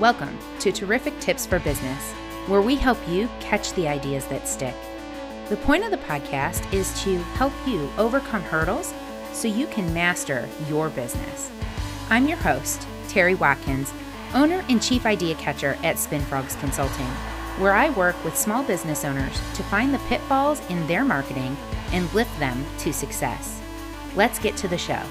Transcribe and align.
Welcome 0.00 0.38
to 0.60 0.72
Terrific 0.72 1.20
Tips 1.20 1.44
for 1.44 1.58
Business, 1.58 2.12
where 2.46 2.62
we 2.62 2.74
help 2.74 2.96
you 3.06 3.28
catch 3.38 3.74
the 3.74 3.86
ideas 3.86 4.24
that 4.28 4.48
stick. 4.48 4.74
The 5.50 5.58
point 5.58 5.84
of 5.84 5.90
the 5.90 5.98
podcast 5.98 6.72
is 6.72 6.98
to 7.02 7.18
help 7.34 7.52
you 7.66 7.86
overcome 7.98 8.40
hurdles 8.40 8.94
so 9.34 9.46
you 9.46 9.66
can 9.66 9.92
master 9.92 10.48
your 10.70 10.88
business. 10.88 11.50
I'm 12.08 12.26
your 12.26 12.38
host, 12.38 12.86
Terry 13.10 13.34
Watkins, 13.34 13.92
owner 14.32 14.64
and 14.70 14.82
chief 14.82 15.04
idea 15.04 15.34
catcher 15.34 15.76
at 15.84 15.96
SpinFrogs 15.96 16.58
Consulting, 16.60 17.10
where 17.58 17.74
I 17.74 17.90
work 17.90 18.16
with 18.24 18.38
small 18.38 18.62
business 18.62 19.04
owners 19.04 19.34
to 19.56 19.62
find 19.64 19.92
the 19.92 19.98
pitfalls 20.08 20.62
in 20.70 20.86
their 20.86 21.04
marketing 21.04 21.58
and 21.92 22.10
lift 22.14 22.38
them 22.38 22.64
to 22.78 22.94
success. 22.94 23.60
Let's 24.16 24.38
get 24.38 24.56
to 24.56 24.68
the 24.68 24.78
show. 24.78 25.02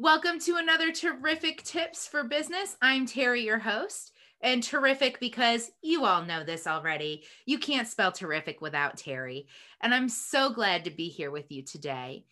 Welcome 0.00 0.38
to 0.46 0.56
another 0.56 0.92
terrific 0.92 1.62
tips 1.62 2.08
for 2.08 2.24
business. 2.24 2.74
I'm 2.80 3.04
Terry, 3.04 3.42
your 3.42 3.58
host, 3.58 4.12
and 4.40 4.62
terrific 4.62 5.20
because 5.20 5.72
you 5.82 6.06
all 6.06 6.24
know 6.24 6.42
this 6.42 6.66
already. 6.66 7.24
You 7.44 7.58
can't 7.58 7.86
spell 7.86 8.10
terrific 8.10 8.62
without 8.62 8.96
Terry. 8.96 9.46
And 9.82 9.92
I'm 9.92 10.08
so 10.08 10.48
glad 10.48 10.84
to 10.86 10.90
be 10.90 11.10
here 11.10 11.30
with 11.30 11.52
you 11.52 11.62
today. 11.62 12.24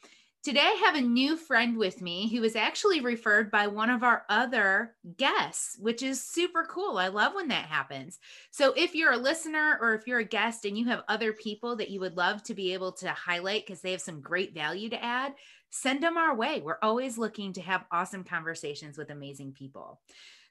Today, 0.45 0.61
I 0.62 0.83
have 0.87 0.95
a 0.95 1.01
new 1.01 1.37
friend 1.37 1.77
with 1.77 2.01
me 2.01 2.31
who 2.31 2.41
was 2.41 2.57
actually 2.57 3.01
referred 3.01 3.51
by 3.51 3.67
one 3.67 3.91
of 3.91 4.05
our 4.05 4.25
other 4.31 4.95
guests, 5.17 5.77
which 5.81 6.01
is 6.03 6.25
super 6.25 6.65
cool. 6.65 6.97
I 6.97 7.09
love 7.09 7.35
when 7.35 7.48
that 7.48 7.67
happens. 7.67 8.19
So, 8.51 8.73
if 8.77 8.95
you're 8.95 9.12
a 9.12 9.19
listener 9.19 9.77
or 9.81 9.95
if 9.95 10.07
you're 10.07 10.21
a 10.21 10.25
guest 10.25 10.65
and 10.65 10.79
you 10.79 10.87
have 10.87 11.03
other 11.09 11.33
people 11.33 11.75
that 11.77 11.91
you 11.91 11.98
would 12.01 12.17
love 12.17 12.45
to 12.45 12.55
be 12.55 12.73
able 12.73 12.93
to 12.93 13.11
highlight 13.11 13.67
because 13.67 13.83
they 13.83 13.91
have 13.91 14.01
some 14.01 14.23
great 14.23 14.55
value 14.55 14.89
to 14.89 15.05
add, 15.05 15.35
send 15.71 16.03
them 16.03 16.17
our 16.17 16.35
way. 16.35 16.61
We're 16.61 16.79
always 16.83 17.19
looking 17.19 17.53
to 17.55 17.61
have 17.63 17.85
awesome 17.91 18.25
conversations 18.25 18.98
with 18.98 19.11
amazing 19.11 19.53
people. 19.53 20.01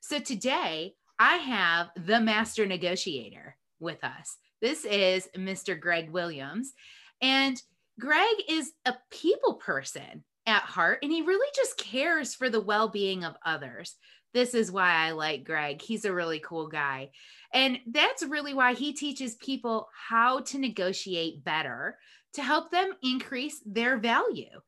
So, 0.01 0.19
today, 0.19 0.93
I 1.19 1.37
have 1.37 1.89
the 1.95 2.19
master 2.19 2.65
negotiator 2.65 3.57
with 3.79 4.03
us. 4.03 4.37
This 4.61 4.85
is 4.85 5.27
Mr. 5.35 5.79
Greg 5.79 6.11
Williams. 6.11 6.73
And 7.21 7.61
Greg 7.99 8.35
is 8.47 8.71
a 8.85 8.95
people 9.09 9.55
person 9.55 10.23
at 10.45 10.61
heart, 10.61 10.99
and 11.01 11.11
he 11.11 11.23
really 11.23 11.49
just 11.55 11.77
cares 11.77 12.35
for 12.35 12.49
the 12.49 12.61
well 12.61 12.87
being 12.87 13.23
of 13.23 13.35
others. 13.45 13.95
This 14.33 14.53
is 14.53 14.71
why 14.71 14.91
I 14.91 15.11
like 15.11 15.43
Greg. 15.43 15.81
He's 15.81 16.05
a 16.05 16.13
really 16.13 16.39
cool 16.39 16.67
guy. 16.67 17.09
And 17.53 17.79
that's 17.87 18.23
really 18.23 18.53
why 18.53 18.73
he 18.73 18.93
teaches 18.93 19.35
people 19.35 19.89
how 20.09 20.41
to 20.41 20.59
negotiate 20.59 21.43
better 21.43 21.97
to 22.33 22.43
help 22.43 22.69
them 22.69 22.91
increase 23.01 23.61
their 23.65 23.97
value. 23.97 24.61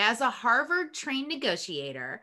As 0.00 0.22
a 0.22 0.30
Harvard 0.30 0.94
trained 0.94 1.28
negotiator, 1.28 2.22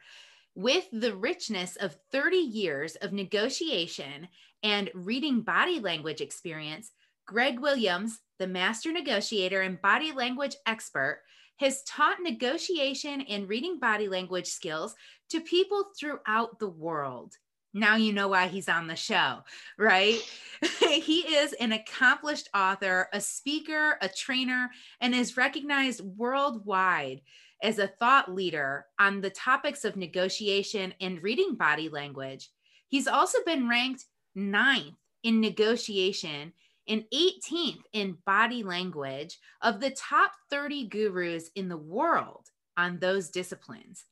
with 0.56 0.88
the 0.92 1.16
richness 1.16 1.76
of 1.76 1.96
30 2.12 2.36
years 2.38 2.96
of 2.96 3.14
negotiation 3.14 4.28
and 4.64 4.90
reading 4.96 5.42
body 5.42 5.80
language 5.80 6.20
experience, 6.20 6.92
Greg 7.28 7.60
Williams, 7.60 8.20
the 8.40 8.48
master 8.48 8.92
negotiator 8.92 9.62
and 9.62 9.80
body 9.80 10.12
language 10.12 10.56
expert, 10.66 11.22
has 11.58 11.84
taught 11.84 12.18
negotiation 12.20 13.22
and 13.22 13.48
reading 13.48 13.78
body 13.78 14.08
language 14.08 14.48
skills 14.48 14.96
to 15.30 15.40
people 15.40 15.86
throughout 16.00 16.58
the 16.58 16.70
world. 16.70 17.36
Now 17.76 17.96
you 17.96 18.12
know 18.12 18.30
why 18.30 18.48
he's 18.48 18.70
on 18.70 18.88
the 18.88 18.96
show, 18.96 19.44
right? 19.78 20.20
he 20.80 21.20
is 21.20 21.54
an 21.54 21.74
accomplished 21.74 22.50
author, 22.56 23.08
a 23.14 23.22
speaker, 23.22 24.00
a 24.02 24.10
trainer, 24.10 24.72
and 25.00 25.14
is 25.14 25.38
recognized 25.38 26.02
worldwide 26.02 27.22
as 27.62 27.80
a 27.80 27.88
thought 27.88 28.34
leader 28.34 28.86
on 29.00 29.22
the 29.22 29.30
topics 29.30 29.86
of 29.86 29.96
negotiation 29.96 30.94
and 31.02 31.24
reading 31.24 31.56
body 31.56 31.90
language. 31.90 32.50
He's 32.88 33.08
also 33.08 33.40
been 33.46 33.68
ranked 33.68 34.06
ninth 34.36 34.96
in 35.24 35.42
negotiation 35.42 36.54
and 36.88 37.04
18th 37.14 37.82
in 37.94 38.18
body 38.26 38.64
language 38.64 39.40
of 39.62 39.80
the 39.80 39.92
top 39.92 40.32
30 40.50 40.88
gurus 40.88 41.50
in 41.56 41.68
the 41.68 41.78
world 41.78 42.48
on 42.78 43.00
those 43.00 43.30
disciplines. 43.30 44.06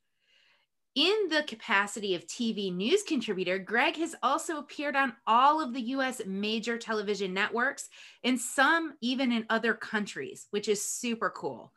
In 0.95 1.27
the 1.29 1.43
capacity 1.43 2.15
of 2.15 2.25
TV 2.25 2.73
news 2.73 3.03
contributor, 3.03 3.59
Greg 3.59 3.97
has 3.97 4.15
also 4.23 4.57
appeared 4.57 4.95
on 4.95 5.13
all 5.27 5.61
of 5.61 5.73
the 5.73 5.81
US 5.81 6.21
major 6.25 6.77
television 6.77 7.33
networks 7.33 7.89
and 8.23 8.39
some 8.39 8.93
even 9.01 9.33
in 9.33 9.45
other 9.49 9.73
countries, 9.73 10.47
which 10.51 10.69
is 10.69 10.85
super 10.85 11.29
cool. 11.29 11.73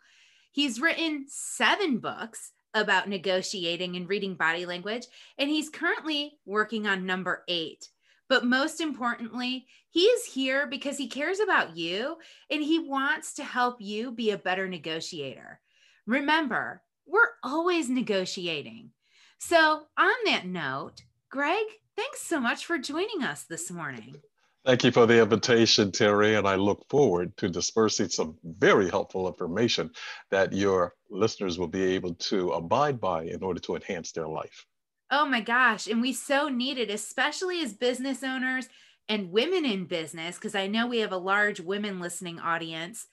He's 0.59 0.81
written 0.81 1.27
seven 1.29 1.99
books 1.99 2.51
about 2.75 3.09
negotiating 3.09 3.95
and 3.95 4.09
reading 4.09 4.35
body 4.35 4.67
language, 4.67 5.07
and 5.39 5.49
he's 5.49 5.71
currently 5.71 6.33
working 6.47 6.85
on 6.89 7.07
number 7.07 7.45
eight. 7.47 7.89
But 8.29 8.45
most 8.45 8.81
importantly, 8.81 9.69
he 9.91 10.01
is 10.01 10.25
here 10.25 10.67
because 10.67 10.99
he 10.99 11.07
cares 11.07 11.39
about 11.39 11.77
you 11.77 12.17
and 12.51 12.61
he 12.61 12.81
wants 12.81 13.35
to 13.35 13.45
help 13.45 13.77
you 13.81 14.11
be 14.11 14.33
a 14.33 14.37
better 14.37 14.67
negotiator. 14.67 15.61
Remember, 16.07 16.83
we're 17.07 17.37
always 17.45 17.89
negotiating. 17.89 18.91
So, 19.39 19.83
on 19.97 20.15
that 20.25 20.45
note, 20.45 21.05
Greg, 21.31 21.67
thanks 21.95 22.23
so 22.23 22.41
much 22.41 22.67
for 22.67 22.79
joining 22.79 23.23
us 23.23 23.45
this 23.45 23.71
morning. 23.71 24.17
Thank 24.65 24.85
you 24.85 24.91
for 24.91 25.07
the 25.07 25.23
invitation, 25.23 25.93
Terry, 25.93 26.35
and 26.35 26.47
I 26.47 26.57
look 26.57 26.85
forward 26.91 27.35
to 27.39 27.49
dispersing 27.49 28.09
some 28.09 28.37
very 28.45 28.91
helpful 28.91 29.27
information 29.27 29.91
that 30.31 30.53
your 30.53 30.95
listeners 31.09 31.59
will 31.59 31.69
be 31.69 31.95
able 31.95 32.15
to 32.15 32.51
abide 32.51 33.01
by 33.01 33.23
in 33.25 33.43
order 33.43 33.61
to 33.61 33.77
enhance 33.77 34.13
their 34.13 34.29
life. 34.29 34.67
Oh 35.11 35.25
my 35.25 35.41
gosh. 35.41 35.87
And 35.87 36.03
we 36.03 36.13
so 36.13 36.49
need 36.49 36.77
it, 36.77 36.91
especially 36.91 37.63
as 37.63 37.73
business 37.73 38.23
owners 38.23 38.69
and 39.09 39.31
women 39.31 39.65
in 39.65 39.87
business, 39.87 40.37
because 40.37 40.55
I 40.55 40.67
know 40.67 40.87
we 40.87 40.99
have 40.99 41.13
a 41.13 41.17
large 41.17 41.61
women 41.61 41.99
listening 41.99 42.39
audience. 42.39 43.07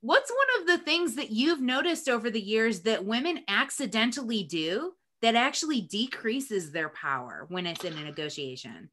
What's 0.00 0.30
one 0.30 0.60
of 0.60 0.66
the 0.66 0.78
things 0.78 1.14
that 1.14 1.30
you've 1.30 1.60
noticed 1.60 2.08
over 2.08 2.28
the 2.28 2.40
years 2.40 2.80
that 2.80 3.04
women 3.04 3.44
accidentally 3.46 4.42
do 4.42 4.94
that 5.22 5.36
actually 5.36 5.82
decreases 5.82 6.72
their 6.72 6.88
power 6.88 7.46
when 7.48 7.66
it's 7.66 7.84
in 7.84 7.92
a 7.92 8.02
negotiation? 8.02 8.90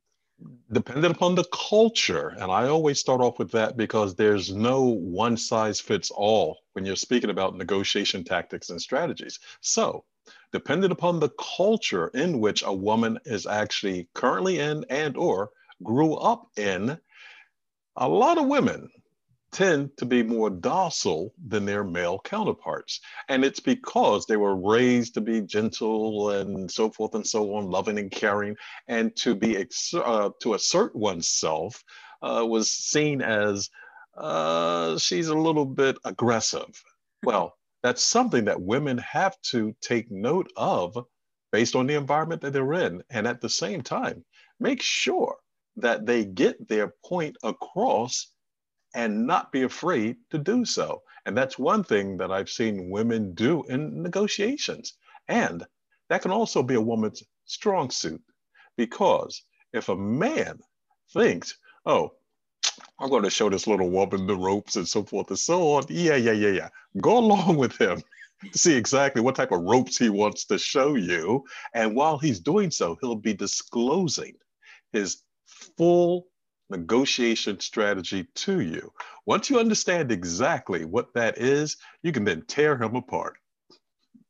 Dependent 0.72 1.16
upon 1.16 1.36
the 1.36 1.46
culture. 1.46 2.30
And 2.30 2.52
i 2.52 2.68
always 2.68 3.00
start 3.00 3.22
off 3.22 3.40
with 3.40 3.52
that 3.52 3.78
because 3.78 4.16
there's 4.16 4.52
no 4.52 4.82
one 4.84 5.38
size 5.38 5.80
fits 5.80 6.12
all 6.12 6.60
when 6.74 6.86
you're 6.86 6.96
speaking 6.96 7.30
about 7.30 7.56
negotiation 7.56 8.24
tactics 8.24 8.70
and 8.70 8.82
strategies. 8.82 9.40
So 9.62 10.04
dependent 10.52 10.94
upon 10.94 11.20
the 11.20 11.30
culture 11.58 12.08
in 12.10 12.40
which 12.40 12.64
a 12.64 12.74
woman 12.74 13.20
is 13.26 13.46
actually 13.46 14.08
currently 14.14 14.60
in 14.60 14.86
and 14.90 15.18
or 15.18 15.52
grew 15.84 16.16
up 16.16 16.48
in 16.58 16.98
a 17.98 18.08
lot 18.08 18.38
of 18.38 18.48
women 18.48 18.90
tend 19.53 19.96
to 19.97 20.06
be 20.06 20.24
more 20.24 20.50
docile 20.50 21.34
than 21.47 21.66
their 21.66 21.84
male 21.84 22.19
counterparts. 22.24 23.00
And 23.30 23.46
it's 23.46 23.59
because 23.59 24.25
they 24.25 24.38
were 24.38 24.56
raised 24.56 25.14
to 25.14 25.22
be 25.22 25.41
gentle 25.41 26.31
and 26.31 26.69
so 26.69 26.90
forth 26.90 27.16
and 27.16 27.25
so 27.25 27.56
on, 27.56 27.69
loving 27.69 28.00
and 28.00 28.12
caring, 28.12 28.58
and 28.88 29.16
to 29.18 29.36
be 29.36 29.56
ex- 29.56 29.94
uh, 29.94 30.31
to 30.41 30.56
assert 30.56 30.96
oneself 30.96 31.84
uh, 32.22 32.46
was 32.46 32.72
seen 32.72 33.22
as 33.22 33.69
uh, 34.18 34.97
she's 34.97 35.28
a 35.28 35.38
little 35.38 35.66
bit 35.66 35.97
aggressive. 36.03 36.84
Well, 37.24 37.58
that's 37.84 38.03
something 38.03 38.46
that 38.46 38.62
women 38.62 38.97
have 38.97 39.40
to 39.52 39.75
take 39.81 40.12
note 40.12 40.52
of 40.58 40.97
based 41.52 41.75
on 41.75 41.88
the 41.88 41.96
environment 41.96 42.41
that 42.41 42.53
they're 42.53 42.74
in. 42.74 43.03
And 43.09 43.28
at 43.28 43.41
the 43.41 43.50
same 43.50 43.81
time, 43.81 44.25
make 44.59 44.81
sure 44.81 45.38
that 45.78 46.06
they 46.06 46.25
get 46.25 46.68
their 46.68 46.94
point 47.06 47.38
across 47.44 48.33
and 48.94 49.26
not 49.26 49.52
be 49.52 49.64
afraid 49.64 50.18
to 50.30 50.38
do 50.38 50.66
so. 50.66 51.02
And 51.26 51.38
that's 51.38 51.58
one 51.58 51.84
thing 51.84 52.18
that 52.18 52.31
I've 52.31 52.50
seen 52.50 52.90
women 52.90 53.34
do 53.34 53.64
in 53.70 54.02
negotiations. 54.02 54.94
And 55.28 55.66
that 56.09 56.22
can 56.22 56.32
also 56.32 56.62
be 56.62 56.76
a 56.76 56.82
woman's 56.82 57.23
strong 57.46 57.90
suit 57.90 58.22
because 58.78 59.44
if 59.73 59.90
a 59.90 59.96
man 59.96 60.59
thinks, 61.14 61.58
oh, 61.85 62.14
I'm 63.00 63.09
going 63.09 63.23
to 63.23 63.29
show 63.29 63.50
this 63.50 63.67
little 63.67 63.90
woman 63.90 64.28
the 64.28 64.35
ropes 64.35 64.76
and 64.76 64.88
so 64.88 65.03
forth 65.03 65.29
and 65.29 65.40
so 65.40 65.73
on, 65.73 65.85
yeah, 65.90 66.16
yeah, 66.16 66.32
yeah, 66.32 66.50
yeah, 66.50 66.70
go 67.02 67.17
along 67.17 67.58
with 67.58 67.79
him 67.79 68.02
see 68.52 68.76
exactly 68.76 69.22
what 69.22 69.35
type 69.35 69.52
of 69.52 69.62
ropes 69.62 69.97
he 69.97 70.09
wants 70.09 70.46
to 70.46 70.58
show 70.58 70.96
you. 70.96 71.44
And 71.73 71.96
while 71.96 72.17
he's 72.17 72.40
doing 72.40 72.72
so, 72.72 72.97
he'll 73.02 73.16
be 73.16 73.34
disclosing 73.34 74.34
his 74.91 75.23
full 75.78 76.28
negotiation 76.70 77.60
strategy 77.60 78.28
to 78.36 78.60
you. 78.62 78.92
Once 79.26 79.50
you 79.50 79.60
understand 79.60 80.12
exactly 80.12 80.86
what 80.86 81.14
that 81.14 81.38
is, 81.38 81.78
you 82.02 82.12
can 82.12 82.24
then 82.24 82.44
tear 82.48 82.76
him 82.76 82.96
apart. 82.96 83.38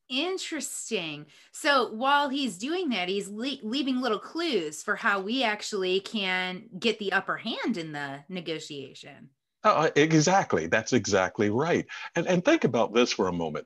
Interesting. 0.10 1.26
So 1.52 1.92
while 1.92 2.30
he's 2.30 2.58
doing 2.58 2.90
that, 2.90 3.10
he's 3.10 3.30
le- 3.30 3.58
leaving 3.64 4.02
little 4.02 4.20
clues 4.20 4.84
for 4.84 4.96
how 4.96 5.22
we 5.22 5.44
actually 5.44 6.02
can 6.02 6.64
get 6.78 7.00
the 7.00 7.14
upper 7.14 7.38
hand 7.38 7.78
in 7.78 7.92
the 7.94 8.20
negotiation. 8.30 9.30
Uh, 9.64 9.90
exactly. 9.96 10.68
That's 10.68 10.94
exactly 10.94 11.50
right. 11.50 11.86
And, 12.16 12.28
and 12.28 12.44
think 12.44 12.64
about 12.66 12.94
this 12.94 13.14
for 13.14 13.28
a 13.28 13.34
moment. 13.34 13.66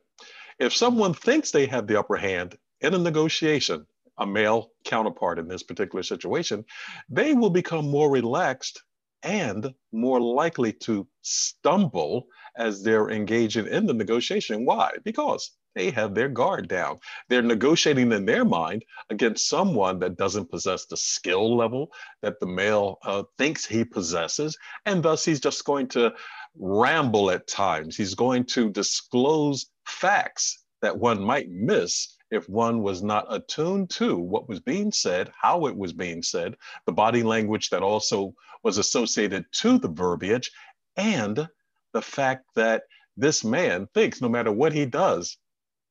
If 0.59 0.73
someone 0.73 1.13
thinks 1.13 1.51
they 1.51 1.65
have 1.65 1.87
the 1.87 1.99
upper 1.99 2.15
hand 2.15 2.57
in 2.81 2.93
a 2.93 2.99
negotiation, 2.99 3.85
a 4.17 4.25
male 4.25 4.71
counterpart 4.83 5.39
in 5.39 5.47
this 5.47 5.63
particular 5.63 6.03
situation, 6.03 6.65
they 7.09 7.33
will 7.33 7.49
become 7.49 7.89
more 7.89 8.09
relaxed 8.09 8.83
and 9.23 9.73
more 9.91 10.21
likely 10.21 10.71
to 10.71 11.07
stumble 11.21 12.27
as 12.55 12.83
they're 12.83 13.09
engaging 13.09 13.67
in 13.67 13.85
the 13.85 13.93
negotiation. 13.93 14.65
Why? 14.65 14.91
Because 15.03 15.51
they 15.75 15.91
have 15.91 16.15
their 16.15 16.29
guard 16.29 16.67
down. 16.67 16.99
They're 17.29 17.43
negotiating 17.43 18.11
in 18.11 18.25
their 18.25 18.43
mind 18.43 18.83
against 19.11 19.47
someone 19.47 19.99
that 19.99 20.17
doesn't 20.17 20.49
possess 20.49 20.85
the 20.85 20.97
skill 20.97 21.55
level 21.55 21.91
that 22.23 22.39
the 22.39 22.47
male 22.47 22.97
uh, 23.03 23.23
thinks 23.37 23.65
he 23.65 23.83
possesses. 23.83 24.57
And 24.87 25.03
thus, 25.03 25.23
he's 25.23 25.39
just 25.39 25.65
going 25.65 25.87
to 25.89 26.13
ramble 26.55 27.29
at 27.29 27.47
times. 27.47 27.95
He's 27.95 28.15
going 28.15 28.45
to 28.45 28.71
disclose 28.71 29.67
facts 29.85 30.63
that 30.81 30.97
one 30.97 31.21
might 31.21 31.49
miss 31.49 32.16
if 32.29 32.47
one 32.49 32.81
was 32.81 33.01
not 33.01 33.25
attuned 33.29 33.89
to 33.89 34.17
what 34.17 34.49
was 34.49 34.59
being 34.59 34.91
said, 34.91 35.31
how 35.39 35.65
it 35.67 35.75
was 35.75 35.93
being 35.93 36.21
said, 36.21 36.55
the 36.85 36.91
body 36.91 37.23
language 37.23 37.69
that 37.69 37.83
also 37.83 38.33
was 38.63 38.77
associated 38.77 39.45
to 39.51 39.77
the 39.77 39.87
verbiage, 39.87 40.51
and 40.95 41.47
the 41.93 42.01
fact 42.01 42.45
that 42.55 42.83
this 43.15 43.43
man 43.43 43.87
thinks 43.93 44.21
no 44.21 44.29
matter 44.29 44.51
what 44.51 44.73
he 44.73 44.85
does, 44.85 45.37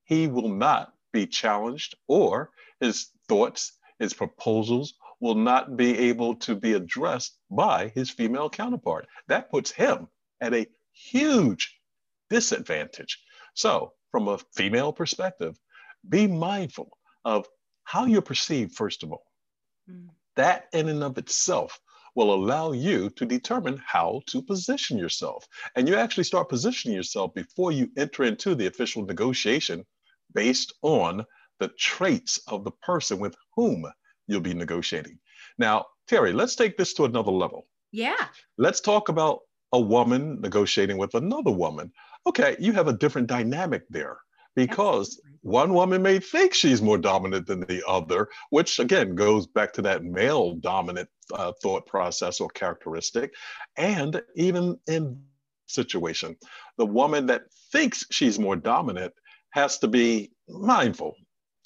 he 0.04 0.26
will 0.26 0.48
not 0.48 0.92
be 1.12 1.26
challenged 1.26 1.96
or 2.06 2.50
his 2.80 3.10
thoughts, 3.28 3.72
his 3.98 4.12
proposals 4.12 4.94
will 5.20 5.34
not 5.34 5.76
be 5.76 5.98
able 5.98 6.34
to 6.36 6.54
be 6.54 6.74
addressed 6.74 7.38
by 7.50 7.88
his 7.94 8.10
female 8.10 8.50
counterpart. 8.50 9.06
That 9.28 9.50
puts 9.50 9.70
him 9.70 10.08
at 10.40 10.54
a 10.54 10.66
huge 10.92 11.80
disadvantage. 12.28 13.22
So, 13.54 13.94
from 14.10 14.28
a 14.28 14.38
female 14.54 14.92
perspective, 14.92 15.58
be 16.08 16.26
mindful 16.26 16.96
of 17.24 17.46
how 17.84 18.04
you're 18.04 18.22
perceived, 18.22 18.74
first 18.74 19.02
of 19.02 19.12
all. 19.12 19.26
Mm. 19.90 20.08
That 20.36 20.66
in 20.72 20.88
and 20.88 21.02
of 21.02 21.18
itself 21.18 21.80
will 22.14 22.32
allow 22.32 22.72
you 22.72 23.10
to 23.10 23.26
determine 23.26 23.80
how 23.86 24.22
to 24.26 24.42
position 24.42 24.98
yourself. 24.98 25.46
And 25.76 25.86
you 25.86 25.96
actually 25.96 26.24
start 26.24 26.48
positioning 26.48 26.96
yourself 26.96 27.34
before 27.34 27.72
you 27.72 27.90
enter 27.96 28.24
into 28.24 28.54
the 28.54 28.66
official 28.66 29.04
negotiation 29.04 29.84
based 30.34 30.72
on 30.82 31.24
the 31.60 31.68
traits 31.78 32.40
of 32.48 32.64
the 32.64 32.70
person 32.70 33.18
with 33.18 33.36
whom 33.54 33.86
you'll 34.26 34.40
be 34.40 34.54
negotiating. 34.54 35.18
Now, 35.58 35.86
Terry, 36.08 36.32
let's 36.32 36.56
take 36.56 36.76
this 36.76 36.94
to 36.94 37.04
another 37.04 37.32
level. 37.32 37.66
Yeah. 37.92 38.26
Let's 38.58 38.80
talk 38.80 39.08
about 39.08 39.40
a 39.72 39.80
woman 39.80 40.40
negotiating 40.40 40.98
with 40.98 41.14
another 41.14 41.50
woman. 41.50 41.92
Okay, 42.26 42.56
you 42.58 42.72
have 42.72 42.88
a 42.88 42.96
different 42.96 43.28
dynamic 43.28 43.84
there 43.90 44.18
because 44.56 45.20
one 45.42 45.74
woman 45.74 46.02
may 46.02 46.18
think 46.18 46.54
she's 46.54 46.82
more 46.82 46.98
dominant 46.98 47.46
than 47.46 47.60
the 47.60 47.82
other, 47.86 48.28
which 48.50 48.80
again 48.80 49.14
goes 49.14 49.46
back 49.46 49.72
to 49.74 49.82
that 49.82 50.02
male 50.02 50.54
dominant 50.54 51.08
uh, 51.32 51.52
thought 51.62 51.86
process 51.86 52.40
or 52.40 52.48
characteristic. 52.48 53.32
And 53.76 54.20
even 54.34 54.76
in 54.88 55.22
situation, 55.66 56.36
the 56.78 56.86
woman 56.86 57.26
that 57.26 57.42
thinks 57.70 58.04
she's 58.10 58.38
more 58.38 58.56
dominant 58.56 59.12
has 59.50 59.78
to 59.78 59.88
be 59.88 60.32
mindful 60.48 61.14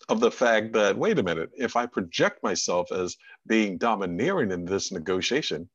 of 0.08 0.20
the 0.20 0.30
fact 0.30 0.72
that 0.72 0.98
wait 0.98 1.18
a 1.18 1.22
minute, 1.22 1.50
if 1.54 1.76
I 1.76 1.86
project 1.86 2.42
myself 2.42 2.90
as 2.92 3.16
being 3.46 3.78
domineering 3.78 4.50
in 4.50 4.64
this 4.64 4.92
negotiation, 4.92 5.70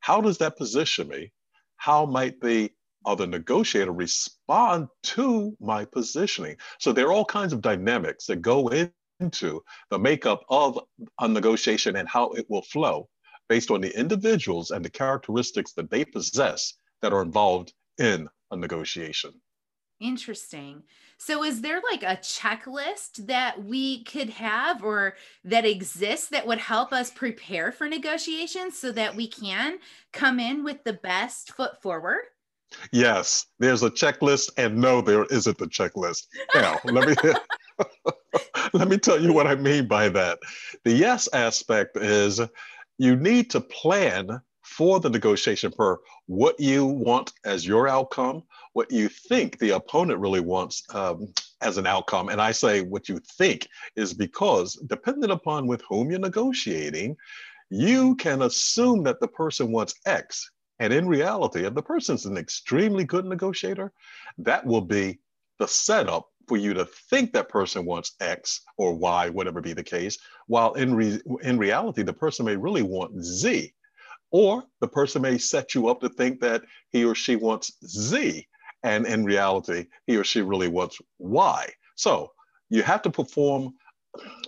how 0.00 0.20
does 0.20 0.38
that 0.38 0.56
position 0.56 1.08
me? 1.08 1.32
How 1.76 2.06
might 2.06 2.40
the 2.40 2.70
of 3.04 3.18
the 3.18 3.26
negotiator 3.26 3.92
respond 3.92 4.88
to 5.02 5.56
my 5.60 5.84
positioning. 5.84 6.56
So 6.78 6.92
there 6.92 7.06
are 7.06 7.12
all 7.12 7.24
kinds 7.24 7.52
of 7.52 7.60
dynamics 7.60 8.26
that 8.26 8.42
go 8.42 8.68
into 9.20 9.62
the 9.90 9.98
makeup 9.98 10.44
of 10.48 10.78
a 11.20 11.28
negotiation 11.28 11.96
and 11.96 12.08
how 12.08 12.30
it 12.30 12.46
will 12.48 12.62
flow 12.62 13.08
based 13.48 13.70
on 13.70 13.80
the 13.80 13.96
individuals 13.98 14.70
and 14.70 14.84
the 14.84 14.90
characteristics 14.90 15.72
that 15.74 15.90
they 15.90 16.04
possess 16.04 16.74
that 17.02 17.12
are 17.12 17.22
involved 17.22 17.72
in 17.98 18.28
a 18.50 18.56
negotiation. 18.56 19.32
Interesting. 20.00 20.82
So, 21.18 21.44
is 21.44 21.60
there 21.60 21.80
like 21.90 22.02
a 22.02 22.20
checklist 22.20 23.26
that 23.26 23.64
we 23.64 24.02
could 24.04 24.30
have 24.30 24.82
or 24.82 25.14
that 25.44 25.64
exists 25.64 26.28
that 26.28 26.46
would 26.46 26.58
help 26.58 26.92
us 26.92 27.10
prepare 27.10 27.70
for 27.70 27.88
negotiations 27.88 28.76
so 28.76 28.90
that 28.92 29.14
we 29.14 29.28
can 29.28 29.78
come 30.12 30.40
in 30.40 30.64
with 30.64 30.82
the 30.82 30.94
best 30.94 31.52
foot 31.52 31.80
forward? 31.80 32.24
Yes, 32.92 33.46
there's 33.58 33.82
a 33.82 33.90
checklist, 33.90 34.50
and 34.56 34.76
no, 34.76 35.00
there 35.00 35.24
isn't 35.24 35.60
a 35.60 35.66
checklist. 35.66 36.26
Now, 36.54 36.78
let 36.84 37.08
me 37.08 37.14
let 38.72 38.88
me 38.88 38.98
tell 38.98 39.20
you 39.20 39.32
what 39.32 39.46
I 39.46 39.54
mean 39.54 39.86
by 39.88 40.08
that. 40.10 40.38
The 40.84 40.92
yes 40.92 41.28
aspect 41.32 41.96
is 41.96 42.40
you 42.98 43.16
need 43.16 43.50
to 43.50 43.60
plan 43.60 44.40
for 44.62 44.98
the 44.98 45.10
negotiation 45.10 45.70
per 45.70 45.98
what 46.26 46.58
you 46.58 46.86
want 46.86 47.32
as 47.44 47.66
your 47.66 47.86
outcome, 47.86 48.42
what 48.72 48.90
you 48.90 49.08
think 49.08 49.58
the 49.58 49.70
opponent 49.70 50.18
really 50.18 50.40
wants 50.40 50.82
um, 50.94 51.32
as 51.60 51.76
an 51.76 51.86
outcome. 51.86 52.28
And 52.28 52.40
I 52.40 52.52
say 52.52 52.80
what 52.80 53.08
you 53.08 53.20
think 53.36 53.68
is 53.94 54.14
because 54.14 54.74
depending 54.86 55.30
upon 55.30 55.66
with 55.66 55.82
whom 55.88 56.10
you're 56.10 56.18
negotiating, 56.18 57.16
you 57.70 58.16
can 58.16 58.42
assume 58.42 59.02
that 59.04 59.20
the 59.20 59.28
person 59.28 59.70
wants 59.70 59.94
X 60.06 60.50
and 60.78 60.92
in 60.92 61.06
reality, 61.06 61.64
if 61.64 61.74
the 61.74 61.82
person's 61.82 62.26
an 62.26 62.36
extremely 62.36 63.04
good 63.04 63.24
negotiator, 63.24 63.92
that 64.38 64.66
will 64.66 64.80
be 64.80 65.18
the 65.58 65.68
setup 65.68 66.28
for 66.48 66.56
you 66.56 66.74
to 66.74 66.84
think 66.84 67.32
that 67.32 67.48
person 67.48 67.84
wants 67.84 68.12
X 68.20 68.60
or 68.76 68.94
Y, 68.94 69.30
whatever 69.30 69.60
be 69.60 69.72
the 69.72 69.82
case, 69.82 70.18
while 70.46 70.74
in, 70.74 70.94
re- 70.94 71.20
in 71.42 71.58
reality, 71.58 72.02
the 72.02 72.12
person 72.12 72.44
may 72.44 72.56
really 72.56 72.82
want 72.82 73.22
Z. 73.22 73.72
Or 74.30 74.64
the 74.80 74.88
person 74.88 75.22
may 75.22 75.38
set 75.38 75.74
you 75.74 75.88
up 75.88 76.00
to 76.00 76.08
think 76.08 76.40
that 76.40 76.62
he 76.90 77.04
or 77.04 77.14
she 77.14 77.36
wants 77.36 77.72
Z, 77.86 78.46
and 78.82 79.06
in 79.06 79.24
reality, 79.24 79.86
he 80.06 80.16
or 80.16 80.24
she 80.24 80.42
really 80.42 80.68
wants 80.68 81.00
Y. 81.18 81.70
So 81.94 82.32
you 82.68 82.82
have 82.82 83.00
to 83.02 83.10
perform 83.10 83.74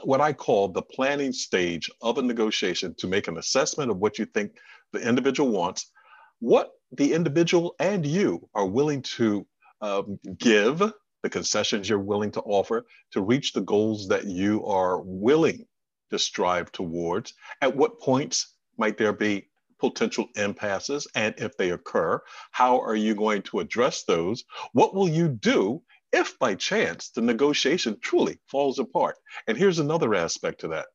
what 0.03 0.21
I 0.21 0.33
call 0.33 0.69
the 0.69 0.83
planning 0.83 1.33
stage 1.33 1.89
of 2.03 2.19
a 2.19 2.23
negotiation 2.23 2.95
to 2.97 3.07
make 3.07 3.29
an 3.29 3.39
assessment 3.39 3.91
of 3.91 3.99
what 3.99 4.19
you 4.19 4.27
think 4.27 4.57
the 4.93 5.01
individual 5.01 5.51
wants 5.51 5.93
what 6.41 6.73
the 6.93 7.13
individual 7.13 7.75
and 7.79 8.07
you 8.07 8.49
are 8.55 8.67
willing 8.67 9.03
to 9.03 9.47
um, 9.81 10.19
give, 10.39 10.83
the 11.23 11.31
concessions 11.31 11.89
you're 11.89 11.99
willing 11.99 12.31
to 12.31 12.41
offer 12.43 12.85
to 13.13 13.21
reach 13.21 13.53
the 13.53 13.61
goals 13.61 14.09
that 14.09 14.25
you 14.27 14.65
are 14.65 15.01
willing 15.01 15.67
to 16.11 16.19
strive 16.19 16.71
towards. 16.71 17.35
At 17.61 17.75
what 17.77 18.01
points 18.01 18.55
might 18.79 18.97
there 18.97 19.13
be 19.13 19.49
potential 19.81 20.29
impasses? 20.37 21.07
And 21.15 21.35
if 21.39 21.57
they 21.57 21.71
occur, 21.71 22.21
how 22.53 22.81
are 22.81 22.95
you 22.95 23.15
going 23.15 23.43
to 23.43 23.61
address 23.61 24.05
those? 24.05 24.45
What 24.73 24.95
will 24.95 25.09
you 25.09 25.29
do 25.29 25.83
if 26.13 26.39
by 26.39 26.55
chance 26.55 27.11
the 27.11 27.23
negotiation 27.23 27.99
truly 28.01 28.39
falls 28.47 28.79
apart? 28.79 29.17
And 29.49 29.59
here's 29.59 29.81
another 29.81 30.15
aspect 30.15 30.61
to 30.61 30.69
that 30.69 30.87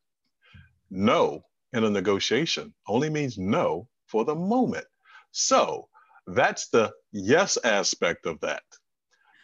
no 0.89 1.43
in 1.73 1.83
a 1.83 1.89
negotiation 1.89 2.73
only 2.87 3.09
means 3.09 3.37
no 3.37 3.87
for 4.07 4.25
the 4.25 4.35
moment. 4.35 4.85
So 5.31 5.87
that's 6.27 6.69
the 6.69 6.91
yes 7.11 7.57
aspect 7.63 8.25
of 8.25 8.39
that. 8.41 8.63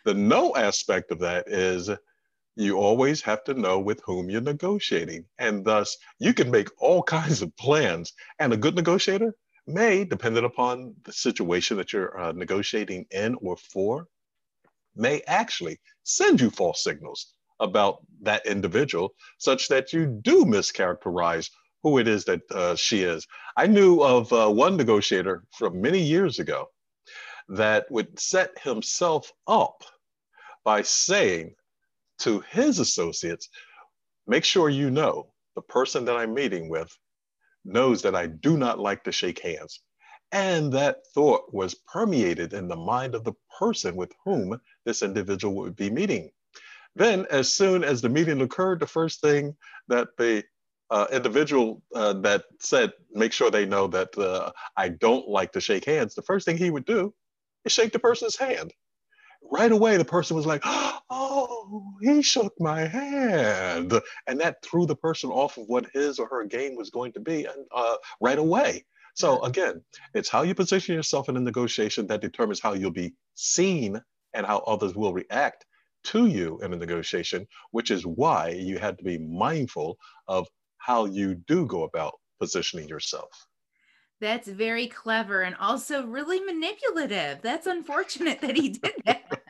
The 0.05 0.13
no 0.13 0.55
aspect 0.55 1.11
of 1.11 1.19
that 1.19 1.47
is 1.47 1.89
you 2.55 2.77
always 2.77 3.21
have 3.21 3.43
to 3.43 3.53
know 3.53 3.79
with 3.79 4.01
whom 4.03 4.29
you're 4.29 4.41
negotiating. 4.41 5.25
And 5.37 5.63
thus, 5.63 5.97
you 6.19 6.33
can 6.33 6.49
make 6.49 6.69
all 6.81 7.03
kinds 7.03 7.41
of 7.41 7.55
plans. 7.55 8.13
And 8.39 8.51
a 8.51 8.57
good 8.57 8.75
negotiator 8.75 9.35
may, 9.67 10.05
depending 10.05 10.45
upon 10.45 10.95
the 11.03 11.13
situation 11.13 11.77
that 11.77 11.93
you're 11.93 12.19
uh, 12.19 12.31
negotiating 12.31 13.05
in 13.11 13.35
or 13.41 13.57
for, 13.57 14.07
may 14.95 15.21
actually 15.27 15.79
send 16.03 16.41
you 16.41 16.49
false 16.49 16.83
signals 16.83 17.33
about 17.59 17.99
that 18.21 18.45
individual 18.45 19.13
such 19.37 19.67
that 19.67 19.93
you 19.93 20.19
do 20.23 20.45
mischaracterize 20.45 21.49
who 21.87 21.99
it 21.99 22.07
is 22.07 22.25
that 22.25 22.41
uh, 22.51 22.75
she 22.75 23.03
is. 23.03 23.25
I 23.55 23.65
knew 23.67 24.01
of 24.01 24.31
uh, 24.33 24.49
one 24.49 24.75
negotiator 24.75 25.43
from 25.57 25.81
many 25.81 25.99
years 25.99 26.39
ago 26.39 26.67
that 27.47 27.89
would 27.89 28.19
set 28.19 28.59
himself 28.59 29.31
up 29.47 29.83
by 30.65 30.81
saying 30.81 31.55
to 32.19 32.41
his 32.49 32.79
associates, 32.79 33.47
make 34.27 34.43
sure 34.43 34.69
you 34.69 34.91
know 34.91 35.31
the 35.55 35.61
person 35.61 36.03
that 36.05 36.17
I'm 36.17 36.33
meeting 36.33 36.67
with 36.67 36.91
knows 37.63 38.01
that 38.01 38.15
I 38.15 38.27
do 38.27 38.57
not 38.57 38.79
like 38.79 39.05
to 39.05 39.13
shake 39.13 39.39
hands. 39.39 39.79
And 40.33 40.73
that 40.73 40.97
thought 41.13 41.53
was 41.53 41.73
permeated 41.73 42.51
in 42.51 42.67
the 42.67 42.75
mind 42.75 43.15
of 43.15 43.23
the 43.23 43.33
person 43.57 43.95
with 43.95 44.11
whom 44.25 44.59
this 44.85 45.01
individual 45.01 45.55
would 45.55 45.77
be 45.77 45.89
meeting. 45.89 46.31
Then, 46.97 47.25
as 47.31 47.49
soon 47.49 47.85
as 47.85 48.01
the 48.01 48.09
meeting 48.09 48.41
occurred, 48.41 48.81
the 48.81 48.87
first 48.87 49.21
thing 49.21 49.55
that 49.87 50.09
the 50.17 50.43
uh, 50.89 51.07
individual 51.11 51.81
uh, 51.93 52.13
that 52.13 52.45
said, 52.59 52.91
make 53.11 53.33
sure 53.33 53.51
they 53.51 53.65
know 53.65 53.87
that 53.87 54.17
uh, 54.17 54.51
I 54.75 54.89
don't 54.89 55.27
like 55.27 55.51
to 55.53 55.61
shake 55.61 55.85
hands, 55.85 56.15
the 56.15 56.21
first 56.21 56.45
thing 56.45 56.57
he 56.57 56.71
would 56.71 56.85
do 56.85 57.13
is 57.65 57.71
shake 57.71 57.91
the 57.91 57.99
person's 57.99 58.37
hand. 58.37 58.73
Right 59.51 59.71
away, 59.71 59.97
the 59.97 60.05
person 60.05 60.35
was 60.35 60.45
like, 60.45 60.61
oh, 60.65 61.93
he 62.01 62.21
shook 62.21 62.53
my 62.59 62.85
hand. 62.85 63.99
And 64.27 64.39
that 64.39 64.63
threw 64.63 64.85
the 64.85 64.95
person 64.95 65.29
off 65.29 65.57
of 65.57 65.65
what 65.67 65.87
his 65.93 66.19
or 66.19 66.27
her 66.27 66.45
game 66.45 66.75
was 66.75 66.89
going 66.89 67.13
to 67.13 67.19
be 67.19 67.47
uh, 67.75 67.95
right 68.21 68.39
away. 68.39 68.85
So 69.15 69.41
again, 69.41 69.81
it's 70.13 70.29
how 70.29 70.43
you 70.43 70.53
position 70.53 70.93
yourself 70.93 71.27
in 71.27 71.37
a 71.37 71.39
negotiation 71.39 72.05
that 72.07 72.21
determines 72.21 72.59
how 72.59 72.73
you'll 72.73 72.91
be 72.91 73.13
seen 73.33 73.99
and 74.33 74.45
how 74.45 74.59
others 74.59 74.95
will 74.95 75.13
react 75.13 75.65
to 76.03 76.27
you 76.27 76.59
in 76.61 76.71
a 76.71 76.77
negotiation, 76.77 77.47
which 77.71 77.89
is 77.89 78.05
why 78.05 78.49
you 78.49 78.77
had 78.77 78.97
to 78.99 79.03
be 79.03 79.17
mindful 79.17 79.97
of 80.27 80.47
how 80.87 81.03
you 81.03 81.35
do 81.35 81.65
go 81.65 81.83
about 81.83 82.13
positioning 82.39 82.87
yourself. 82.87 83.29
That's 84.21 84.47
very 84.47 84.87
clever 84.87 85.41
and 85.41 85.53
also 85.59 86.05
really 86.05 86.39
manipulative. 86.39 87.41
That's 87.41 87.67
unfortunate 87.67 88.39
that 88.39 88.55
he 88.55 88.69
did 88.83 88.93
that. 89.05 89.41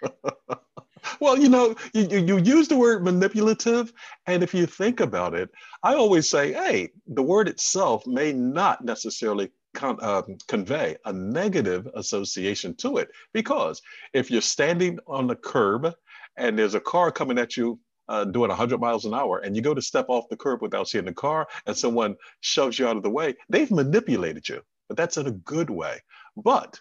well, 1.22 1.38
you 1.38 1.48
know, 1.48 1.75
you, 1.94 2.08
you 2.10 2.38
use 2.39 2.67
the 2.67 2.75
word 2.75 3.03
manipulative. 3.03 3.94
And 4.25 4.41
if 4.41 4.51
you 4.51 4.65
think 4.65 5.00
about 5.00 5.36
it, 5.36 5.50
I 5.84 5.94
always 5.94 6.27
say, 6.27 6.53
hey, 6.53 6.89
the 7.06 7.22
word 7.22 7.48
itself 7.48 8.08
may 8.08 8.34
not 8.34 8.84
necessarily 8.84 9.51
con- 9.75 10.03
um, 10.03 10.38
convey 10.48 10.98
a 11.06 11.13
negative 11.13 11.88
association 11.94 12.75
to 12.77 12.98
it. 12.98 13.10
Because 13.32 13.79
if 14.12 14.32
you're 14.32 14.41
standing 14.41 14.98
on 15.06 15.27
the 15.27 15.36
curb 15.36 15.94
and 16.36 16.58
there's 16.58 16.75
a 16.75 16.79
car 16.79 17.12
coming 17.12 17.38
at 17.38 17.56
you 17.56 17.79
uh, 18.10 18.26
doing 18.26 18.50
100 18.50 18.80
miles 18.80 19.06
an 19.06 19.14
hour 19.14 19.40
and 19.40 19.56
you 19.56 19.62
go 19.62 19.74
to 19.74 19.82
step 19.82 20.06
off 20.10 20.30
the 20.30 20.38
curb 20.38 20.62
without 20.62 20.88
seeing 20.88 21.06
the 21.06 21.14
car 21.14 21.48
and 21.66 21.78
someone 21.78 22.16
shoves 22.42 22.80
you 22.80 22.88
out 22.88 22.98
of 22.98 23.04
the 23.04 23.10
way, 23.10 23.36
they've 23.50 23.72
manipulated 23.72 24.48
you, 24.48 24.62
but 24.88 24.98
that's 24.98 25.18
in 25.18 25.28
a 25.28 25.32
good 25.32 25.70
way. 25.70 26.00
But 26.36 26.80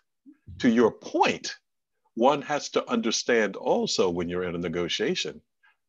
to 0.59 0.69
your 0.69 0.91
point, 0.91 1.57
one 2.15 2.43
has 2.43 2.71
to 2.71 2.89
understand 2.91 3.57
also 3.57 4.09
when 4.09 4.29
you're 4.29 4.45
in 4.45 4.55
a 4.55 4.59
negotiation 4.59 5.41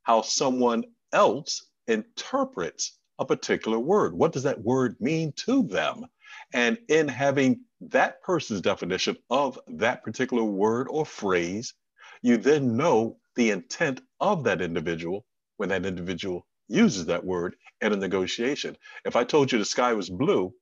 how 0.04 0.22
someone 0.22 0.84
else 1.14 1.68
interprets 1.88 2.98
a 3.20 3.26
particular 3.26 3.80
word. 3.80 4.14
What 4.14 4.32
does 4.32 4.44
that 4.44 4.62
word 4.62 4.96
mean 5.00 5.34
to 5.46 5.64
them? 5.64 6.06
And 6.54 6.78
in 6.90 7.08
having 7.08 7.62
that 7.82 8.22
person's 8.22 8.62
definition 8.62 9.18
of 9.30 9.60
that 9.68 10.04
particular 10.04 10.44
word 10.44 10.88
or 10.90 11.06
phrase, 11.06 11.74
you 12.22 12.38
then 12.38 12.76
know 12.76 13.18
the 13.36 13.52
intent 13.52 14.02
of 14.20 14.44
that 14.44 14.62
individual 14.62 15.26
when 15.58 15.70
that 15.70 15.86
individual 15.86 16.48
uses 16.68 17.06
that 17.06 17.24
word 17.24 17.56
in 17.82 17.94
a 17.94 17.96
negotiation. 17.96 18.78
If 19.06 19.16
I 19.16 19.24
told 19.24 19.52
you 19.52 19.60
the 19.60 19.66
sky 19.66 19.94
was 19.94 20.10
blue, 20.10 20.54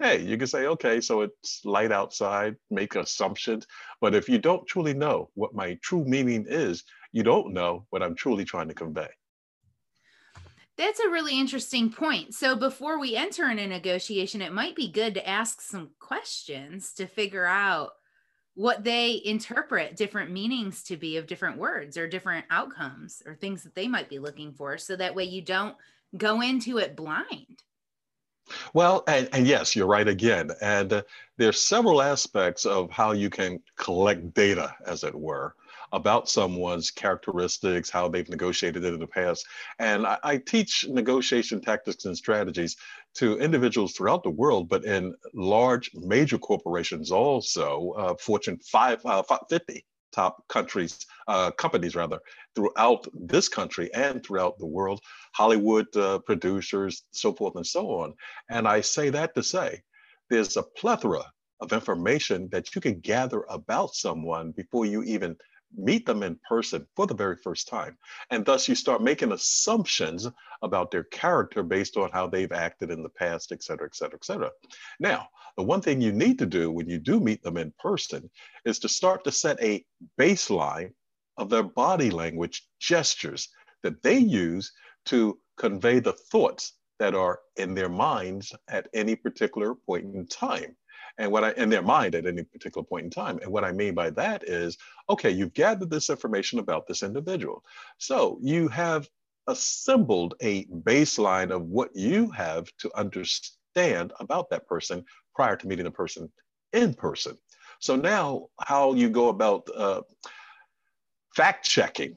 hey, 0.00 0.22
you 0.22 0.36
can 0.36 0.46
say, 0.46 0.66
okay, 0.66 1.00
so 1.00 1.22
it's 1.22 1.60
light 1.64 1.92
outside, 1.92 2.56
make 2.70 2.94
assumptions. 2.94 3.66
But 4.00 4.14
if 4.14 4.28
you 4.28 4.38
don't 4.38 4.66
truly 4.66 4.94
know 4.94 5.30
what 5.34 5.54
my 5.54 5.78
true 5.82 6.04
meaning 6.04 6.46
is, 6.48 6.84
you 7.12 7.22
don't 7.22 7.52
know 7.52 7.86
what 7.90 8.02
I'm 8.02 8.14
truly 8.14 8.44
trying 8.44 8.68
to 8.68 8.74
convey. 8.74 9.08
That's 10.76 11.00
a 11.00 11.10
really 11.10 11.38
interesting 11.38 11.90
point. 11.90 12.34
So 12.34 12.54
before 12.54 13.00
we 13.00 13.16
enter 13.16 13.50
in 13.50 13.58
a 13.58 13.66
negotiation, 13.66 14.40
it 14.40 14.52
might 14.52 14.76
be 14.76 14.88
good 14.88 15.14
to 15.14 15.28
ask 15.28 15.60
some 15.60 15.90
questions 15.98 16.92
to 16.94 17.06
figure 17.06 17.46
out 17.46 17.90
what 18.58 18.82
they 18.82 19.22
interpret 19.24 19.94
different 19.94 20.32
meanings 20.32 20.82
to 20.82 20.96
be 20.96 21.16
of 21.16 21.28
different 21.28 21.56
words 21.56 21.96
or 21.96 22.08
different 22.08 22.44
outcomes 22.50 23.22
or 23.24 23.36
things 23.36 23.62
that 23.62 23.72
they 23.76 23.86
might 23.86 24.08
be 24.08 24.18
looking 24.18 24.52
for 24.52 24.76
so 24.76 24.96
that 24.96 25.14
way 25.14 25.22
you 25.22 25.40
don't 25.40 25.76
go 26.16 26.40
into 26.40 26.78
it 26.78 26.96
blind 26.96 27.62
well 28.74 29.04
and, 29.06 29.28
and 29.32 29.46
yes 29.46 29.76
you're 29.76 29.86
right 29.86 30.08
again 30.08 30.50
and 30.60 30.92
uh, 30.92 31.02
there's 31.36 31.60
several 31.60 32.02
aspects 32.02 32.66
of 32.66 32.90
how 32.90 33.12
you 33.12 33.30
can 33.30 33.60
collect 33.76 34.34
data 34.34 34.74
as 34.84 35.04
it 35.04 35.14
were 35.14 35.54
about 35.92 36.28
someone's 36.28 36.90
characteristics, 36.90 37.90
how 37.90 38.08
they've 38.08 38.28
negotiated 38.28 38.84
it 38.84 38.92
in 38.92 39.00
the 39.00 39.06
past. 39.06 39.46
And 39.78 40.06
I, 40.06 40.18
I, 40.22 40.36
teach 40.36 40.86
negotiation 40.88 41.60
tactics 41.60 42.04
and 42.04 42.16
strategies 42.16 42.76
to 43.18 43.36
individuals 43.38 43.92
throughout 43.92 44.22
the 44.22 44.30
world, 44.30 44.68
but 44.68 44.84
in 44.84 45.12
large 45.34 45.90
major 45.94 46.38
corporations 46.38 47.10
also, 47.10 47.92
uh, 47.98 48.14
Fortune 48.14 48.58
5, 48.58 49.04
uh, 49.04 49.22
50 49.50 49.84
top 50.12 50.46
countries, 50.48 51.04
uh, 51.26 51.50
companies 51.50 51.96
rather, 51.96 52.20
throughout 52.54 53.06
this 53.14 53.48
country 53.48 53.92
and 53.92 54.24
throughout 54.24 54.56
the 54.58 54.66
world, 54.66 55.00
Hollywood 55.32 55.94
uh, 55.96 56.20
producers, 56.20 57.02
so 57.10 57.32
forth 57.32 57.56
and 57.56 57.66
so 57.66 57.90
on. 57.90 58.14
And 58.50 58.68
I 58.68 58.80
say 58.80 59.10
that 59.10 59.34
to 59.34 59.42
say, 59.42 59.82
there's 60.30 60.56
a 60.56 60.62
plethora 60.62 61.24
of 61.60 61.72
information 61.72 62.48
that 62.52 62.72
you 62.74 62.80
can 62.80 63.00
gather 63.00 63.44
about 63.50 63.94
someone 63.94 64.52
before 64.52 64.86
you 64.86 65.02
even 65.02 65.36
meet 65.76 66.06
them 66.06 66.22
in 66.22 66.38
person 66.48 66.86
for 66.96 67.06
the 67.06 67.14
very 67.14 67.36
first 67.36 67.68
time. 67.68 67.96
And 68.30 68.44
thus 68.44 68.68
you 68.68 68.74
start 68.74 69.02
making 69.02 69.32
assumptions 69.32 70.28
about 70.62 70.90
their 70.90 71.04
character 71.04 71.62
based 71.62 71.96
on 71.96 72.10
how 72.12 72.26
they've 72.26 72.52
acted 72.52 72.90
in 72.90 73.02
the 73.02 73.08
past, 73.08 73.52
et 73.52 73.62
cetera, 73.62 73.86
et 73.86 73.94
cetera, 73.94 74.16
et 74.16 74.24
cetera. 74.24 74.50
Now, 74.98 75.28
the 75.56 75.62
one 75.62 75.80
thing 75.80 76.00
you 76.00 76.12
need 76.12 76.38
to 76.38 76.46
do 76.46 76.70
when 76.70 76.88
you 76.88 76.98
do 76.98 77.20
meet 77.20 77.42
them 77.42 77.56
in 77.56 77.72
person 77.78 78.30
is 78.64 78.78
to 78.80 78.88
start 78.88 79.24
to 79.24 79.32
set 79.32 79.62
a 79.62 79.84
baseline 80.18 80.92
of 81.36 81.50
their 81.50 81.62
body 81.62 82.10
language 82.10 82.66
gestures 82.80 83.48
that 83.82 84.02
they 84.02 84.18
use 84.18 84.72
to 85.06 85.38
convey 85.56 86.00
the 86.00 86.12
thoughts 86.12 86.74
that 86.98 87.14
are 87.14 87.40
in 87.56 87.74
their 87.74 87.88
minds 87.88 88.52
at 88.68 88.88
any 88.94 89.14
particular 89.14 89.74
point 89.74 90.04
in 90.14 90.26
time 90.26 90.76
and 91.18 91.30
what 91.30 91.44
I 91.44 91.52
in 91.52 91.68
their 91.68 91.82
mind 91.82 92.14
at 92.14 92.26
any 92.26 92.44
particular 92.44 92.84
point 92.84 93.04
in 93.04 93.10
time. 93.10 93.38
And 93.42 93.52
what 93.52 93.64
I 93.64 93.72
mean 93.72 93.94
by 93.94 94.10
that 94.10 94.44
is, 94.44 94.78
okay, 95.10 95.30
you've 95.30 95.54
gathered 95.54 95.90
this 95.90 96.10
information 96.10 96.60
about 96.60 96.86
this 96.86 97.02
individual. 97.02 97.64
So 97.98 98.38
you 98.40 98.68
have 98.68 99.08
assembled 99.48 100.34
a 100.40 100.64
baseline 100.66 101.50
of 101.50 101.62
what 101.62 101.90
you 101.94 102.30
have 102.30 102.68
to 102.78 102.90
understand 102.96 104.12
about 104.20 104.50
that 104.50 104.66
person 104.66 105.04
prior 105.34 105.56
to 105.56 105.66
meeting 105.66 105.84
the 105.84 105.90
person 105.90 106.30
in 106.72 106.94
person. 106.94 107.36
So 107.80 107.96
now 107.96 108.48
how 108.60 108.94
you 108.94 109.08
go 109.08 109.28
about 109.28 109.68
uh, 109.74 110.02
fact 111.34 111.68
checking 111.68 112.16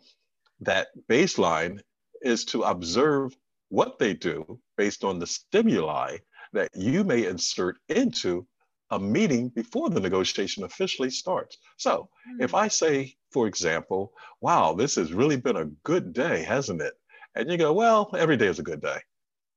that 0.61 0.89
baseline 1.09 1.79
is 2.21 2.45
to 2.45 2.63
observe 2.63 3.35
what 3.69 3.97
they 3.97 4.13
do 4.13 4.59
based 4.77 5.03
on 5.03 5.17
the 5.17 5.27
stimuli 5.27 6.17
that 6.53 6.69
you 6.75 7.03
may 7.03 7.25
insert 7.25 7.77
into 7.87 8.45
a 8.91 8.99
meeting 8.99 9.49
before 9.49 9.89
the 9.89 9.99
negotiation 9.99 10.63
officially 10.63 11.09
starts. 11.09 11.57
So 11.77 12.09
if 12.39 12.51
hmm. 12.51 12.57
I 12.57 12.67
say, 12.67 13.15
for 13.31 13.47
example, 13.47 14.13
wow, 14.41 14.73
this 14.73 14.95
has 14.95 15.13
really 15.13 15.37
been 15.37 15.57
a 15.57 15.71
good 15.83 16.13
day, 16.13 16.43
hasn't 16.43 16.81
it? 16.81 16.93
And 17.35 17.49
you 17.49 17.57
go, 17.57 17.73
well, 17.73 18.09
every 18.17 18.37
day 18.37 18.47
is 18.47 18.59
a 18.59 18.63
good 18.63 18.81
day. 18.81 18.99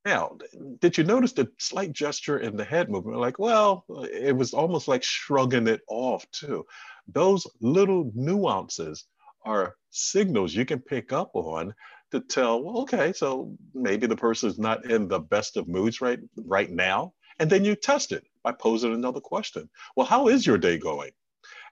Now, 0.05 0.37
did 0.81 0.99
you 0.99 1.05
notice 1.05 1.33
the 1.33 1.51
slight 1.59 1.93
gesture 1.93 2.39
in 2.39 2.57
the 2.57 2.65
head 2.65 2.91
movement? 2.91 3.19
Like, 3.19 3.39
well, 3.39 3.85
it 4.13 4.37
was 4.37 4.53
almost 4.53 4.87
like 4.87 5.03
shrugging 5.03 5.67
it 5.67 5.81
off 5.89 6.31
too. 6.31 6.67
Those 7.09 7.47
little 7.61 8.11
nuances 8.15 9.07
are 9.45 9.77
signals 9.91 10.55
you 10.55 10.65
can 10.65 10.81
pick 10.81 11.13
up 11.13 11.31
on 11.35 11.75
to 12.13 12.21
tell, 12.21 12.63
well, 12.63 12.83
okay, 12.83 13.13
so 13.13 13.57
maybe 13.75 14.07
the 14.07 14.17
person 14.17 14.49
is 14.49 14.59
not 14.59 14.91
in 14.91 15.09
the 15.09 15.19
best 15.19 15.57
of 15.57 15.69
moods 15.69 16.01
right 16.01 16.21
right 16.37 16.71
now. 16.71 17.15
And 17.39 17.51
then 17.51 17.65
you 17.65 17.75
test 17.75 18.13
it 18.13 18.25
by 18.43 18.53
posing 18.53 18.95
another 18.95 19.21
question. 19.21 19.69
Well, 19.97 20.07
how 20.07 20.29
is 20.29 20.47
your 20.47 20.59
day 20.59 20.79
going? 20.79 21.11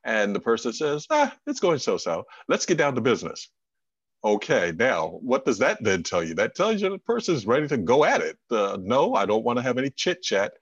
And 0.04 0.34
the 0.34 0.40
person 0.40 0.72
says, 0.72 1.06
ah, 1.10 1.34
it's 1.46 1.60
going 1.60 1.78
so 1.78 1.96
so. 1.96 2.24
Let's 2.48 2.66
get 2.66 2.78
down 2.78 2.94
to 2.96 3.00
business. 3.00 3.48
Okay, 4.24 4.72
now 4.76 5.18
what 5.22 5.44
does 5.44 5.58
that 5.58 5.82
then 5.82 6.02
tell 6.02 6.22
you? 6.22 6.34
That 6.34 6.54
tells 6.54 6.80
you 6.80 6.90
the 6.90 6.98
person 6.98 7.34
is 7.34 7.46
ready 7.46 7.66
to 7.68 7.76
go 7.76 8.04
at 8.04 8.20
it. 8.20 8.36
No, 8.50 9.14
I 9.14 9.26
don't 9.26 9.44
want 9.44 9.58
to 9.58 9.62
have 9.62 9.78
any 9.78 9.90
chit 9.90 10.22
chat. 10.22 10.52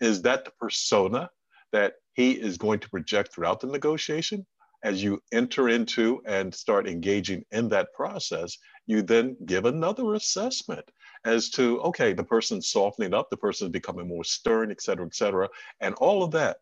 Is 0.00 0.22
that 0.22 0.44
the 0.44 0.52
persona 0.52 1.30
that 1.72 1.94
he 2.14 2.32
is 2.32 2.56
going 2.56 2.80
to 2.80 2.90
project 2.90 3.32
throughout 3.32 3.60
the 3.60 3.66
negotiation? 3.66 4.46
As 4.82 5.02
you 5.02 5.20
enter 5.32 5.68
into 5.68 6.22
and 6.24 6.54
start 6.54 6.88
engaging 6.88 7.44
in 7.50 7.68
that 7.68 7.92
process, 7.94 8.56
you 8.86 9.02
then 9.02 9.36
give 9.44 9.66
another 9.66 10.14
assessment 10.14 10.88
as 11.24 11.50
to, 11.50 11.80
okay, 11.80 12.12
the 12.12 12.24
person's 12.24 12.68
softening 12.68 13.14
up, 13.14 13.28
the 13.30 13.36
person's 13.36 13.70
becoming 13.70 14.08
more 14.08 14.24
stern, 14.24 14.70
et 14.70 14.80
cetera, 14.80 15.06
et 15.06 15.14
cetera. 15.14 15.48
And 15.80 15.94
all 15.96 16.22
of 16.22 16.30
that 16.32 16.58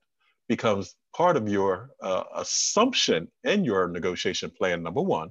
becomes 0.49 0.97
part 1.15 1.37
of 1.37 1.49
your 1.49 1.91
uh, 2.03 2.25
assumption 2.35 3.29
in 3.45 3.65
your 3.65 3.89
negotiation 3.89 4.51
plan, 4.51 4.83
number 4.83 5.03
one. 5.03 5.31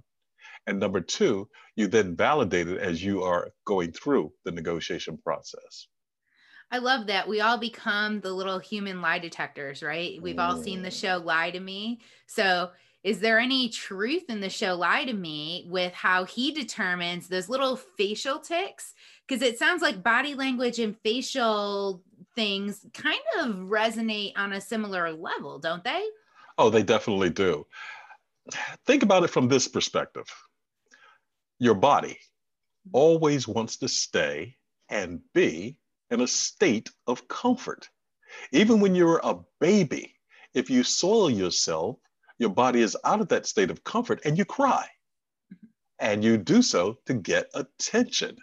And 0.68 0.80
number 0.80 1.02
two, 1.02 1.48
you 1.76 1.88
then 1.88 2.16
validate 2.16 2.68
it 2.68 2.80
as 2.80 3.04
you 3.04 3.24
are 3.24 3.50
going 3.66 3.92
through 3.92 4.34
the 4.46 4.52
negotiation 4.52 5.18
process. 5.18 5.88
I 6.70 6.80
love 6.80 7.08
that. 7.08 7.30
We 7.30 7.40
all 7.40 7.58
become 7.58 8.20
the 8.20 8.34
little 8.34 8.60
human 8.60 9.02
lie 9.02 9.20
detectors, 9.20 9.82
right? 9.82 10.22
We've 10.22 10.40
all 10.40 10.62
seen 10.62 10.82
the 10.82 10.90
mm. 10.90 11.02
show 11.02 11.18
Lie 11.18 11.52
to 11.52 11.60
Me. 11.62 12.02
So 12.26 12.72
is 13.04 13.20
there 13.20 13.40
any 13.40 13.70
truth 13.70 14.24
in 14.30 14.42
the 14.42 14.50
show 14.50 14.76
lie 14.76 15.06
to 15.06 15.14
me 15.14 15.66
with 15.70 15.94
how 15.94 16.26
he 16.26 16.52
determines 16.52 17.28
those 17.28 17.50
little 17.50 17.76
facial 17.76 18.40
tics? 18.40 18.94
Because 19.28 19.42
it 19.42 19.60
sounds 19.60 19.82
like 19.82 20.04
body 20.04 20.36
language 20.36 20.80
and 20.80 20.98
facial 21.04 22.04
things 22.36 22.86
kind 22.94 23.20
of 23.40 23.56
resonate 23.56 24.34
on 24.36 24.54
a 24.54 24.62
similar 24.62 25.12
level 25.12 25.60
don't 25.60 25.84
they? 25.84 26.04
Oh 26.58 26.70
they 26.70 26.84
definitely 26.84 27.30
do. 27.30 27.66
Think 28.86 29.04
about 29.04 29.24
it 29.24 29.30
from 29.30 29.48
this 29.48 29.68
perspective. 29.68 30.26
Your 31.60 31.76
body 31.76 32.18
always 32.94 33.48
wants 33.48 33.78
to 33.78 33.88
stay 33.88 34.56
and 34.90 35.20
be 35.34 35.78
in 36.10 36.22
a 36.22 36.28
state 36.28 36.90
of 37.06 37.28
comfort. 37.28 37.90
Even 38.52 38.80
when 38.80 38.96
you're 38.96 39.20
a 39.24 39.40
baby, 39.60 40.16
if 40.54 40.70
you 40.70 40.84
soil 40.84 41.30
yourself, 41.30 41.98
your 42.40 42.50
body 42.50 42.82
is 42.82 42.98
out 43.04 43.22
of 43.22 43.30
that 43.30 43.46
state 43.46 43.72
of 43.72 43.84
comfort 43.84 44.22
and 44.26 44.38
you 44.38 44.46
cry. 44.46 44.88
And 46.00 46.24
you 46.24 46.38
do 46.38 46.62
so 46.62 47.00
to 47.08 47.16
get 47.16 47.50
attention 47.56 48.38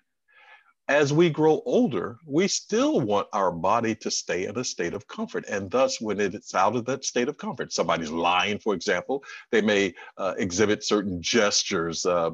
as 0.89 1.15
we 1.15 1.31
grow 1.31 1.63
older, 1.65 2.19
we 2.27 2.47
still 2.47 3.01
want 3.01 3.27
our 3.33 3.51
body 3.51 3.95
to 3.95 4.11
stay 4.11 4.45
in 4.45 4.59
a 4.59 4.65
state 4.65 4.93
of 4.93 5.07
comfort. 5.09 5.47
And 5.49 5.71
thus, 5.71 5.99
when 5.99 6.21
it's 6.21 6.55
out 6.55 6.77
of 6.77 6.85
that 6.85 7.07
state 7.07 7.29
of 7.29 7.39
comfort, 7.39 7.73
somebody's 7.73 8.11
lying, 8.11 8.59
for 8.59 8.75
example, 8.75 9.25
they 9.51 9.63
may 9.63 9.95
uh, 10.19 10.35
exhibit 10.37 10.85
certain 10.85 11.23
gestures, 11.23 12.05
uh, 12.05 12.31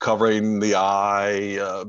covering 0.00 0.58
the 0.58 0.74
eye, 0.74 1.58
uh, 1.58 1.84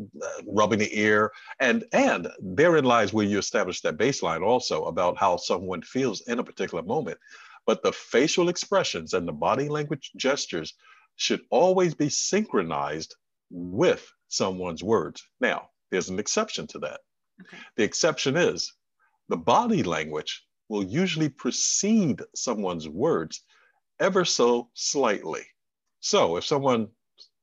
rubbing 0.48 0.80
the 0.80 1.00
ear. 1.00 1.32
And, 1.60 1.84
and 1.94 2.28
therein 2.40 2.86
lies 2.86 3.12
where 3.12 3.26
you 3.26 3.40
establish 3.40 3.82
that 3.82 3.98
baseline 3.98 4.46
also 4.46 4.86
about 4.86 5.18
how 5.18 5.38
someone 5.38 5.82
feels 5.82 6.22
in 6.22 6.38
a 6.38 6.44
particular 6.44 6.84
moment. 6.84 7.18
But 7.66 7.84
the 7.84 7.94
facial 7.94 8.50
expressions 8.50 9.14
and 9.14 9.28
the 9.28 9.34
body 9.34 9.70
language 9.70 10.12
gestures 10.16 10.74
should 11.16 11.42
always 11.50 11.94
be 11.94 12.10
synchronized 12.10 13.16
with 13.50 14.12
someone's 14.28 14.84
words. 14.84 15.24
Now, 15.40 15.70
there's 15.92 16.10
an 16.10 16.20
exception 16.20 16.68
to 16.68 16.80
that. 16.80 17.02
Okay. 17.42 17.58
The 17.78 17.84
exception 17.84 18.36
is 18.36 18.74
the 19.30 19.38
body 19.38 19.84
language 19.84 20.44
will 20.70 20.84
usually 20.84 21.30
precede 21.30 22.22
someone's 22.36 22.90
words 22.90 23.44
ever 24.00 24.26
so 24.26 24.70
slightly. 24.74 25.44
So 26.00 26.38
if 26.38 26.46
someone 26.46 26.90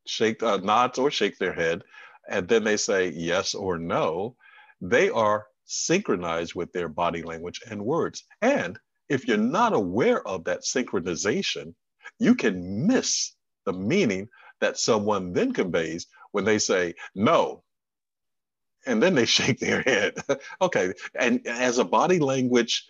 shake, 0.07 0.43
uh, 0.43 0.59
nods 0.59 0.99
or 0.99 1.11
shake 1.11 1.39
their 1.39 1.53
head, 1.53 1.83
and 2.29 2.49
then 2.49 2.65
they 2.65 2.77
say 2.77 3.09
yes 3.11 3.55
or 3.55 3.79
no, 3.79 4.37
they 4.81 5.11
are 5.11 5.47
synchronized 5.65 6.55
with 6.55 6.73
their 6.73 6.89
body 6.89 7.23
language 7.23 7.61
and 7.71 7.85
words. 7.85 8.25
And 8.43 8.79
if 9.11 9.27
you're 9.29 9.37
not 9.37 9.75
aware 9.75 10.27
of 10.27 10.45
that 10.45 10.63
synchronization, 10.63 11.75
you 12.19 12.35
can 12.35 12.87
miss 12.87 13.35
the 13.67 13.73
meaning 13.73 14.29
that 14.61 14.79
someone 14.79 15.33
then 15.33 15.53
conveys 15.53 16.07
when 16.33 16.45
they 16.45 16.59
say 16.59 16.95
no 17.15 17.63
and 18.87 19.03
then 19.03 19.15
they 19.15 19.27
shake 19.39 19.59
their 19.59 19.83
head. 19.83 20.15
okay. 20.63 20.93
And 21.19 21.47
as 21.47 21.79
a 21.79 21.85
body 21.85 22.19
language 22.19 22.87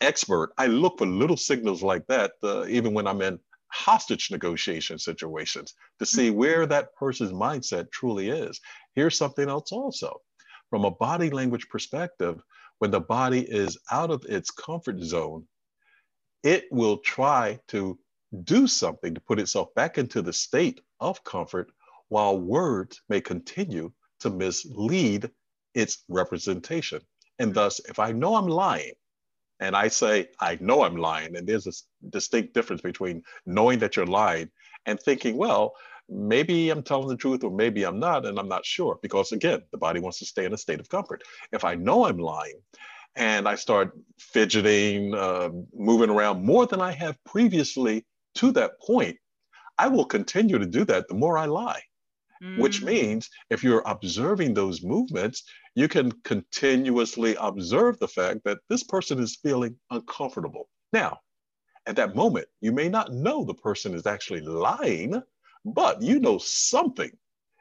expert, 0.00 0.52
I 0.58 0.66
look 0.66 0.98
for 0.98 1.06
little 1.06 1.36
signals 1.36 1.82
like 1.82 2.06
that, 2.06 2.32
uh, 2.44 2.66
even 2.66 2.94
when 2.94 3.06
I'm 3.06 3.22
in 3.22 3.38
hostage 3.68 4.30
negotiation 4.30 4.98
situations, 4.98 5.74
to 5.98 6.06
see 6.06 6.28
mm-hmm. 6.28 6.38
where 6.38 6.66
that 6.66 6.94
person's 6.94 7.32
mindset 7.32 7.90
truly 7.90 8.28
is. 8.28 8.60
Here's 8.94 9.16
something 9.16 9.48
else 9.48 9.72
also. 9.72 10.20
From 10.68 10.84
a 10.84 10.90
body 10.90 11.30
language 11.30 11.68
perspective, 11.68 12.40
when 12.78 12.90
the 12.90 13.00
body 13.00 13.40
is 13.40 13.78
out 13.90 14.10
of 14.10 14.24
its 14.28 14.50
comfort 14.50 15.00
zone, 15.00 15.46
it 16.42 16.64
will 16.70 16.98
try 16.98 17.58
to 17.68 17.98
do 18.44 18.66
something 18.66 19.14
to 19.14 19.20
put 19.20 19.38
itself 19.38 19.74
back 19.74 19.98
into 19.98 20.22
the 20.22 20.32
state 20.32 20.80
of 21.00 21.22
comfort 21.24 21.70
while 22.08 22.38
words 22.38 23.02
may 23.08 23.20
continue 23.20 23.92
to 24.20 24.30
mislead 24.30 25.30
its 25.74 26.04
representation. 26.08 27.00
And 27.38 27.54
thus, 27.54 27.80
if 27.88 27.98
I 27.98 28.12
know 28.12 28.36
I'm 28.36 28.46
lying, 28.46 28.92
and 29.60 29.76
I 29.76 29.88
say, 29.88 30.28
I 30.40 30.58
know 30.60 30.82
I'm 30.82 30.96
lying, 30.96 31.36
and 31.36 31.46
there's 31.46 31.66
a 31.66 31.72
distinct 32.10 32.52
difference 32.52 32.82
between 32.82 33.22
knowing 33.46 33.78
that 33.78 33.96
you're 33.96 34.06
lying 34.06 34.50
and 34.86 34.98
thinking, 35.00 35.36
well, 35.36 35.74
maybe 36.08 36.70
I'm 36.70 36.82
telling 36.82 37.08
the 37.08 37.16
truth 37.16 37.44
or 37.44 37.50
maybe 37.50 37.84
I'm 37.84 38.00
not, 38.00 38.26
and 38.26 38.38
I'm 38.38 38.48
not 38.48 38.66
sure. 38.66 38.98
Because 39.02 39.32
again, 39.32 39.62
the 39.70 39.78
body 39.78 40.00
wants 40.00 40.18
to 40.18 40.26
stay 40.26 40.44
in 40.44 40.52
a 40.52 40.58
state 40.58 40.80
of 40.80 40.88
comfort. 40.88 41.22
If 41.52 41.64
I 41.64 41.76
know 41.76 42.06
I'm 42.06 42.18
lying 42.18 42.60
and 43.16 43.48
I 43.48 43.56
start 43.56 43.92
fidgeting, 44.18 45.14
uh, 45.14 45.50
moving 45.74 46.10
around 46.10 46.44
more 46.44 46.66
than 46.66 46.80
I 46.80 46.92
have 46.92 47.22
previously 47.24 48.04
to 48.36 48.52
that 48.52 48.80
point, 48.80 49.18
I 49.78 49.88
will 49.88 50.04
continue 50.04 50.58
to 50.58 50.66
do 50.66 50.84
that 50.86 51.08
the 51.08 51.14
more 51.14 51.36
I 51.36 51.46
lie 51.46 51.82
mm. 52.42 52.58
which 52.58 52.82
means 52.82 53.30
if 53.50 53.62
you're 53.62 53.82
observing 53.86 54.54
those 54.54 54.82
movements, 54.82 55.44
you 55.74 55.88
can 55.88 56.12
continuously 56.24 57.36
observe 57.40 57.98
the 57.98 58.08
fact 58.08 58.40
that 58.44 58.58
this 58.68 58.82
person 58.82 59.18
is 59.18 59.38
feeling 59.42 59.76
uncomfortable. 59.90 60.68
Now, 60.92 61.18
at 61.86 61.96
that 61.96 62.14
moment, 62.14 62.46
you 62.60 62.72
may 62.72 62.88
not 62.88 63.12
know 63.12 63.44
the 63.44 63.54
person 63.54 63.94
is 63.94 64.06
actually 64.06 64.42
lying, 64.42 65.22
but 65.64 66.02
you 66.02 66.20
know 66.20 66.38
something 66.38 67.10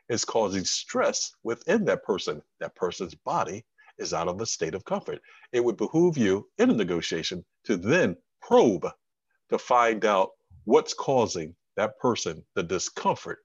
is 0.10 0.26
causing 0.26 0.66
stress 0.66 1.32
within 1.44 1.86
that 1.86 2.04
person. 2.04 2.42
That 2.60 2.76
person's 2.76 3.16
body 3.16 3.64
is 4.02 4.14
out 4.14 4.28
of 4.28 4.42
a 4.42 4.46
state 4.46 4.76
of 4.76 4.84
comfort. 4.84 5.22
It 5.54 5.64
would 5.64 5.78
behoove 5.78 6.18
you 6.18 6.50
in 6.58 6.70
a 6.70 6.74
negotiation 6.74 7.46
to 7.66 7.78
then 7.78 8.18
probe 8.42 8.88
to 9.50 9.58
find 9.58 10.04
out 10.06 10.32
what's 10.66 10.94
causing 10.94 11.56
that 11.78 11.98
person 12.00 12.44
the 12.56 12.64
discomfort 12.64 13.40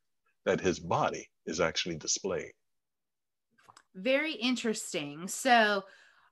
that 0.44 0.60
his 0.60 0.78
body 0.78 1.28
is 1.46 1.60
actually 1.60 1.96
displaying. 1.96 2.50
Very 3.94 4.32
interesting. 4.32 5.28
So, 5.28 5.84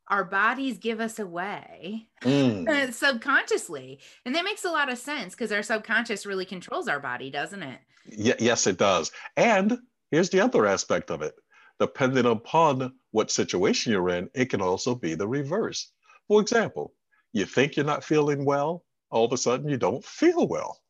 our 0.08 0.24
bodies 0.24 0.76
give 0.76 1.00
us 1.00 1.18
away 1.18 2.08
mm. 2.20 2.92
subconsciously. 2.92 4.00
And 4.26 4.34
that 4.34 4.44
makes 4.44 4.64
a 4.64 4.70
lot 4.70 4.92
of 4.92 4.98
sense 4.98 5.34
because 5.34 5.50
our 5.50 5.62
subconscious 5.62 6.26
really 6.26 6.44
controls 6.44 6.88
our 6.88 7.00
body, 7.00 7.30
doesn't 7.30 7.62
it? 7.62 7.80
Y- 8.18 8.34
yes, 8.38 8.66
it 8.66 8.76
does. 8.76 9.12
And 9.38 9.78
here's 10.10 10.28
the 10.28 10.40
other 10.40 10.66
aspect 10.66 11.10
of 11.10 11.22
it 11.22 11.34
depending 11.80 12.26
upon 12.26 12.92
what 13.14 13.30
situation 13.30 13.92
you're 13.92 14.10
in, 14.10 14.28
it 14.34 14.50
can 14.50 14.60
also 14.60 14.92
be 14.92 15.14
the 15.14 15.28
reverse. 15.28 15.92
For 16.26 16.40
example, 16.40 16.92
you 17.32 17.44
think 17.44 17.76
you're 17.76 17.86
not 17.86 18.02
feeling 18.02 18.44
well, 18.44 18.82
all 19.08 19.24
of 19.24 19.32
a 19.32 19.36
sudden 19.36 19.68
you 19.68 19.76
don't 19.76 20.04
feel 20.04 20.48
well. 20.48 20.80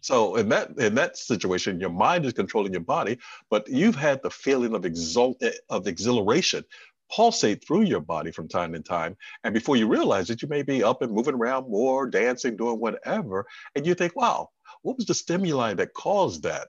So 0.00 0.36
in 0.36 0.48
that 0.50 0.78
in 0.78 0.94
that 0.94 1.16
situation, 1.16 1.80
your 1.80 1.90
mind 1.90 2.24
is 2.24 2.34
controlling 2.34 2.72
your 2.72 2.82
body, 2.82 3.18
but 3.50 3.68
you've 3.68 3.96
had 3.96 4.22
the 4.22 4.30
feeling 4.30 4.76
of 4.76 4.84
exult 4.84 5.42
of 5.70 5.88
exhilaration 5.88 6.62
pulsate 7.10 7.66
through 7.66 7.82
your 7.82 8.00
body 8.00 8.30
from 8.30 8.46
time 8.46 8.72
to 8.74 8.80
time. 8.80 9.16
And 9.42 9.52
before 9.52 9.76
you 9.76 9.88
realize 9.88 10.30
it, 10.30 10.40
you 10.40 10.46
may 10.46 10.62
be 10.62 10.84
up 10.84 11.02
and 11.02 11.12
moving 11.12 11.34
around 11.34 11.68
more, 11.68 12.08
dancing, 12.08 12.56
doing 12.56 12.78
whatever. 12.78 13.44
And 13.74 13.84
you 13.84 13.94
think, 13.96 14.14
wow, 14.14 14.50
what 14.82 14.96
was 14.96 15.06
the 15.06 15.14
stimuli 15.14 15.74
that 15.74 15.94
caused 15.94 16.44
that? 16.44 16.68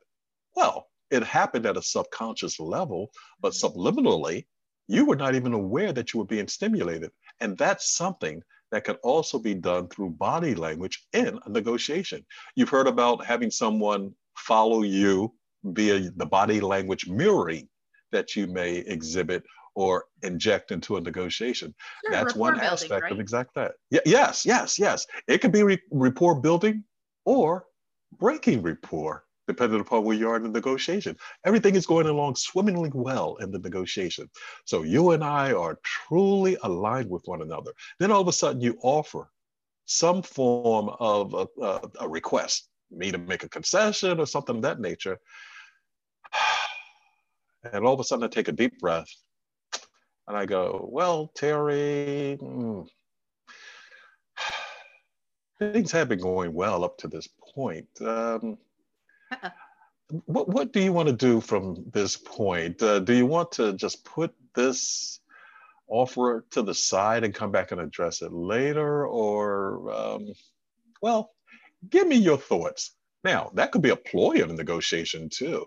Well, 0.56 0.88
it 1.12 1.23
happened 1.23 1.67
at 1.67 1.78
a 1.78 1.84
subconscious 1.84 2.60
level, 2.60 3.12
but 3.39 3.54
subliminally, 3.54 4.45
you 4.88 5.06
were 5.06 5.15
not 5.15 5.36
even 5.36 5.54
aware 5.54 5.93
that 5.93 6.13
you 6.13 6.19
were 6.19 6.26
being 6.26 6.48
stimulated. 6.48 7.12
And 7.39 7.58
that's 7.58 7.96
something 7.96 8.41
that 8.72 8.84
can 8.84 8.96
also 9.04 9.39
be 9.39 9.54
done 9.54 9.88
through 9.88 10.10
body 10.12 10.56
language 10.56 11.06
in 11.13 11.39
a 11.46 11.50
negotiation. 11.50 12.26
You've 12.56 12.69
heard 12.69 12.88
about 12.88 13.26
having 13.26 13.52
someone 13.52 14.13
follow 14.36 14.82
you 14.84 15.34
via 15.63 16.10
the 16.15 16.26
body 16.26 16.60
language 16.60 17.08
mirroring 17.08 17.69
that 18.12 18.36
you 18.36 18.48
may 18.48 18.78
exhibit 18.78 19.43
or 19.76 20.06
inject 20.22 20.72
into 20.72 20.98
a 20.98 21.02
negotiation. 21.02 21.74
Sure, 22.06 22.12
That's 22.12 22.36
one 22.36 22.54
building, 22.54 22.72
aspect 22.72 23.04
right? 23.04 23.12
of 23.12 23.19
exact 23.19 23.56
that. 23.56 23.74
Y- 23.91 24.00
yes, 24.06 24.46
yes, 24.46 24.78
yes. 24.78 25.06
It 25.28 25.39
can 25.39 25.52
be 25.52 25.63
re- 25.63 25.82
rapport 25.91 26.39
building 26.39 26.84
or 27.26 27.65
breaking 28.19 28.62
rapport 28.62 29.26
depending 29.47 29.79
upon 29.79 30.03
where 30.03 30.15
you 30.15 30.29
are 30.29 30.38
in 30.38 30.43
the 30.43 30.49
negotiation. 30.49 31.17
Everything 31.45 31.75
is 31.75 31.86
going 31.86 32.08
along 32.08 32.36
swimmingly 32.36 32.91
well 32.93 33.36
in 33.38 33.51
the 33.51 33.60
negotiation. 33.60 34.29
So 34.65 34.84
you 34.84 35.12
and 35.12 35.23
I 35.23 35.53
are 35.53 35.79
truly 35.84 36.58
aligned 36.63 37.10
with 37.10 37.23
one 37.25 37.41
another. 37.41 37.71
Then 37.99 38.12
all 38.12 38.21
of 38.21 38.27
a 38.27 38.34
sudden 38.34 38.62
you 38.62 38.77
offer 38.82 39.29
some 39.86 40.21
form 40.21 40.89
of 40.99 41.34
a, 41.34 41.47
a, 41.62 41.82
a 42.01 42.08
request, 42.08 42.69
me 42.89 43.12
to 43.12 43.17
make 43.17 43.43
a 43.43 43.49
concession 43.49 44.19
or 44.19 44.25
something 44.25 44.58
of 44.58 44.62
that 44.63 44.79
nature. 44.79 45.17
And 47.71 47.86
all 47.86 47.93
of 47.93 47.99
a 48.01 48.03
sudden 48.03 48.25
I 48.25 48.27
take 48.27 48.49
a 48.49 48.51
deep 48.51 48.77
breath 48.82 49.08
and 50.27 50.36
I 50.36 50.45
go, 50.45 50.86
well, 50.91 51.32
Terry, 51.34 52.38
mm, 52.41 52.86
things 55.60 55.89
have 55.93 56.10
been 56.10 56.19
going 56.19 56.53
well 56.53 56.84
up 56.84 56.97
to 56.97 57.08
this 57.08 57.29
point. 57.56 57.88
Um, 58.01 58.58
what, 60.26 60.50
what 60.50 60.74
do 60.74 60.82
you 60.82 60.93
want 60.93 61.10
to 61.10 61.15
do 61.15 61.41
from 61.41 61.86
this 61.91 62.17
point? 62.17 62.82
Uh, 62.82 63.00
do 63.00 63.13
you 63.13 63.26
want 63.26 63.52
to 63.54 63.74
just 63.74 64.06
put 64.06 64.34
this 64.56 65.19
offer 65.88 66.46
to 66.52 66.62
the 66.62 66.74
side 66.74 67.24
and 67.24 67.34
come 67.34 67.52
back 67.52 67.72
and 67.72 67.82
address 67.82 68.22
it 68.22 68.32
later? 68.32 69.08
Or, 69.08 69.91
um, 69.91 70.28
well, 71.02 71.32
give 71.89 72.08
me 72.08 72.15
your 72.15 72.38
thoughts. 72.38 72.96
Now, 73.24 73.52
that 73.56 73.72
could 73.72 73.82
be 73.82 73.89
a 73.89 73.96
ploy 73.96 74.43
of 74.43 74.50
a 74.50 74.54
negotiation 74.54 75.30
too. 75.30 75.65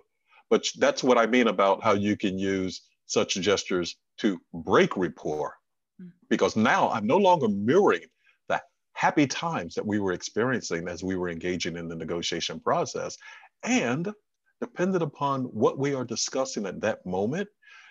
But 0.50 0.66
that's 0.78 1.02
what 1.02 1.18
I 1.18 1.26
mean 1.26 1.48
about 1.48 1.82
how 1.82 1.94
you 1.94 2.16
can 2.16 2.38
use 2.38 2.82
such 3.06 3.34
gestures 3.34 3.96
to 4.18 4.40
break 4.52 4.96
rapport. 4.96 5.54
Hmm. 5.98 6.08
Because 6.28 6.56
now 6.56 6.90
I'm 6.90 7.06
no 7.06 7.16
longer 7.16 7.48
mirroring 7.48 8.02
the 8.48 8.60
happy 8.92 9.26
times 9.26 9.74
that 9.74 9.86
we 9.86 9.98
were 9.98 10.12
experiencing 10.12 10.88
as 10.88 11.02
we 11.02 11.16
were 11.16 11.30
engaging 11.30 11.76
in 11.76 11.88
the 11.88 11.96
negotiation 11.96 12.60
process. 12.60 13.16
And 13.62 14.12
dependent 14.60 15.02
upon 15.02 15.44
what 15.44 15.78
we 15.78 15.94
are 15.94 16.04
discussing 16.04 16.66
at 16.66 16.80
that 16.80 17.04
moment, 17.04 17.48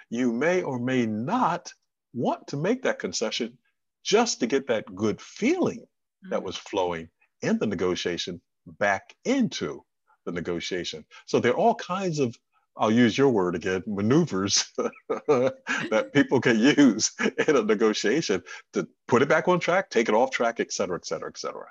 you 0.10 0.32
may 0.32 0.62
or 0.62 0.80
may 0.80 1.06
not 1.06 1.72
want 2.14 2.48
to 2.48 2.58
make 2.58 2.82
that 2.84 3.00
concession 3.00 3.58
just 4.04 4.40
to 4.40 4.48
get 4.48 4.68
that 4.68 4.94
good 4.96 5.20
feeling 5.22 5.80
mm-hmm. 5.80 6.30
that 6.30 6.44
was 6.44 6.56
flowing 6.56 7.10
in 7.42 7.58
the 7.60 7.68
negotiation 7.68 8.42
back 8.80 9.14
into 9.26 9.84
the 10.26 10.32
negotiation. 10.32 11.06
So 11.26 11.40
there 11.40 11.52
are 11.52 11.58
all 11.58 11.76
kinds 11.76 12.20
of, 12.20 12.36
I'll 12.78 12.92
use 12.92 13.18
your 13.18 13.30
word 13.30 13.56
again, 13.56 13.84
maneuvers 13.86 14.66
that 15.08 16.10
people 16.14 16.42
can 16.42 16.60
use 16.60 17.12
in 17.48 17.56
a 17.56 17.64
negotiation 17.64 18.42
to 18.74 18.88
put 19.08 19.22
it 19.22 19.30
back 19.30 19.48
on 19.48 19.60
track, 19.60 19.90
take 19.90 20.10
it 20.10 20.16
off 20.16 20.32
track, 20.32 20.60
et 20.60 20.72
cetera, 20.72 20.98
et 20.98 21.06
cetera, 21.06 21.30
et 21.30 21.38
cetera. 21.38 21.68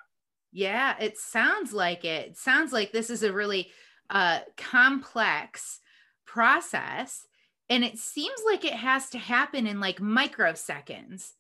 Yeah, 0.53 0.95
it 1.01 1.19
sounds 1.19 1.73
like 1.73 2.05
it. 2.05 2.29
it 2.29 2.39
sounds 2.39 2.73
like 2.73 2.93
this 2.93 3.11
is 3.11 3.25
a 3.25 3.33
really 3.33 3.71
uh, 4.11 4.41
complex 4.57 5.81
process. 6.27 7.27
And 7.71 7.85
it 7.85 7.99
seems 7.99 8.41
like 8.47 8.65
it 8.65 8.75
has 8.75 9.09
to 9.11 9.19
happen 9.19 9.67
in 9.67 9.81
like 9.81 9.99
microseconds. 9.99 11.33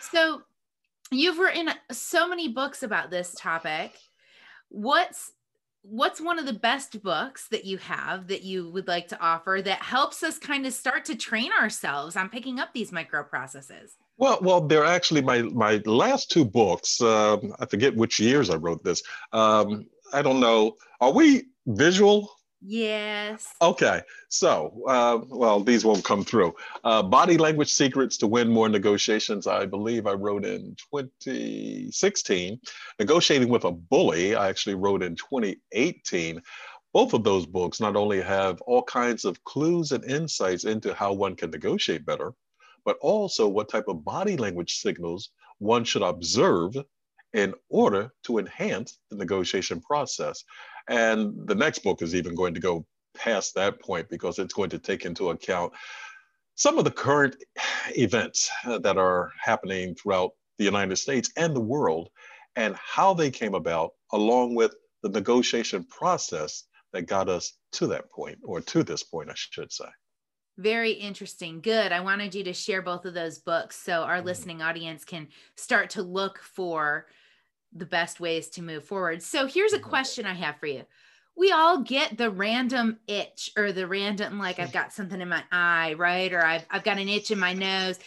So 0.00 0.42
you've 1.10 1.38
written 1.38 1.70
so 1.90 2.28
many 2.28 2.48
books 2.48 2.82
about 2.82 3.10
this 3.10 3.34
topic. 3.38 3.92
What's 4.68 5.32
what's 5.86 6.18
one 6.18 6.38
of 6.38 6.46
the 6.46 6.52
best 6.52 7.02
books 7.02 7.46
that 7.48 7.66
you 7.66 7.76
have 7.76 8.26
that 8.28 8.42
you 8.42 8.70
would 8.70 8.88
like 8.88 9.06
to 9.06 9.20
offer 9.20 9.60
that 9.62 9.82
helps 9.82 10.22
us 10.22 10.38
kind 10.38 10.64
of 10.64 10.72
start 10.72 11.04
to 11.04 11.14
train 11.14 11.50
ourselves 11.60 12.16
on 12.16 12.30
picking 12.30 12.58
up 12.58 12.72
these 12.72 12.90
microprocesses? 12.90 13.92
Well, 14.16 14.38
well, 14.40 14.60
they're 14.62 14.84
actually 14.84 15.22
my 15.22 15.42
my 15.42 15.82
last 15.84 16.30
two 16.30 16.44
books. 16.44 17.00
Um, 17.00 17.54
I 17.58 17.66
forget 17.66 17.94
which 17.94 18.18
years 18.18 18.48
I 18.50 18.56
wrote 18.56 18.82
this. 18.82 19.02
Um, 19.32 19.86
I 20.12 20.22
don't 20.22 20.40
know. 20.40 20.76
Are 21.00 21.12
we 21.12 21.44
visual? 21.66 22.30
Yes. 22.66 23.52
Okay. 23.60 24.00
So, 24.30 24.82
uh, 24.88 25.18
well, 25.28 25.60
these 25.60 25.84
won't 25.84 26.02
come 26.02 26.24
through. 26.24 26.54
Uh, 26.82 27.02
Body 27.02 27.36
Language 27.36 27.70
Secrets 27.70 28.16
to 28.18 28.26
Win 28.26 28.48
More 28.48 28.70
Negotiations, 28.70 29.46
I 29.46 29.66
believe 29.66 30.06
I 30.06 30.14
wrote 30.14 30.46
in 30.46 30.74
2016. 30.94 32.58
Negotiating 32.98 33.50
with 33.50 33.64
a 33.64 33.70
Bully, 33.70 34.34
I 34.34 34.48
actually 34.48 34.76
wrote 34.76 35.02
in 35.02 35.14
2018. 35.14 36.40
Both 36.94 37.12
of 37.12 37.22
those 37.22 37.44
books 37.44 37.80
not 37.80 37.96
only 37.96 38.22
have 38.22 38.62
all 38.62 38.82
kinds 38.82 39.26
of 39.26 39.44
clues 39.44 39.92
and 39.92 40.02
insights 40.04 40.64
into 40.64 40.94
how 40.94 41.12
one 41.12 41.36
can 41.36 41.50
negotiate 41.50 42.06
better, 42.06 42.32
but 42.86 42.96
also 43.02 43.46
what 43.46 43.68
type 43.68 43.88
of 43.88 44.04
body 44.04 44.38
language 44.38 44.78
signals 44.78 45.30
one 45.58 45.84
should 45.84 46.02
observe 46.02 46.76
in 47.34 47.52
order 47.68 48.10
to 48.22 48.38
enhance 48.38 48.98
the 49.10 49.16
negotiation 49.16 49.80
process. 49.80 50.44
And 50.88 51.34
the 51.46 51.54
next 51.54 51.80
book 51.80 52.00
is 52.00 52.14
even 52.14 52.34
going 52.34 52.54
to 52.54 52.60
go 52.60 52.86
past 53.14 53.54
that 53.54 53.80
point 53.80 54.08
because 54.08 54.38
it's 54.38 54.54
going 54.54 54.70
to 54.70 54.78
take 54.78 55.04
into 55.04 55.30
account 55.30 55.72
some 56.54 56.78
of 56.78 56.84
the 56.84 56.90
current 56.90 57.36
events 57.96 58.50
that 58.64 58.96
are 58.96 59.32
happening 59.42 59.94
throughout 59.94 60.32
the 60.58 60.64
United 60.64 60.96
States 60.96 61.30
and 61.36 61.54
the 61.54 61.60
world 61.60 62.08
and 62.56 62.76
how 62.76 63.12
they 63.12 63.30
came 63.30 63.54
about, 63.54 63.90
along 64.12 64.54
with 64.54 64.74
the 65.02 65.08
negotiation 65.08 65.84
process 65.84 66.64
that 66.92 67.02
got 67.02 67.28
us 67.28 67.54
to 67.72 67.88
that 67.88 68.08
point, 68.10 68.38
or 68.44 68.60
to 68.60 68.84
this 68.84 69.02
point, 69.02 69.28
I 69.28 69.34
should 69.34 69.72
say. 69.72 69.86
Very 70.56 70.92
interesting. 70.92 71.60
Good. 71.60 71.90
I 71.90 71.98
wanted 71.98 72.32
you 72.32 72.44
to 72.44 72.52
share 72.52 72.80
both 72.80 73.04
of 73.04 73.14
those 73.14 73.38
books 73.38 73.76
so 73.76 74.02
our 74.02 74.18
mm-hmm. 74.18 74.26
listening 74.26 74.62
audience 74.62 75.04
can 75.04 75.26
start 75.56 75.90
to 75.90 76.02
look 76.02 76.38
for 76.38 77.06
the 77.74 77.86
best 77.86 78.20
ways 78.20 78.48
to 78.48 78.62
move 78.62 78.84
forward. 78.84 79.22
So 79.22 79.46
here's 79.46 79.72
a 79.72 79.78
mm-hmm. 79.78 79.88
question 79.88 80.26
I 80.26 80.34
have 80.34 80.56
for 80.56 80.66
you. 80.66 80.84
We 81.36 81.50
all 81.50 81.82
get 81.82 82.16
the 82.16 82.30
random 82.30 82.98
itch 83.08 83.50
or 83.56 83.72
the 83.72 83.88
random, 83.88 84.38
like 84.38 84.60
I've 84.60 84.72
got 84.72 84.92
something 84.92 85.20
in 85.20 85.28
my 85.28 85.42
eye, 85.50 85.94
right? 85.94 86.32
Or 86.32 86.44
I've, 86.44 86.64
I've 86.70 86.84
got 86.84 86.98
an 86.98 87.08
itch 87.08 87.32
in 87.32 87.40
my 87.40 87.52
nose. 87.52 87.98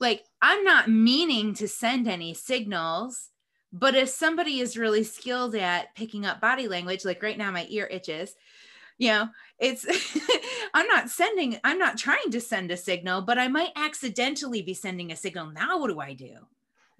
Like 0.00 0.24
I'm 0.42 0.64
not 0.64 0.90
meaning 0.90 1.54
to 1.54 1.68
send 1.68 2.06
any 2.06 2.34
signals, 2.34 3.30
but 3.72 3.94
if 3.94 4.10
somebody 4.10 4.60
is 4.60 4.76
really 4.76 5.02
skilled 5.02 5.54
at 5.54 5.94
picking 5.94 6.26
up 6.26 6.42
body 6.42 6.68
language, 6.68 7.06
like 7.06 7.22
right 7.22 7.38
now 7.38 7.50
my 7.50 7.66
ear 7.70 7.88
itches, 7.90 8.34
you 8.98 9.08
know, 9.08 9.28
it's, 9.58 9.86
I'm 10.74 10.86
not 10.86 11.08
sending, 11.08 11.58
I'm 11.64 11.78
not 11.78 11.96
trying 11.96 12.30
to 12.32 12.40
send 12.40 12.70
a 12.70 12.76
signal, 12.76 13.22
but 13.22 13.38
I 13.38 13.48
might 13.48 13.72
accidentally 13.76 14.60
be 14.60 14.74
sending 14.74 15.10
a 15.10 15.16
signal. 15.16 15.50
Now, 15.50 15.78
what 15.78 15.88
do 15.88 16.00
I 16.00 16.12
do? 16.12 16.36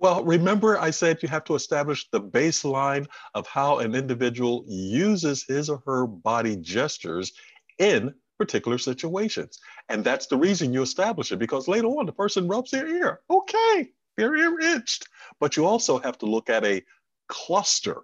Well, 0.05 0.23
remember 0.23 0.79
I 0.79 0.91
said 0.91 1.23
you 1.23 1.31
have 1.31 1.45
to 1.45 1.55
establish 1.55 2.11
the 2.11 2.21
baseline 2.21 3.07
of 3.33 3.47
how 3.47 3.79
an 3.79 3.95
individual 3.95 4.63
uses 4.69 5.45
his 5.49 5.71
or 5.71 5.83
her 5.87 6.07
body 6.07 6.57
gestures 6.57 7.33
in 7.79 8.15
particular 8.39 8.77
situations. 8.77 9.61
And 9.89 10.05
that's 10.05 10.27
the 10.27 10.37
reason 10.37 10.75
you 10.75 10.83
establish 10.83 11.33
it 11.33 11.39
because 11.39 11.69
later 11.69 11.87
on 11.87 12.05
the 12.05 12.13
person 12.13 12.47
rubs 12.47 12.71
their 12.71 12.87
ear. 12.87 13.21
Okay, 13.31 13.93
their 14.19 14.37
ear 14.37 14.61
itched. 14.61 15.09
But 15.41 15.57
you 15.57 15.65
also 15.65 15.99
have 16.01 16.19
to 16.19 16.27
look 16.27 16.51
at 16.51 16.67
a 16.67 16.85
cluster 17.29 18.03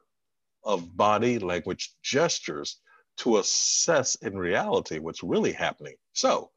of 0.65 0.97
body 0.97 1.39
language 1.39 1.93
gestures 2.03 2.79
to 3.19 3.37
assess 3.37 4.15
in 4.15 4.39
reality 4.39 5.01
what's 5.01 5.23
really 5.23 5.53
happening. 5.53 5.97
So 6.15 6.51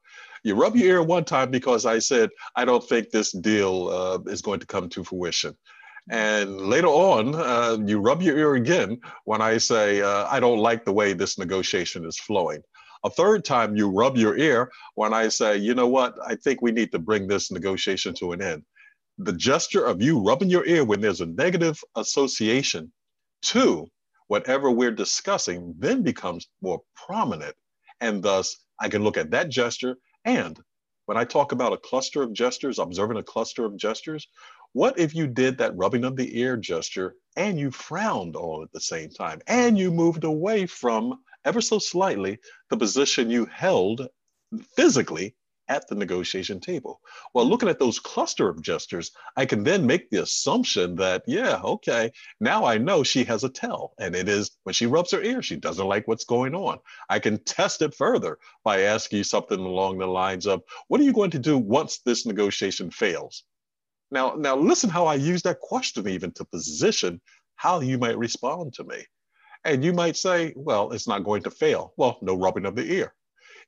you 0.44 0.56
rub 0.56 0.76
your 0.76 0.88
ear 0.88 1.04
one 1.04 1.24
time 1.24 1.52
because 1.52 1.86
I 1.86 2.00
said, 2.00 2.30
I 2.56 2.66
don't 2.66 2.88
think 2.88 3.10
this 3.10 3.32
deal 3.32 3.88
uh, 3.90 4.32
is 4.32 4.42
going 4.42 4.60
to 4.60 4.68
come 4.68 4.90
to 4.90 5.04
fruition. 5.04 5.56
And 6.10 6.58
later 6.58 6.88
on, 6.88 7.34
uh, 7.34 7.78
you 7.86 8.00
rub 8.00 8.22
your 8.22 8.38
ear 8.38 8.56
again 8.56 9.00
when 9.24 9.42
I 9.42 9.58
say, 9.58 10.02
uh, 10.02 10.28
I 10.30 10.42
don't 10.42 10.60
like 10.60 10.84
the 10.84 10.92
way 10.92 11.14
this 11.14 11.40
negotiation 11.40 12.06
is 12.06 12.20
flowing. 12.20 12.62
A 13.06 13.10
third 13.10 13.46
time, 13.46 13.76
you 13.76 13.90
rub 13.90 14.18
your 14.18 14.38
ear 14.38 14.70
when 14.96 15.14
I 15.14 15.30
say, 15.30 15.58
you 15.58 15.74
know 15.74 15.88
what, 15.88 16.16
I 16.26 16.36
think 16.36 16.62
we 16.62 16.72
need 16.72 16.92
to 16.92 17.00
bring 17.00 17.28
this 17.28 17.52
negotiation 17.52 18.14
to 18.16 18.34
an 18.34 18.42
end. 18.42 18.64
The 19.18 19.34
gesture 19.34 19.86
of 19.86 20.02
you 20.02 20.20
rubbing 20.20 20.50
your 20.50 20.66
ear 20.66 20.84
when 20.84 21.00
there's 21.00 21.22
a 21.22 21.26
negative 21.26 21.80
association 21.96 22.92
to 23.44 23.90
whatever 24.28 24.72
we're 24.72 24.92
discussing 24.92 25.74
then 25.78 26.02
becomes 26.02 26.48
more 26.62 26.82
prominent. 26.96 27.56
And 28.02 28.24
thus, 28.24 28.58
I 28.80 28.90
can 28.90 29.04
look 29.04 29.18
at 29.18 29.32
that 29.32 29.50
gesture 29.50 29.96
and 30.26 30.60
when 31.06 31.18
I 31.18 31.26
talk 31.26 31.52
about 31.52 31.74
a 31.74 31.78
cluster 31.78 32.24
of 32.24 32.34
gestures, 32.34 32.80
observing 32.80 33.18
a 33.18 33.24
cluster 33.24 33.66
of 33.66 33.76
gestures, 33.78 34.28
what 34.72 34.98
if 34.98 35.14
you 35.14 35.28
did 35.28 35.58
that 35.58 35.76
rubbing 35.76 36.04
of 36.04 36.16
the 36.16 36.40
ear 36.40 36.58
gesture 36.58 37.16
and 37.36 37.60
you 37.60 37.72
frowned 37.72 38.36
all 38.36 38.64
at 38.64 38.72
the 38.72 38.80
same 38.80 39.10
time 39.10 39.42
and 39.48 39.78
you 39.78 39.92
moved 39.92 40.24
away 40.24 40.66
from 40.66 41.20
ever 41.46 41.62
so 41.62 41.78
slightly 41.78 42.40
the 42.70 42.78
position 42.78 43.30
you 43.30 43.46
held 43.46 44.08
physically 44.76 45.36
at 45.68 45.88
the 45.88 45.96
negotiation 45.96 46.60
table. 46.60 47.02
Well, 47.34 47.46
hmm. 47.46 47.52
looking 47.52 47.70
at 47.70 47.80
those 47.80 48.00
cluster 48.00 48.50
of 48.50 48.62
gestures, 48.62 49.12
I 49.36 49.46
can 49.46 49.64
then 49.64 49.86
make 49.86 50.10
the 50.10 50.22
assumption 50.22 50.96
that, 50.96 51.24
yeah, 51.28 51.62
okay, 51.64 52.12
now 52.40 52.66
I 52.66 52.78
know 52.78 53.04
she 53.04 53.24
has 53.26 53.44
a 53.44 53.50
tell. 53.50 53.94
And 54.00 54.16
it 54.16 54.28
is 54.28 54.52
when 54.64 54.74
she 54.74 54.86
rubs 54.86 55.12
her 55.12 55.22
ear, 55.22 55.42
she 55.42 55.56
doesn't 55.56 55.88
like 55.88 56.08
what's 56.08 56.26
going 56.26 56.56
on. 56.56 56.80
I 57.10 57.20
can 57.20 57.44
test 57.44 57.82
it 57.82 57.96
further 57.96 58.38
by 58.64 58.82
asking 58.82 59.20
you 59.20 59.24
something 59.24 59.60
along 59.60 59.98
the 59.98 60.08
lines 60.08 60.48
of, 60.48 60.62
what 60.88 61.00
are 61.00 61.06
you 61.06 61.14
going 61.14 61.32
to 61.32 61.40
do 61.40 61.58
once 61.58 62.00
this 62.00 62.26
negotiation 62.26 62.92
fails? 62.92 63.44
Now, 64.12 64.36
now 64.38 64.56
listen 64.56 64.90
how 64.90 65.06
I 65.08 65.16
use 65.16 65.42
that 65.44 65.60
question 65.60 66.08
even 66.08 66.32
to 66.34 66.46
position 66.46 67.22
how 67.56 67.80
you 67.80 67.98
might 67.98 68.18
respond 68.18 68.74
to 68.74 68.84
me. 68.84 69.06
And 69.66 69.84
you 69.84 69.94
might 69.94 70.18
say, 70.18 70.54
well, 70.56 70.92
it's 70.92 71.08
not 71.08 71.24
going 71.24 71.44
to 71.44 71.52
fail. 71.52 71.94
Well, 71.96 72.18
no 72.22 72.36
rubbing 72.36 72.66
of 72.66 72.76
the 72.76 72.84
ear 72.84 73.14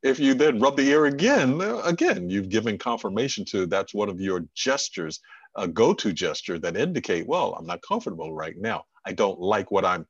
if 0.05 0.19
you 0.19 0.35
then 0.35 0.59
rub 0.59 0.77
the 0.77 0.87
ear 0.87 1.05
again, 1.05 1.59
again, 1.83 2.29
you've 2.29 2.49
given 2.49 2.77
confirmation 2.77 3.43
to 3.45 3.65
that's 3.65 3.93
one 3.93 4.07
of 4.07 4.21
your 4.21 4.45
gestures, 4.53 5.19
a 5.55 5.67
go-to 5.67 6.13
gesture 6.13 6.59
that 6.59 6.77
indicate, 6.77 7.27
well, 7.27 7.55
I'm 7.57 7.65
not 7.65 7.81
comfortable 7.81 8.31
right 8.31 8.55
now. 8.55 8.83
I 9.07 9.13
don't 9.13 9.39
like 9.39 9.71
what 9.71 9.83
I'm 9.83 10.05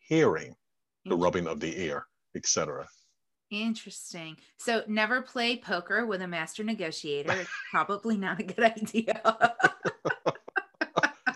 hearing, 0.00 0.56
the 1.04 1.16
rubbing 1.16 1.46
of 1.46 1.60
the 1.60 1.80
ear, 1.80 2.06
etc. 2.34 2.88
Interesting. 3.52 4.36
So 4.58 4.82
never 4.88 5.22
play 5.22 5.58
poker 5.58 6.04
with 6.06 6.22
a 6.22 6.26
master 6.26 6.64
negotiator. 6.64 7.32
It's 7.32 7.50
probably 7.70 8.16
not 8.16 8.40
a 8.40 8.42
good 8.42 8.64
idea. 8.64 9.22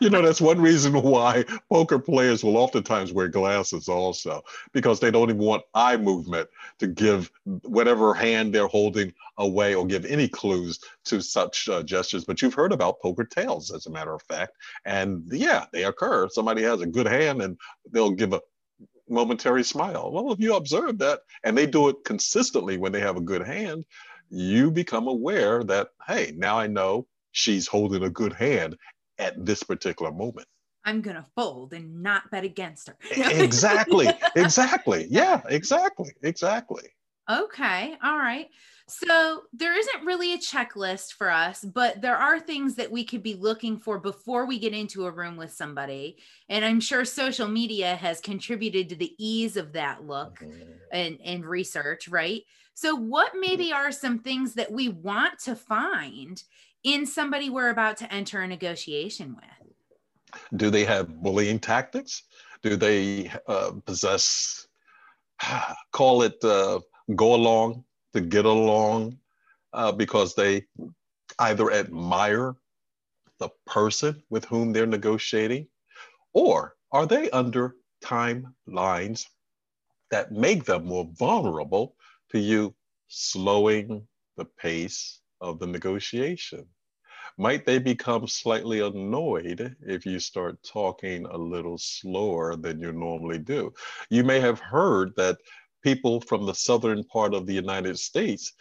you 0.00 0.10
know, 0.10 0.22
that's 0.22 0.40
one 0.40 0.60
reason 0.60 0.94
why 0.94 1.44
poker 1.70 1.98
players 1.98 2.42
will 2.42 2.56
oftentimes 2.56 3.12
wear 3.12 3.28
glasses 3.28 3.88
also, 3.88 4.42
because 4.72 5.00
they 5.00 5.10
don't 5.10 5.30
even 5.30 5.42
want 5.42 5.62
eye 5.74 5.96
movement 5.96 6.48
to 6.78 6.86
give 6.86 7.30
whatever 7.62 8.14
hand 8.14 8.54
they're 8.54 8.66
holding 8.66 9.12
away 9.38 9.74
or 9.74 9.86
give 9.86 10.04
any 10.04 10.28
clues 10.28 10.80
to 11.04 11.20
such 11.20 11.68
uh, 11.68 11.82
gestures. 11.82 12.24
But 12.24 12.42
you've 12.42 12.54
heard 12.54 12.72
about 12.72 13.00
poker 13.00 13.24
tells, 13.24 13.70
as 13.70 13.86
a 13.86 13.90
matter 13.90 14.14
of 14.14 14.22
fact. 14.22 14.52
And 14.84 15.24
yeah, 15.30 15.66
they 15.72 15.84
occur. 15.84 16.28
Somebody 16.28 16.62
has 16.62 16.80
a 16.80 16.86
good 16.86 17.06
hand 17.06 17.42
and 17.42 17.58
they'll 17.90 18.10
give 18.10 18.32
a 18.32 18.40
momentary 19.08 19.64
smile. 19.64 20.10
Well, 20.12 20.32
if 20.32 20.40
you 20.40 20.54
observe 20.54 20.98
that 20.98 21.20
and 21.44 21.56
they 21.56 21.66
do 21.66 21.88
it 21.88 22.04
consistently 22.04 22.78
when 22.78 22.92
they 22.92 23.00
have 23.00 23.16
a 23.16 23.22
good 23.22 23.46
hand, 23.46 23.84
you 24.30 24.70
become 24.70 25.08
aware 25.08 25.64
that, 25.64 25.88
hey, 26.06 26.32
now 26.36 26.58
I 26.58 26.68
know 26.68 27.06
she's 27.32 27.66
holding 27.66 28.04
a 28.04 28.10
good 28.10 28.32
hand 28.32 28.76
at 29.20 29.44
this 29.44 29.62
particular 29.62 30.10
moment. 30.10 30.48
I'm 30.84 31.02
going 31.02 31.16
to 31.16 31.26
fold 31.36 31.74
and 31.74 32.02
not 32.02 32.30
bet 32.30 32.44
against 32.44 32.88
her. 32.88 32.96
exactly. 33.10 34.08
Exactly. 34.36 35.06
Yeah, 35.10 35.42
exactly. 35.48 36.12
Exactly. 36.22 36.84
Okay. 37.30 37.96
All 38.02 38.16
right. 38.16 38.48
So 38.88 39.42
there 39.52 39.78
isn't 39.78 40.04
really 40.04 40.34
a 40.34 40.38
checklist 40.38 41.12
for 41.12 41.30
us, 41.30 41.64
but 41.64 42.00
there 42.00 42.16
are 42.16 42.40
things 42.40 42.74
that 42.76 42.90
we 42.90 43.04
could 43.04 43.22
be 43.22 43.34
looking 43.34 43.76
for 43.76 44.00
before 44.00 44.46
we 44.46 44.58
get 44.58 44.72
into 44.72 45.06
a 45.06 45.10
room 45.12 45.36
with 45.36 45.52
somebody. 45.52 46.16
And 46.48 46.64
I'm 46.64 46.80
sure 46.80 47.04
social 47.04 47.46
media 47.46 47.94
has 47.96 48.20
contributed 48.20 48.88
to 48.88 48.96
the 48.96 49.14
ease 49.18 49.56
of 49.56 49.74
that 49.74 50.04
look 50.04 50.40
mm-hmm. 50.40 50.70
and, 50.92 51.18
and 51.24 51.44
research, 51.44 52.08
right? 52.08 52.42
So, 52.74 52.96
what 52.96 53.32
maybe 53.38 53.72
are 53.72 53.92
some 53.92 54.20
things 54.20 54.54
that 54.54 54.72
we 54.72 54.88
want 54.88 55.38
to 55.40 55.54
find 55.54 56.42
in 56.84 57.06
somebody 57.06 57.50
we're 57.50 57.70
about 57.70 57.96
to 57.98 58.12
enter 58.12 58.40
a 58.40 58.46
negotiation 58.46 59.36
with? 59.36 60.40
Do 60.56 60.70
they 60.70 60.84
have 60.84 61.22
bullying 61.22 61.58
tactics? 61.58 62.22
Do 62.62 62.76
they 62.76 63.30
uh, 63.46 63.72
possess, 63.84 64.66
call 65.92 66.22
it 66.22 66.42
uh, 66.44 66.80
go 67.16 67.34
along 67.34 67.84
to 68.12 68.20
get 68.20 68.44
along 68.44 69.18
uh, 69.72 69.92
because 69.92 70.34
they 70.34 70.66
either 71.38 71.72
admire 71.72 72.54
the 73.38 73.48
person 73.66 74.22
with 74.30 74.44
whom 74.44 74.72
they're 74.72 74.86
negotiating 74.86 75.66
or 76.32 76.76
are 76.92 77.06
they 77.06 77.30
under 77.30 77.76
timelines 78.02 79.24
that 80.10 80.32
make 80.32 80.64
them 80.64 80.84
more 80.84 81.08
vulnerable 81.18 81.94
to 82.30 82.38
you 82.38 82.74
slowing 83.08 84.06
the 84.36 84.44
pace 84.44 85.20
of 85.40 85.58
the 85.58 85.66
negotiation? 85.66 86.66
Might 87.38 87.64
they 87.64 87.78
become 87.78 88.26
slightly 88.26 88.80
annoyed 88.80 89.76
if 89.80 90.04
you 90.04 90.18
start 90.18 90.62
talking 90.62 91.26
a 91.26 91.36
little 91.36 91.78
slower 91.78 92.56
than 92.56 92.80
you 92.80 92.92
normally 92.92 93.38
do? 93.38 93.72
You 94.10 94.24
may 94.24 94.40
have 94.40 94.60
heard 94.60 95.14
that 95.16 95.38
people 95.82 96.20
from 96.20 96.44
the 96.44 96.54
southern 96.54 97.04
part 97.04 97.32
of 97.34 97.46
the 97.46 97.54
United 97.54 97.98
States 97.98 98.52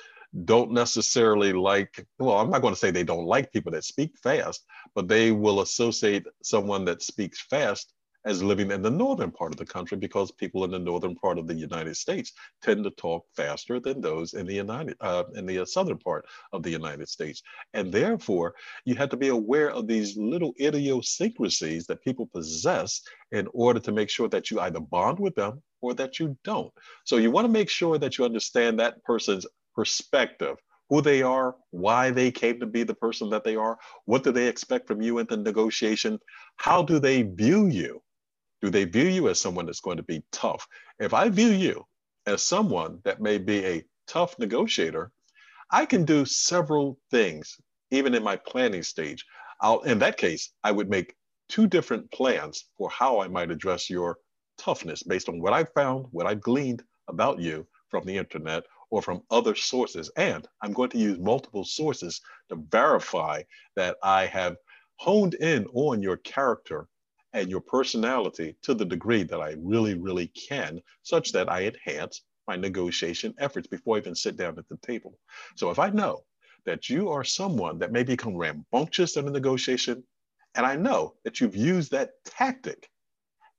don't 0.46 0.72
necessarily 0.72 1.54
like, 1.54 2.06
well, 2.20 2.38
I'm 2.38 2.50
not 2.50 2.62
going 2.62 2.74
to 2.74 2.80
say 2.80 2.92
they 2.92 3.04
don't 3.04 3.26
like 3.26 3.52
people 3.52 3.72
that 3.72 3.84
speak 3.84 4.12
fast, 4.22 4.64
but 4.96 5.08
they 5.08 5.32
will 5.32 5.62
associate 5.62 6.26
someone 6.44 6.86
that 6.86 7.02
speaks 7.02 7.42
fast 7.42 7.94
as 8.26 8.44
living 8.44 8.72
in 8.72 8.82
the 8.82 8.90
northern 8.90 9.32
part 9.32 9.54
of 9.54 9.58
the 9.58 9.66
country 9.66 9.98
because 9.98 10.32
people 10.32 10.64
in 10.64 10.72
the 10.72 10.80
northern 10.80 11.16
part 11.16 11.38
of 11.38 11.48
the 11.48 11.56
United 11.56 11.96
States 11.96 12.34
tend 12.62 12.84
to 12.84 12.90
talk 12.92 13.26
faster 13.36 13.80
than 13.80 14.02
those 14.02 14.34
in 14.34 14.46
the 14.46 14.54
United 14.54 14.96
uh, 15.02 15.24
in 15.36 15.46
the 15.46 15.66
southern 15.66 15.98
part 15.98 16.26
of 16.52 16.62
the 16.64 16.70
United 16.70 17.08
States, 17.08 17.42
and 17.74 17.92
therefore 17.92 18.54
you 18.86 18.96
have 18.96 19.10
to 19.10 19.18
be 19.18 19.30
aware 19.30 19.72
of 19.72 19.88
these 19.88 20.18
little 20.18 20.54
idiosyncrasies 20.60 21.88
that 21.88 22.04
people 22.04 22.28
possess 22.28 23.02
in 23.32 23.48
order 23.54 23.80
to 23.80 23.92
make 23.92 24.10
sure 24.10 24.28
that 24.28 24.52
you 24.52 24.60
either 24.60 24.80
bond 24.80 25.20
with 25.20 25.36
them 25.36 25.62
or 25.82 25.94
that 25.94 26.20
you 26.20 26.38
don't. 26.44 26.72
So 27.06 27.18
you 27.18 27.32
want 27.32 27.46
to 27.46 27.52
make 27.52 27.70
sure 27.70 27.98
that 27.98 28.18
you 28.18 28.26
understand 28.26 28.80
that 28.80 29.04
person's 29.04 29.46
perspective, 29.76 30.58
who 30.90 31.02
they 31.02 31.22
are, 31.22 31.56
why 31.72 32.10
they 32.10 32.32
came 32.32 32.60
to 32.60 32.66
be 32.66 32.84
the 32.84 32.96
person 32.96 33.30
that 33.30 33.44
they 33.44 33.56
are, 33.56 33.78
what 34.06 34.24
do 34.24 34.32
they 34.32 34.48
expect 34.48 34.88
from 34.88 35.02
you 35.02 35.20
in 35.20 35.28
the 35.30 35.38
negotiation, 35.38 36.20
how 36.58 36.84
do 36.84 37.00
they 37.00 37.22
view 37.22 37.68
you? 37.68 38.02
Do 38.62 38.70
they 38.70 38.84
view 38.84 39.08
you 39.08 39.30
as 39.30 39.40
someone 39.40 39.66
that's 39.66 39.80
going 39.80 39.98
to 39.98 40.04
be 40.04 40.24
tough? 40.32 40.68
If 41.00 41.14
I 41.14 41.30
view 41.30 41.50
you 41.50 41.86
as 42.26 42.44
someone 42.44 43.00
that 43.06 43.22
may 43.22 43.38
be 43.38 43.66
a 43.66 43.84
tough 44.08 44.38
negotiator, 44.38 45.12
I 45.72 45.86
can 45.86 46.04
do 46.04 46.26
several 46.26 47.00
things, 47.12 47.58
even 47.92 48.16
in 48.16 48.24
my 48.24 48.36
planning 48.36 48.84
stage. 48.84 49.26
I'll, 49.62 49.82
in 49.82 50.00
that 50.00 50.18
case, 50.18 50.52
I 50.64 50.72
would 50.72 50.90
make 50.90 51.16
two 51.48 51.68
different 51.68 52.12
plans 52.12 52.66
for 52.78 52.90
how 52.90 53.22
I 53.22 53.28
might 53.28 53.52
address 53.52 53.90
your 53.90 54.18
toughness 54.58 55.04
based 55.04 55.30
on 55.30 55.42
what 55.42 55.54
I 55.54 55.64
found, 55.64 56.08
what 56.12 56.28
I've 56.28 56.42
gleaned 56.42 56.84
about 57.08 57.40
you 57.40 57.66
from 57.90 58.06
the 58.06 58.18
internet 58.18 58.64
or 58.90 59.02
from 59.02 59.24
other 59.32 59.56
sources. 59.56 60.12
And 60.18 60.48
I'm 60.62 60.74
going 60.74 60.90
to 60.92 60.98
use 60.98 61.20
multiple 61.20 61.64
sources 61.64 62.22
to 62.50 62.58
verify 62.70 63.44
that 63.76 63.98
I 64.04 64.26
have 64.26 64.58
honed 64.98 65.36
in 65.36 65.66
on 65.74 66.02
your 66.02 66.18
character 66.18 66.88
and 67.34 67.50
your 67.50 67.62
personality 67.62 68.56
to 68.64 68.74
the 68.74 68.86
degree 68.86 69.24
that 69.24 69.40
I 69.40 69.56
really, 69.60 69.96
really 69.96 70.28
can, 70.28 70.82
such 71.04 71.32
that 71.34 71.50
I 71.52 71.66
enhance 71.66 72.22
my 72.48 72.56
negotiation 72.56 73.34
efforts 73.38 73.68
before 73.68 73.96
I 73.96 74.00
even 74.00 74.16
sit 74.16 74.36
down 74.36 74.58
at 74.58 74.68
the 74.68 74.78
table. 74.78 75.18
So 75.56 75.70
if 75.70 75.80
I 75.80 75.90
know 75.90 76.24
that 76.66 76.90
you 76.90 77.10
are 77.10 77.24
someone 77.24 77.80
that 77.80 77.92
may 77.92 78.04
become 78.04 78.36
rambunctious 78.36 79.18
in 79.18 79.28
a 79.28 79.32
negotiation, 79.32 80.04
and 80.56 80.66
I 80.66 80.76
know 80.76 81.14
that 81.24 81.40
you've 81.40 81.56
used 81.56 81.92
that 81.92 82.12
tactic 82.26 82.90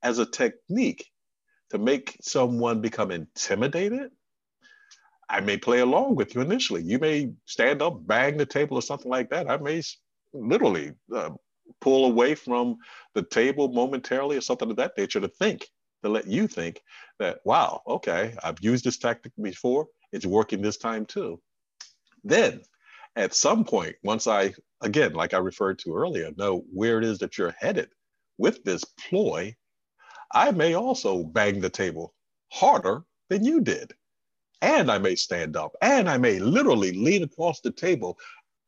as 0.03 0.19
a 0.19 0.25
technique 0.25 1.05
to 1.69 1.77
make 1.77 2.17
someone 2.21 2.81
become 2.81 3.11
intimidated, 3.11 4.11
I 5.29 5.39
may 5.39 5.55
play 5.55 5.79
along 5.79 6.15
with 6.15 6.35
you 6.35 6.41
initially. 6.41 6.83
You 6.83 6.99
may 6.99 7.31
stand 7.45 7.81
up, 7.81 8.05
bang 8.05 8.35
the 8.35 8.45
table, 8.45 8.77
or 8.77 8.81
something 8.81 9.09
like 9.09 9.29
that. 9.29 9.49
I 9.49 9.55
may 9.55 9.81
literally 10.33 10.91
uh, 11.15 11.29
pull 11.79 12.05
away 12.05 12.35
from 12.35 12.77
the 13.15 13.23
table 13.23 13.71
momentarily 13.71 14.37
or 14.37 14.41
something 14.41 14.69
of 14.69 14.77
that 14.77 14.97
nature 14.97 15.19
to 15.19 15.27
think, 15.27 15.67
to 16.03 16.09
let 16.09 16.27
you 16.27 16.47
think 16.47 16.81
that, 17.19 17.39
wow, 17.45 17.81
okay, 17.87 18.35
I've 18.43 18.59
used 18.61 18.83
this 18.83 18.97
tactic 18.97 19.31
before. 19.41 19.87
It's 20.11 20.25
working 20.25 20.61
this 20.61 20.77
time 20.77 21.05
too. 21.05 21.41
Then 22.23 22.61
at 23.15 23.33
some 23.33 23.63
point, 23.63 23.95
once 24.03 24.27
I, 24.27 24.53
again, 24.81 25.13
like 25.13 25.33
I 25.33 25.37
referred 25.37 25.79
to 25.79 25.95
earlier, 25.95 26.31
know 26.37 26.63
where 26.71 26.97
it 26.97 27.03
is 27.03 27.19
that 27.19 27.37
you're 27.37 27.55
headed 27.57 27.89
with 28.37 28.63
this 28.63 28.83
ploy, 28.83 29.55
I 30.33 30.51
may 30.51 30.73
also 30.73 31.23
bang 31.23 31.59
the 31.59 31.69
table 31.69 32.13
harder 32.51 33.03
than 33.29 33.45
you 33.45 33.61
did. 33.61 33.93
And 34.61 34.91
I 34.91 34.97
may 34.97 35.15
stand 35.15 35.55
up 35.55 35.75
and 35.81 36.09
I 36.09 36.17
may 36.17 36.39
literally 36.39 36.91
lean 36.91 37.23
across 37.23 37.61
the 37.61 37.71
table 37.71 38.17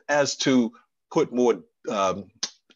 as 0.09 0.35
to 0.37 0.71
put 1.11 1.33
more, 1.33 1.63
um, 1.89 2.25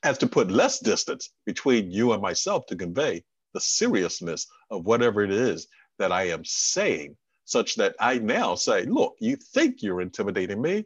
as 0.07 0.17
to 0.17 0.27
put 0.27 0.49
less 0.49 0.79
distance 0.79 1.31
between 1.45 1.91
you 1.91 2.13
and 2.13 2.21
myself 2.21 2.65
to 2.67 2.77
convey 2.77 3.21
the 3.53 3.59
seriousness 3.59 4.47
of 4.71 4.85
whatever 4.85 5.21
it 5.21 5.31
is 5.31 5.67
that 5.99 6.13
I 6.13 6.29
am 6.29 6.43
saying, 6.45 7.17
such 7.43 7.75
that 7.75 7.93
I 7.99 8.19
now 8.19 8.55
say, 8.55 8.85
look, 8.85 9.15
you 9.19 9.35
think 9.35 9.83
you're 9.83 9.99
intimidating 10.01 10.61
me. 10.61 10.85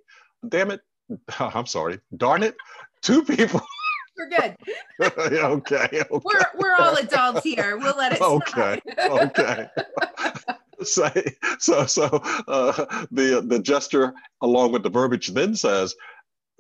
Damn 0.50 0.72
it. 0.72 0.82
I'm 1.40 1.68
sorry. 1.68 2.00
Darn 2.18 2.42
it. 2.42 2.56
Two 3.04 3.24
people 3.24 3.62
we're 4.18 4.30
good. 4.30 4.56
okay, 5.02 5.40
okay. 5.40 6.04
We're 6.12 6.46
we're 6.56 6.76
all 6.76 6.96
adults 6.96 7.44
here. 7.44 7.78
We'll 7.78 7.98
let 7.98 8.14
it. 8.14 8.22
Okay. 8.22 8.80
okay. 9.00 9.68
so 10.84 11.10
so 11.60 11.86
so 11.86 12.06
uh, 12.48 13.06
the 13.12 13.44
the 13.46 13.60
gesture 13.60 14.14
along 14.42 14.72
with 14.72 14.84
the 14.84 14.90
verbiage 14.90 15.30
then 15.30 15.56
says 15.56 15.96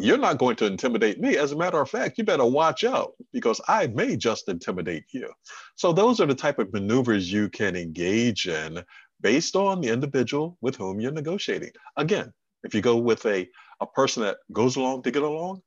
you're 0.03 0.17
not 0.17 0.37
going 0.37 0.55
to 0.57 0.65
intimidate 0.65 1.19
me. 1.19 1.37
As 1.37 1.51
a 1.51 1.57
matter 1.57 1.79
of 1.79 1.89
fact, 1.89 2.17
you 2.17 2.23
better 2.23 2.45
watch 2.45 2.83
out 2.83 3.13
because 3.33 3.61
I 3.67 3.87
may 3.87 4.17
just 4.17 4.49
intimidate 4.49 5.05
you. 5.11 5.29
So, 5.75 5.93
those 5.93 6.19
are 6.19 6.25
the 6.25 6.35
type 6.35 6.59
of 6.59 6.73
maneuvers 6.73 7.31
you 7.31 7.49
can 7.49 7.75
engage 7.75 8.47
in 8.47 8.83
based 9.21 9.55
on 9.55 9.81
the 9.81 9.89
individual 9.89 10.57
with 10.61 10.75
whom 10.75 10.99
you're 10.99 11.11
negotiating. 11.11 11.71
Again, 11.97 12.33
if 12.63 12.73
you 12.73 12.81
go 12.81 12.97
with 12.97 13.25
a, 13.25 13.47
a 13.79 13.87
person 13.87 14.23
that 14.23 14.37
goes 14.51 14.75
along 14.75 15.03
to 15.03 15.11
get 15.11 15.23
along, 15.23 15.61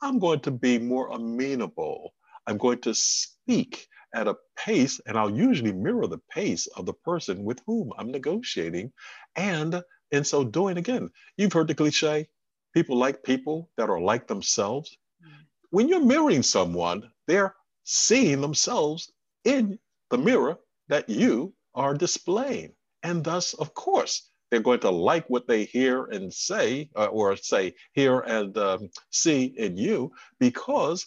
I'm 0.00 0.18
going 0.18 0.40
to 0.40 0.50
be 0.50 0.78
more 0.78 1.08
amenable. 1.10 2.14
I'm 2.46 2.58
going 2.58 2.80
to 2.82 2.94
speak 2.94 3.88
at 4.14 4.28
a 4.28 4.36
pace, 4.56 5.00
and 5.06 5.18
I'll 5.18 5.36
usually 5.36 5.72
mirror 5.72 6.06
the 6.06 6.20
pace 6.30 6.66
of 6.68 6.86
the 6.86 6.94
person 6.94 7.44
with 7.44 7.60
whom 7.66 7.92
I'm 7.98 8.10
negotiating. 8.10 8.92
And 9.36 9.82
in 10.10 10.24
so 10.24 10.44
doing, 10.44 10.78
again, 10.78 11.10
you've 11.36 11.52
heard 11.52 11.68
the 11.68 11.74
cliche 11.74 12.28
people 12.74 12.96
like 12.96 13.22
people 13.22 13.70
that 13.76 13.90
are 13.90 14.00
like 14.00 14.26
themselves. 14.26 14.96
Mm. 15.24 15.30
When 15.70 15.88
you're 15.88 16.04
mirroring 16.04 16.42
someone, 16.42 17.10
they're 17.26 17.54
seeing 17.84 18.40
themselves 18.40 19.12
in 19.44 19.78
the 20.10 20.18
mirror 20.18 20.58
that 20.88 21.08
you 21.08 21.54
are 21.74 21.94
displaying. 21.94 22.72
And 23.02 23.22
thus, 23.22 23.54
of 23.54 23.74
course, 23.74 24.30
they're 24.50 24.60
going 24.60 24.80
to 24.80 24.90
like 24.90 25.28
what 25.28 25.46
they 25.46 25.64
hear 25.64 26.06
and 26.06 26.32
say, 26.32 26.90
uh, 26.96 27.06
or 27.06 27.36
say, 27.36 27.74
hear 27.92 28.20
and 28.20 28.56
um, 28.58 28.90
see 29.10 29.44
in 29.56 29.76
you 29.76 30.12
because 30.40 31.06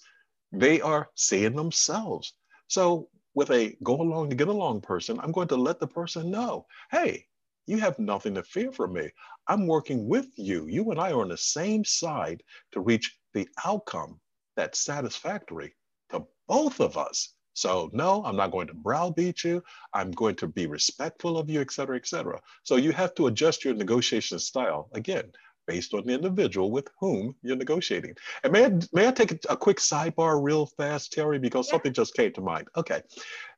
they 0.52 0.82
are 0.82 1.10
seeing 1.16 1.56
themselves. 1.56 2.34
So, 2.68 3.10
with 3.34 3.50
a 3.52 3.76
go 3.82 4.02
along 4.02 4.30
to 4.30 4.36
get 4.36 4.50
along 4.50 4.82
person, 4.82 5.20
I'm 5.20 5.32
going 5.32 5.48
to 5.50 5.56
let 5.56 5.80
the 5.80 5.88
person 5.88 6.30
know 6.30 6.66
hey, 6.92 7.26
you 7.66 7.78
have 7.78 7.98
nothing 7.98 8.36
to 8.36 8.44
fear 8.44 8.72
from 8.72 8.94
me. 8.94 9.10
I'm 9.52 9.68
working 9.68 10.08
with 10.08 10.30
you. 10.38 10.66
You 10.68 10.92
and 10.92 11.00
I 11.00 11.12
are 11.12 11.20
on 11.20 11.28
the 11.28 11.36
same 11.36 11.84
side 11.84 12.42
to 12.72 12.80
reach 12.80 13.18
the 13.34 13.50
outcome 13.66 14.18
that's 14.56 14.80
satisfactory 14.80 15.76
to 16.12 16.26
both 16.48 16.80
of 16.80 16.98
us. 16.98 17.34
So 17.54 17.90
no, 17.92 18.24
I'm 18.24 18.38
not 18.38 18.52
going 18.52 18.68
to 18.68 18.74
browbeat 18.74 19.44
you. 19.44 19.62
I'm 19.94 20.12
going 20.12 20.36
to 20.36 20.48
be 20.48 20.68
respectful 20.68 21.38
of 21.38 21.50
you, 21.50 21.60
et 21.60 21.74
cetera, 21.74 21.98
et 21.98 22.08
cetera. 22.08 22.40
So 22.64 22.78
you 22.78 22.94
have 22.94 23.14
to 23.16 23.28
adjust 23.28 23.66
your 23.66 23.74
negotiation 23.74 24.40
style 24.40 24.90
again 24.94 25.30
based 25.68 25.94
on 25.94 26.06
the 26.06 26.14
individual 26.14 26.72
with 26.72 26.88
whom 27.02 27.36
you're 27.44 27.58
negotiating. 27.58 28.16
And 28.44 28.54
may 28.54 28.66
I, 28.66 28.72
may 28.94 29.08
I 29.10 29.12
take 29.12 29.34
a, 29.50 29.58
quick 29.58 29.78
sidebar 29.78 30.42
real 30.42 30.66
fast, 30.66 31.12
Terry, 31.12 31.40
because 31.40 31.68
yeah. 31.68 31.72
something 31.72 31.94
just 31.94 32.14
came 32.14 32.32
to 32.34 32.42
mind. 32.42 32.70
Okay, 32.78 33.02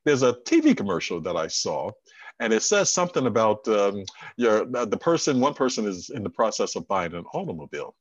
there's 0.05 0.23
a 0.23 0.33
TV 0.33 0.75
commercial 0.75 1.21
that 1.21 1.35
I 1.35 1.47
saw, 1.47 1.91
and 2.39 2.53
it 2.53 2.63
says 2.63 2.91
something 2.91 3.25
about 3.25 3.67
um, 3.67 4.03
your 4.37 4.65
the 4.65 4.97
person. 4.97 5.39
One 5.39 5.53
person 5.53 5.85
is 5.85 6.09
in 6.09 6.23
the 6.23 6.29
process 6.29 6.75
of 6.75 6.87
buying 6.87 7.13
an 7.13 7.25
automobile, 7.33 7.95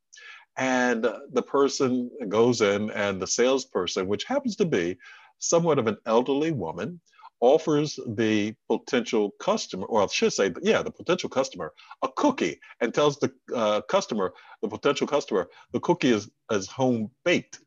and 0.57 1.03
the 1.33 1.43
person 1.43 2.11
goes 2.29 2.61
in, 2.61 2.91
and 2.91 3.21
the 3.21 3.27
salesperson, 3.27 4.09
which 4.09 4.25
happens 4.25 4.57
to 4.57 4.65
be 4.65 4.99
somewhat 5.39 5.79
of 5.79 5.87
an 5.87 5.97
elderly 6.07 6.53
woman, 6.53 7.01
offers 7.41 7.99
the 8.07 8.55
potential 8.69 9.33
customer, 9.41 9.85
or 9.87 10.03
I 10.03 10.07
should 10.07 10.33
say, 10.33 10.53
yeah, 10.63 10.81
the 10.81 10.93
potential 10.93 11.29
customer, 11.29 11.73
a 12.03 12.09
cookie 12.09 12.61
and 12.81 12.95
tells 12.95 13.19
the 13.19 13.33
uh, 13.55 13.81
customer, 13.83 14.33
the 14.63 14.69
potential 14.69 15.09
customer, 15.09 15.49
the 15.73 15.81
cookie 15.81 16.13
is, 16.13 16.31
is 16.53 16.69
home 16.69 17.11
baked. 17.25 17.59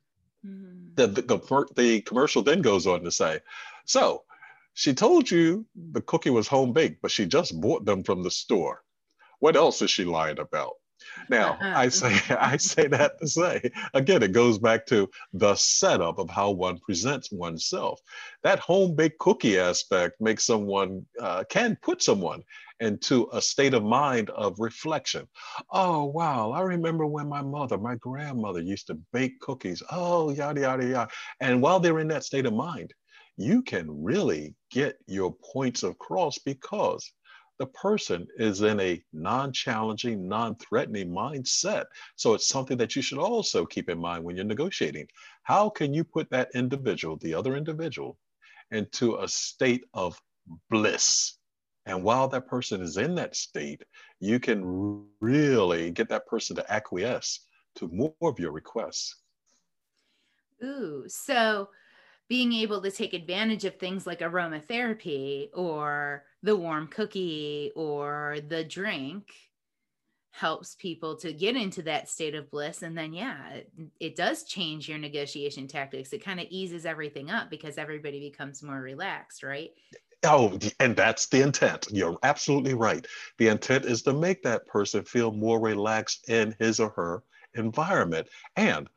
Mm-hmm. 0.46 0.96
The, 0.96 1.08
the, 1.08 1.66
the 1.76 2.02
commercial 2.02 2.42
then 2.42 2.62
goes 2.62 2.88
on 2.88 3.04
to 3.04 3.12
say, 3.12 3.42
so 3.86 4.24
she 4.76 4.94
told 4.94 5.32
you 5.32 5.66
the 5.74 6.02
cookie 6.02 6.30
was 6.30 6.48
home 6.48 6.74
baked, 6.74 7.02
but 7.02 7.10
she 7.10 7.26
just 7.26 7.60
bought 7.60 7.86
them 7.86 8.04
from 8.04 8.22
the 8.22 8.30
store. 8.30 8.84
What 9.40 9.56
else 9.56 9.82
is 9.82 9.90
she 9.90 10.04
lying 10.04 10.38
about? 10.38 10.74
Now, 11.30 11.54
uh-huh. 11.54 11.74
I 11.76 11.88
say 11.88 12.20
I 12.40 12.58
say 12.58 12.88
that 12.88 13.20
to 13.20 13.28
say 13.28 13.72
again, 13.94 14.22
it 14.22 14.34
goes 14.34 14.60
back 14.60 14.86
to 14.88 15.10
the 15.34 15.56
setup 15.56 16.20
of 16.20 16.30
how 16.30 16.52
one 16.52 16.80
presents 16.80 17.32
oneself. 17.32 18.02
That 18.44 18.60
home 18.60 18.96
baked 18.96 19.20
cookie 19.20 19.58
aspect 19.58 20.20
makes 20.20 20.46
someone 20.46 21.06
uh, 21.22 21.46
can 21.50 21.78
put 21.82 22.04
someone 22.04 22.44
into 22.82 23.30
a 23.32 23.42
state 23.42 23.74
of 23.74 23.84
mind 23.84 24.30
of 24.32 24.60
reflection. 24.60 25.26
Oh 25.70 26.04
wow, 26.04 26.52
I 26.52 26.62
remember 26.62 27.06
when 27.06 27.30
my 27.30 27.42
mother, 27.42 27.78
my 27.78 27.96
grandmother, 27.96 28.60
used 28.60 28.88
to 28.88 29.00
bake 29.14 29.40
cookies. 29.40 29.82
Oh 29.90 30.32
yada 30.32 30.62
yada 30.62 30.86
yada. 30.86 31.12
And 31.40 31.62
while 31.62 31.80
they're 31.80 32.00
in 32.00 32.10
that 32.10 32.26
state 32.26 32.46
of 32.46 32.54
mind, 32.54 32.94
you 33.38 33.62
can 33.62 34.04
really 34.04 34.56
get 34.72 34.98
your 35.08 35.36
points 35.54 35.84
across 35.84 36.38
because 36.38 37.12
the 37.58 37.66
person 37.68 38.28
is 38.38 38.62
in 38.62 38.80
a 38.80 39.02
non 39.14 39.52
challenging, 39.54 40.28
non 40.28 40.56
threatening 40.56 41.10
mindset. 41.10 41.86
So 42.16 42.34
it's 42.34 42.48
something 42.48 42.78
that 42.78 42.96
you 42.96 43.02
should 43.02 43.20
also 43.20 43.66
keep 43.66 43.90
in 43.90 43.98
mind 43.98 44.24
when 44.24 44.36
you're 44.36 44.46
negotiating. 44.46 45.08
How 45.44 45.70
can 45.70 45.94
you 45.94 46.04
put 46.04 46.30
that 46.32 46.50
individual, 46.54 47.18
the 47.18 47.34
other 47.34 47.56
individual, 47.56 48.18
into 48.72 49.18
a 49.18 49.28
state 49.28 49.86
of 49.94 50.20
bliss? 50.70 51.38
And 51.86 52.04
while 52.04 52.28
that 52.30 52.48
person 52.48 52.82
is 52.82 52.98
in 52.98 53.16
that 53.16 53.36
state, 53.36 53.84
you 54.20 54.40
can 54.40 55.06
really 55.22 55.92
get 55.92 56.10
that 56.10 56.26
person 56.26 56.56
to 56.56 56.74
acquiesce 56.74 57.42
to 57.76 57.88
more 57.90 58.14
of 58.22 58.40
your 58.40 58.52
requests. 58.52 59.16
Ooh, 60.64 61.04
so 61.08 61.70
being 62.28 62.54
able 62.54 62.82
to 62.82 62.92
take 62.92 63.14
advantage 63.14 63.66
of 63.66 63.76
things 63.76 64.08
like 64.08 64.20
aromatherapy 64.20 65.50
or 65.54 66.24
the 66.44 66.56
warm 66.56 66.88
cookie 66.88 67.72
or 67.76 68.38
the 68.48 68.64
drink 68.64 69.32
helps 70.32 70.76
people 70.76 71.16
to 71.16 71.32
get 71.32 71.56
into 71.56 71.82
that 71.82 72.10
state 72.10 72.36
of 72.36 72.52
bliss 72.52 72.82
and 72.82 72.98
then 72.98 73.14
yeah 73.14 73.50
it, 73.52 73.72
it 74.02 74.16
does 74.18 74.44
change 74.44 74.90
your 74.90 74.98
negotiation 74.98 75.66
tactics 75.66 76.12
it 76.12 76.24
kind 76.24 76.42
of 76.42 76.48
eases 76.50 76.86
everything 76.86 77.30
up 77.30 77.50
because 77.50 77.78
everybody 77.78 78.20
becomes 78.20 78.62
more 78.62 78.82
relaxed 78.82 79.44
right 79.44 79.72
Oh, 80.24 80.58
and 80.80 80.96
that's 80.96 81.28
the 81.28 81.42
intent. 81.42 81.88
You're 81.92 82.18
absolutely 82.24 82.74
right. 82.74 83.06
The 83.38 83.48
intent 83.48 83.86
is 83.86 84.02
to 84.04 84.14
make 84.14 84.42
that 84.44 84.66
person 84.66 85.04
feel 85.04 85.32
more 85.32 85.60
relaxed 85.60 86.30
in 86.30 86.56
his 86.60 86.80
or 86.80 86.90
her 86.92 87.24
environment. 87.54 88.28
And 88.56 88.90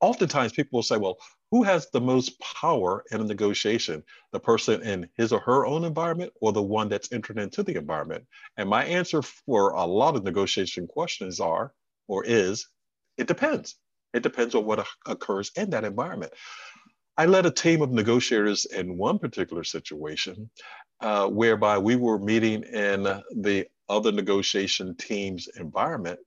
oftentimes 0.00 0.52
people 0.52 0.76
will 0.76 0.84
say, 0.84 0.96
well, 0.96 1.18
who 1.50 1.62
has 1.62 1.88
the 1.90 2.00
most 2.00 2.40
power 2.40 3.04
in 3.10 3.20
a 3.20 3.24
negotiation, 3.24 4.02
the 4.32 4.40
person 4.40 4.82
in 4.82 5.08
his 5.16 5.32
or 5.32 5.40
her 5.40 5.66
own 5.66 5.84
environment 5.84 6.32
or 6.40 6.52
the 6.52 6.62
one 6.62 6.88
that's 6.88 7.12
entered 7.12 7.38
into 7.38 7.62
the 7.62 7.76
environment? 7.76 8.26
And 8.56 8.68
my 8.68 8.84
answer 8.84 9.22
for 9.22 9.70
a 9.70 9.84
lot 9.84 10.16
of 10.16 10.24
negotiation 10.24 10.86
questions 10.86 11.40
are 11.40 11.72
or 12.08 12.24
is 12.24 12.68
it 13.16 13.28
depends. 13.28 13.76
It 14.12 14.22
depends 14.22 14.54
on 14.54 14.64
what 14.64 14.86
occurs 15.06 15.50
in 15.56 15.70
that 15.70 15.84
environment. 15.84 16.32
I 17.16 17.26
led 17.26 17.46
a 17.46 17.50
team 17.50 17.82
of 17.82 17.92
negotiators 17.92 18.64
in 18.64 18.98
one 18.98 19.18
particular 19.18 19.64
situation 19.64 20.50
uh, 21.00 21.28
whereby 21.28 21.78
we 21.78 21.96
were 21.96 22.18
meeting 22.18 22.62
in 22.64 23.02
the 23.02 23.66
other 23.88 24.10
negotiation 24.10 24.96
team's 24.96 25.48
environment. 25.56 26.18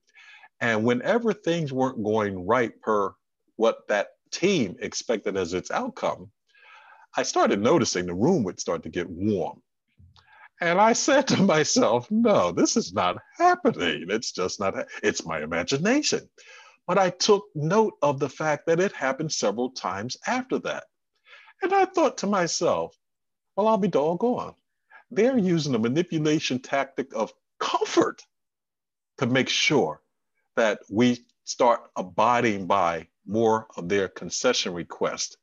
And 0.60 0.84
whenever 0.84 1.32
things 1.32 1.72
weren't 1.72 2.02
going 2.02 2.46
right 2.46 2.72
per 2.80 3.12
what 3.56 3.86
that 3.88 4.08
team 4.30 4.76
expected 4.80 5.36
as 5.36 5.54
its 5.54 5.70
outcome, 5.70 6.30
I 7.16 7.22
started 7.22 7.60
noticing 7.60 8.06
the 8.06 8.14
room 8.14 8.44
would 8.44 8.60
start 8.60 8.82
to 8.84 8.88
get 8.88 9.08
warm. 9.08 9.62
And 10.60 10.80
I 10.80 10.92
said 10.92 11.28
to 11.28 11.42
myself, 11.42 12.10
no, 12.10 12.52
this 12.52 12.76
is 12.76 12.92
not 12.92 13.18
happening. 13.36 14.06
It's 14.08 14.32
just 14.32 14.58
not, 14.58 14.74
it's 15.02 15.24
my 15.24 15.42
imagination. 15.42 16.28
But 16.86 16.98
I 16.98 17.10
took 17.10 17.44
note 17.54 17.94
of 18.02 18.18
the 18.18 18.28
fact 18.28 18.66
that 18.66 18.80
it 18.80 18.92
happened 18.92 19.32
several 19.32 19.70
times 19.70 20.16
after 20.26 20.58
that. 20.60 20.84
And 21.62 21.72
I 21.72 21.84
thought 21.84 22.18
to 22.18 22.26
myself, 22.26 22.96
well, 23.56 23.68
I'll 23.68 23.78
be 23.78 23.88
doggone. 23.88 24.54
They're 25.10 25.38
using 25.38 25.74
a 25.74 25.78
manipulation 25.78 26.58
tactic 26.60 27.14
of 27.14 27.32
comfort 27.60 28.22
to 29.18 29.26
make 29.26 29.48
sure 29.48 30.00
that 30.56 30.80
we 30.90 31.24
start 31.44 31.80
abiding 31.96 32.66
by 32.66 33.08
more 33.28 33.66
of 33.76 33.88
their 33.88 34.08
concession 34.08 34.72
request. 34.72 35.36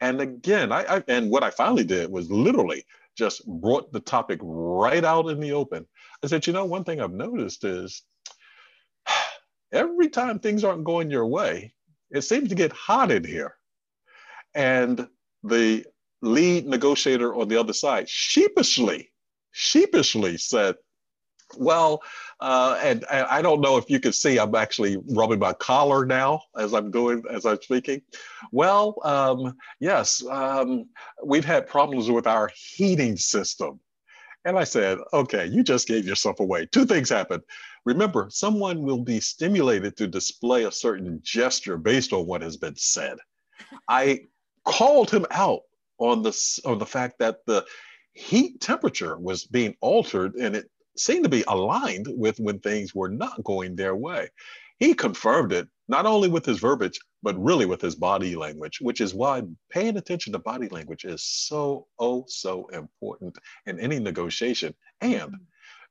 And 0.00 0.20
again, 0.20 0.72
I, 0.72 0.96
I, 0.96 1.04
and 1.08 1.30
what 1.30 1.42
I 1.42 1.50
finally 1.50 1.84
did 1.84 2.10
was 2.10 2.30
literally 2.30 2.84
just 3.16 3.46
brought 3.46 3.92
the 3.92 4.00
topic 4.00 4.40
right 4.42 5.04
out 5.04 5.28
in 5.28 5.40
the 5.40 5.52
open. 5.52 5.86
I 6.22 6.26
said, 6.26 6.46
you 6.46 6.52
know, 6.52 6.64
one 6.64 6.84
thing 6.84 7.00
I've 7.00 7.12
noticed 7.12 7.64
is 7.64 8.02
every 9.72 10.08
time 10.08 10.38
things 10.38 10.64
aren't 10.64 10.84
going 10.84 11.10
your 11.10 11.26
way, 11.26 11.74
it 12.10 12.22
seems 12.22 12.48
to 12.48 12.54
get 12.54 12.72
hot 12.72 13.10
in 13.10 13.24
here. 13.24 13.56
And 14.54 15.06
the 15.42 15.84
lead 16.22 16.66
negotiator 16.66 17.34
on 17.34 17.48
the 17.48 17.58
other 17.58 17.72
side 17.72 18.08
sheepishly, 18.08 19.10
sheepishly 19.52 20.36
said, 20.36 20.76
well, 21.56 22.02
uh, 22.40 22.78
and, 22.82 23.04
I 23.10 23.42
don't 23.42 23.60
know 23.60 23.76
if 23.76 23.90
you 23.90 24.00
can 24.00 24.12
see, 24.12 24.38
I'm 24.38 24.54
actually 24.54 24.96
rubbing 25.08 25.38
my 25.38 25.52
collar 25.52 26.06
now 26.06 26.42
as 26.56 26.72
I'm 26.72 26.90
doing, 26.90 27.22
as 27.30 27.44
I'm 27.46 27.60
speaking. 27.60 28.02
Well, 28.52 28.96
um, 29.04 29.56
yes, 29.80 30.24
um, 30.26 30.86
we've 31.24 31.44
had 31.44 31.66
problems 31.66 32.10
with 32.10 32.26
our 32.26 32.50
heating 32.54 33.16
system. 33.16 33.80
And 34.44 34.58
I 34.58 34.64
said, 34.64 34.98
okay, 35.12 35.46
you 35.46 35.62
just 35.62 35.86
gave 35.86 36.06
yourself 36.06 36.40
away. 36.40 36.66
Two 36.66 36.86
things 36.86 37.10
happened. 37.10 37.42
Remember, 37.84 38.28
someone 38.30 38.82
will 38.82 39.02
be 39.02 39.20
stimulated 39.20 39.96
to 39.98 40.06
display 40.06 40.64
a 40.64 40.72
certain 40.72 41.20
gesture 41.22 41.76
based 41.76 42.12
on 42.12 42.26
what 42.26 42.42
has 42.42 42.56
been 42.56 42.76
said. 42.76 43.18
I 43.88 44.20
called 44.64 45.10
him 45.10 45.26
out 45.30 45.62
on 45.98 46.22
the, 46.22 46.60
on 46.64 46.78
the 46.78 46.86
fact 46.86 47.18
that 47.18 47.44
the 47.46 47.66
heat 48.12 48.60
temperature 48.60 49.16
was 49.18 49.44
being 49.44 49.76
altered 49.80 50.34
and 50.34 50.56
it 50.56 50.70
seemed 51.00 51.24
to 51.24 51.30
be 51.30 51.44
aligned 51.48 52.06
with 52.08 52.38
when 52.38 52.58
things 52.58 52.94
were 52.94 53.08
not 53.08 53.42
going 53.42 53.74
their 53.74 53.96
way. 53.96 54.28
He 54.78 54.94
confirmed 54.94 55.52
it 55.52 55.68
not 55.88 56.06
only 56.06 56.28
with 56.28 56.46
his 56.46 56.58
verbiage, 56.58 56.98
but 57.22 57.42
really 57.42 57.66
with 57.66 57.80
his 57.80 57.94
body 57.94 58.36
language, 58.36 58.78
which 58.80 59.00
is 59.00 59.14
why 59.14 59.42
paying 59.70 59.96
attention 59.96 60.32
to 60.32 60.38
body 60.38 60.68
language 60.68 61.04
is 61.04 61.22
so, 61.22 61.86
oh, 61.98 62.24
so 62.28 62.66
important 62.68 63.36
in 63.66 63.80
any 63.80 63.98
negotiation. 63.98 64.74
And 65.00 65.34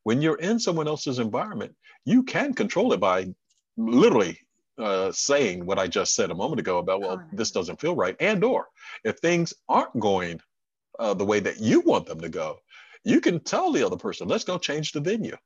when 0.04 0.22
you're 0.22 0.40
in 0.40 0.60
someone 0.60 0.88
else's 0.88 1.20
environment, 1.20 1.76
you 2.06 2.24
can 2.24 2.54
control 2.54 2.94
it 2.94 3.00
by 3.00 3.28
literally 3.78 4.40
uh, 4.80 5.12
saying 5.12 5.66
what 5.66 5.78
I 5.78 5.88
just 5.88 6.16
said 6.16 6.32
a 6.32 6.36
moment 6.36 6.62
ago 6.62 6.78
about, 6.78 7.02
well, 7.02 7.22
this 7.34 7.52
doesn't 7.52 7.82
feel 7.82 7.96
right. 7.96 8.16
And 8.20 8.44
or 8.44 8.68
if 9.04 9.18
things 9.18 9.54
aren't 9.68 10.00
going 10.00 10.40
uh, 10.98 11.14
the 11.14 11.26
way 11.26 11.40
that 11.42 11.60
you 11.60 11.82
want 11.82 12.06
them 12.06 12.22
to 12.22 12.30
go, 12.30 12.60
you 13.04 13.22
can 13.22 13.40
tell 13.40 13.72
the 13.72 13.86
other 13.86 13.98
person, 13.98 14.28
let's 14.28 14.44
go 14.44 14.58
change 14.58 14.92
the 14.92 15.02
venue. 15.02 15.38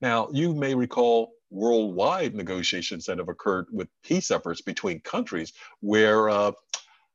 Now, 0.00 0.28
you 0.32 0.54
may 0.54 0.74
recall 0.74 1.32
worldwide 1.50 2.34
negotiations 2.34 3.04
that 3.06 3.18
have 3.18 3.28
occurred 3.28 3.66
with 3.70 3.88
peace 4.02 4.30
efforts 4.30 4.60
between 4.62 5.00
countries 5.00 5.52
where, 5.80 6.28
uh, 6.28 6.52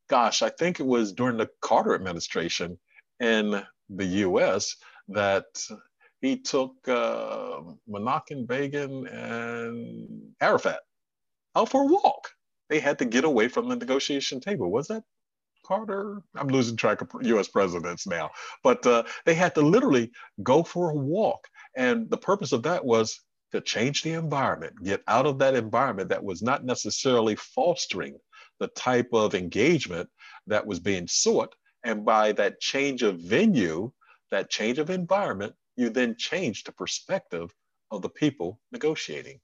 gosh, 0.10 0.42
I 0.42 0.50
think 0.50 0.80
it 0.80 0.86
was 0.86 1.12
during 1.12 1.38
the 1.38 1.50
Carter 1.62 1.96
administration 1.96 2.78
in 3.20 3.64
the 3.90 4.06
US 4.06 4.76
that 5.10 5.46
he 6.22 6.38
took 6.38 6.74
uh, 6.88 7.62
Menachem 7.90 8.48
Begin 8.48 9.08
and 9.08 10.34
Arafat 10.40 10.80
out 11.56 11.70
for 11.70 11.84
a 11.84 11.86
walk. 11.86 12.30
They 12.70 12.80
had 12.80 13.00
to 13.00 13.06
get 13.06 13.24
away 13.24 13.48
from 13.48 13.70
the 13.70 13.76
negotiation 13.76 14.40
table. 14.40 14.70
Was 14.70 14.88
that 14.88 15.04
Carter. 15.68 16.22
I'm 16.36 16.48
losing 16.48 16.78
track 16.78 17.02
of 17.02 17.10
US 17.22 17.48
presidents 17.48 18.08
now, 18.08 18.32
but 18.64 18.86
uh, 18.86 19.04
they 19.26 19.34
had 19.34 19.56
to 19.56 19.62
literally 19.62 20.12
go 20.42 20.64
for 20.64 20.92
a 20.92 20.96
walk. 20.96 21.48
And 21.76 22.10
the 22.10 22.18
purpose 22.18 22.52
of 22.54 22.64
that 22.64 22.86
was 22.86 23.20
to 23.52 23.62
change 23.62 24.02
the 24.02 24.14
environment, 24.14 24.84
get 24.84 25.04
out 25.08 25.26
of 25.26 25.40
that 25.40 25.56
environment 25.56 26.10
that 26.10 26.24
was 26.24 26.42
not 26.42 26.66
necessarily 26.66 27.36
fostering 27.36 28.18
the 28.60 28.68
type 28.70 29.10
of 29.14 29.36
engagement 29.36 30.10
that 30.48 30.66
was 30.66 30.80
being 30.80 31.08
sought. 31.08 31.54
And 31.84 32.06
by 32.06 32.32
that 32.34 32.60
change 32.60 33.04
of 33.04 33.20
venue, 33.20 33.92
that 34.32 34.50
change 34.50 34.80
of 34.80 34.90
environment, 34.90 35.54
you 35.76 35.90
then 35.90 36.16
change 36.18 36.64
the 36.64 36.72
perspective 36.72 37.54
of 37.92 38.02
the 38.02 38.10
people 38.10 38.60
negotiating. 38.72 39.40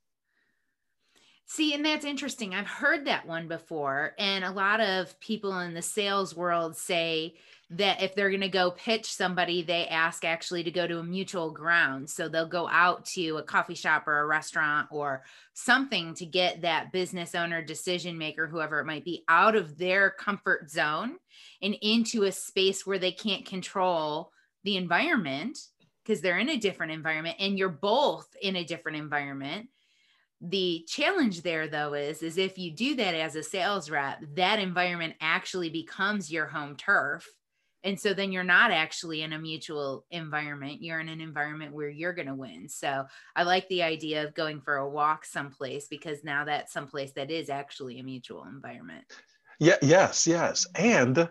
See, 1.45 1.73
and 1.73 1.85
that's 1.85 2.05
interesting. 2.05 2.55
I've 2.55 2.67
heard 2.67 3.05
that 3.05 3.27
one 3.27 3.47
before. 3.47 4.13
And 4.17 4.43
a 4.43 4.51
lot 4.51 4.79
of 4.79 5.19
people 5.19 5.59
in 5.59 5.73
the 5.73 5.81
sales 5.81 6.35
world 6.35 6.77
say 6.77 7.35
that 7.71 8.01
if 8.01 8.13
they're 8.13 8.29
going 8.29 8.41
to 8.41 8.49
go 8.49 8.71
pitch 8.71 9.11
somebody, 9.11 9.61
they 9.61 9.87
ask 9.87 10.23
actually 10.23 10.63
to 10.63 10.71
go 10.71 10.87
to 10.87 10.99
a 10.99 11.03
mutual 11.03 11.51
ground. 11.51 12.09
So 12.09 12.29
they'll 12.29 12.47
go 12.47 12.67
out 12.69 13.05
to 13.07 13.37
a 13.37 13.43
coffee 13.43 13.75
shop 13.75 14.07
or 14.07 14.19
a 14.19 14.25
restaurant 14.25 14.87
or 14.91 15.23
something 15.53 16.13
to 16.15 16.25
get 16.25 16.61
that 16.61 16.91
business 16.91 17.35
owner, 17.35 17.63
decision 17.63 18.17
maker, 18.17 18.47
whoever 18.47 18.79
it 18.79 18.85
might 18.85 19.05
be, 19.05 19.23
out 19.27 19.55
of 19.55 19.77
their 19.77 20.11
comfort 20.11 20.69
zone 20.69 21.17
and 21.61 21.75
into 21.81 22.23
a 22.23 22.31
space 22.31 22.85
where 22.85 22.99
they 22.99 23.11
can't 23.11 23.45
control 23.45 24.31
the 24.63 24.77
environment 24.77 25.57
because 26.03 26.21
they're 26.21 26.39
in 26.39 26.49
a 26.49 26.57
different 26.57 26.91
environment 26.91 27.37
and 27.39 27.57
you're 27.57 27.69
both 27.69 28.27
in 28.41 28.55
a 28.55 28.63
different 28.63 28.97
environment 28.97 29.67
the 30.43 30.83
challenge 30.87 31.41
there 31.41 31.69
though 31.69 31.93
is 31.93 32.21
is 32.21 32.37
if 32.37 32.57
you 32.57 32.69
do 32.71 32.95
that 32.95 33.15
as 33.15 33.35
a 33.35 33.43
sales 33.43 33.89
rep 33.89 34.19
that 34.35 34.59
environment 34.59 35.15
actually 35.21 35.69
becomes 35.69 36.31
your 36.31 36.45
home 36.45 36.75
turf. 36.75 37.25
And 37.85 37.99
so 37.99 38.13
then 38.13 38.31
you're 38.31 38.45
not 38.45 38.71
actually 38.71 39.23
in 39.23 39.33
a 39.33 39.39
mutual 39.39 40.05
environment. 40.09 40.81
You're 40.81 41.01
in 41.01 41.09
an 41.09 41.19
environment 41.19 41.73
where 41.73 41.89
you're 41.89 42.13
going 42.13 42.29
to 42.29 42.33
win. 42.33 42.69
So 42.69 43.05
i 43.35 43.43
like 43.43 43.67
the 43.67 43.83
idea 43.83 44.25
of 44.25 44.33
going 44.35 44.61
for 44.61 44.77
a 44.77 44.89
walk 44.89 45.25
someplace 45.25 45.87
because 45.89 46.23
now 46.23 46.45
that's 46.45 46.71
someplace 46.71 47.11
that 47.13 47.29
is 47.31 47.49
actually 47.49 47.99
a 47.99 48.03
mutual 48.03 48.45
environment. 48.45 49.05
Yeah 49.59 49.77
yes 49.81 50.27
yes. 50.27 50.67
And 50.75 51.29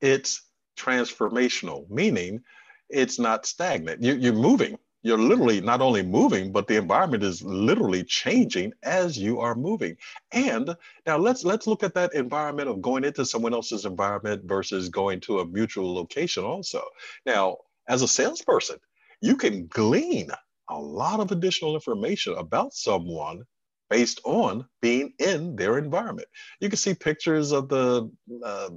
it's 0.00 0.42
transformational 0.76 1.88
meaning 1.88 2.42
it's 2.90 3.18
not 3.18 3.46
stagnant. 3.46 4.02
You, 4.02 4.14
you're 4.14 4.34
moving 4.34 4.78
you're 5.02 5.18
literally 5.18 5.60
not 5.60 5.80
only 5.80 6.02
moving, 6.02 6.52
but 6.52 6.66
the 6.66 6.76
environment 6.76 7.22
is 7.22 7.42
literally 7.42 8.04
changing 8.04 8.72
as 8.82 9.18
you 9.18 9.40
are 9.40 9.54
moving. 9.54 9.96
And 10.30 10.76
now 11.06 11.18
let's 11.18 11.44
let's 11.44 11.66
look 11.66 11.82
at 11.82 11.94
that 11.94 12.14
environment 12.14 12.68
of 12.68 12.80
going 12.80 13.04
into 13.04 13.24
someone 13.26 13.52
else's 13.52 13.84
environment 13.84 14.44
versus 14.44 14.88
going 14.88 15.20
to 15.20 15.40
a 15.40 15.46
mutual 15.46 15.92
location 15.92 16.44
also. 16.44 16.84
Now, 17.26 17.58
as 17.88 18.02
a 18.02 18.08
salesperson, 18.08 18.78
you 19.20 19.36
can 19.36 19.66
glean 19.66 20.30
a 20.70 20.78
lot 20.78 21.20
of 21.20 21.32
additional 21.32 21.74
information 21.74 22.34
about 22.34 22.72
someone 22.72 23.42
based 23.90 24.20
on 24.24 24.66
being 24.80 25.12
in 25.18 25.54
their 25.56 25.78
environment. 25.78 26.28
You 26.60 26.68
can 26.68 26.78
see 26.78 26.94
pictures 26.94 27.52
of 27.52 27.68
the 27.68 28.10
uh, 28.44 28.70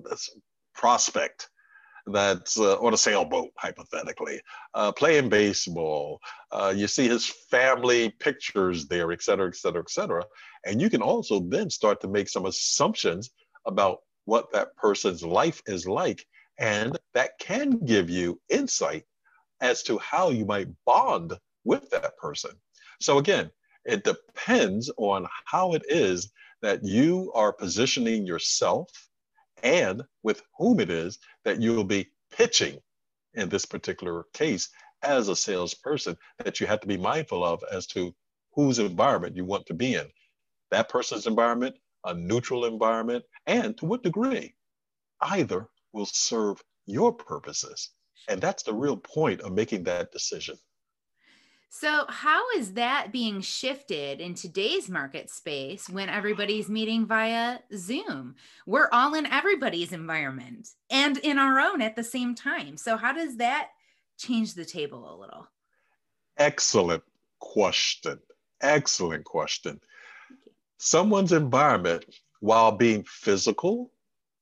prospect 0.73 1.49
that's 2.08 2.60
uh, 2.60 2.78
on 2.78 2.93
a 2.93 2.97
sailboat, 2.97 3.49
hypothetically, 3.58 4.41
uh, 4.74 4.91
playing 4.91 5.30
baseball. 5.30 6.20
Uh, 6.51 6.74
you 6.76 6.88
see 6.88 7.08
his 7.08 7.28
family 7.28 8.10
pictures 8.10 8.88
there, 8.88 9.12
et 9.12 9.24
cetera, 9.24 9.47
et 9.47 9.56
cetera, 9.56 9.82
et 9.82 9.89
cetera. 9.89 10.24
And 10.66 10.82
you 10.82 10.89
can 10.89 11.01
also 11.01 11.39
then 11.39 11.70
start 11.70 12.01
to 12.01 12.08
make 12.08 12.30
some 12.30 12.45
assumptions 12.45 13.32
about 13.66 13.99
what 14.26 14.51
that 14.53 14.76
person's 14.76 15.24
life 15.24 15.62
is 15.66 15.88
like. 15.88 16.26
And 16.60 16.97
that 17.14 17.38
can 17.39 17.80
give 17.86 18.10
you 18.10 18.39
insight 18.49 19.03
as 19.62 19.84
to 19.84 19.97
how 19.97 20.30
you 20.30 20.45
might 20.45 20.68
bond 20.86 21.34
with 21.64 21.89
that 21.89 22.18
person. 22.18 22.51
So, 23.01 23.18
again, 23.18 23.51
it 23.84 24.03
depends 24.03 24.91
on 24.97 25.28
how 25.45 25.74
it 25.74 25.84
is 25.89 26.32
that 26.62 26.84
you 26.84 27.32
are 27.36 27.53
positioning 27.53 28.26
yourself 28.26 28.89
and 29.64 30.03
with 30.24 30.43
whom 30.58 30.80
it 30.80 30.89
is 30.89 31.20
that 31.43 31.62
you 31.62 31.74
will 31.74 31.84
be 31.84 32.10
pitching 32.32 32.80
in 33.34 33.49
this 33.49 33.66
particular 33.66 34.26
case 34.34 34.70
as 35.03 35.28
a 35.30 35.36
salesperson 35.36 36.18
that 36.43 36.60
you 36.60 36.68
have 36.68 36.80
to 36.82 36.88
be 36.88 36.97
mindful 36.97 37.43
of 37.43 37.64
as 37.72 37.86
to 37.88 38.14
whose 38.53 38.80
environment 38.80 39.36
you 39.36 39.45
want 39.45 39.66
to 39.68 39.74
be 39.74 39.95
in. 39.95 40.08
That 40.72 40.89
person's 40.89 41.28
environment, 41.28 41.76
a 42.06 42.14
neutral 42.14 42.66
environment, 42.66 43.24
and 43.45 43.78
to 43.78 43.86
what 43.86 44.03
degree 44.03 44.56
either 45.22 45.68
will 45.93 46.06
serve 46.06 46.62
your 46.86 47.14
purposes. 47.14 47.91
And 48.28 48.41
that's 48.41 48.64
the 48.64 48.74
real 48.74 48.97
point 48.97 49.41
of 49.41 49.53
making 49.53 49.84
that 49.84 50.12
decision. 50.12 50.58
So, 51.78 52.05
how 52.07 52.51
is 52.51 52.76
that 52.76 53.11
being 53.11 53.41
shifted 53.41 54.21
in 54.21 54.34
today's 54.34 54.89
market 54.89 55.30
space 55.30 55.89
when 55.89 56.07
everybody's 56.07 56.69
meeting 56.69 57.05
via 57.05 57.59
Zoom? 57.76 58.36
We're 58.65 58.88
all 58.93 59.13
in 59.13 59.26
everybody's 59.26 59.91
environment 59.91 60.69
and 60.89 61.17
in 61.17 61.38
our 61.38 61.59
own 61.59 61.82
at 61.82 61.97
the 61.97 62.03
same 62.03 62.34
time. 62.34 62.78
So, 62.78 62.95
how 62.95 63.11
does 63.11 63.36
that 63.38 63.71
change 64.17 64.53
the 64.53 64.63
table 64.63 65.13
a 65.13 65.19
little? 65.19 65.49
Excellent 66.38 67.03
question. 67.39 68.19
Excellent 68.61 69.26
question. 69.26 69.82
Someone's 70.78 71.34
environment, 71.34 72.05
while 72.39 72.71
being 72.71 73.03
physical, 73.03 73.91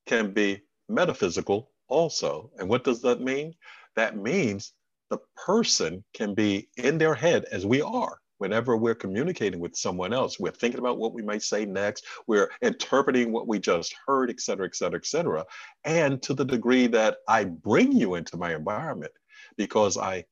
can 0.05 0.33
be 0.33 0.61
metaphysical 0.87 1.71
also. 1.87 2.51
And 2.59 2.69
what 2.69 2.83
does 2.83 3.01
that 3.01 3.21
mean? 3.21 3.55
That 3.95 4.17
means 4.17 4.73
the 5.13 5.19
person 5.45 6.03
can 6.15 6.33
be 6.33 6.67
in 6.77 6.97
their 6.97 7.13
head 7.13 7.45
as 7.51 7.67
we 7.67 7.83
are. 7.83 8.17
Whenever 8.39 8.75
we're 8.75 8.95
communicating 8.95 9.59
with 9.59 9.75
someone 9.75 10.11
else 10.11 10.39
we're 10.39 10.49
thinking 10.49 10.79
about 10.79 10.97
what 10.97 11.13
we 11.13 11.21
might 11.21 11.43
say 11.43 11.65
next 11.65 12.03
we're 12.25 12.49
interpreting 12.63 13.31
what 13.31 13.47
we 13.47 13.59
just 13.59 13.95
heard 14.07 14.31
et 14.31 14.41
cetera 14.41 14.65
et 14.65 14.75
cetera 14.75 14.97
et 14.97 15.05
cetera. 15.05 15.45
And 15.83 16.19
to 16.23 16.33
the 16.33 16.43
degree 16.43 16.87
that 16.87 17.17
i 17.27 17.43
bring 17.43 17.91
you 17.91 18.15
into 18.15 18.37
my 18.37 18.55
environment 18.55 19.13
because 19.55 19.97
i 19.97 20.25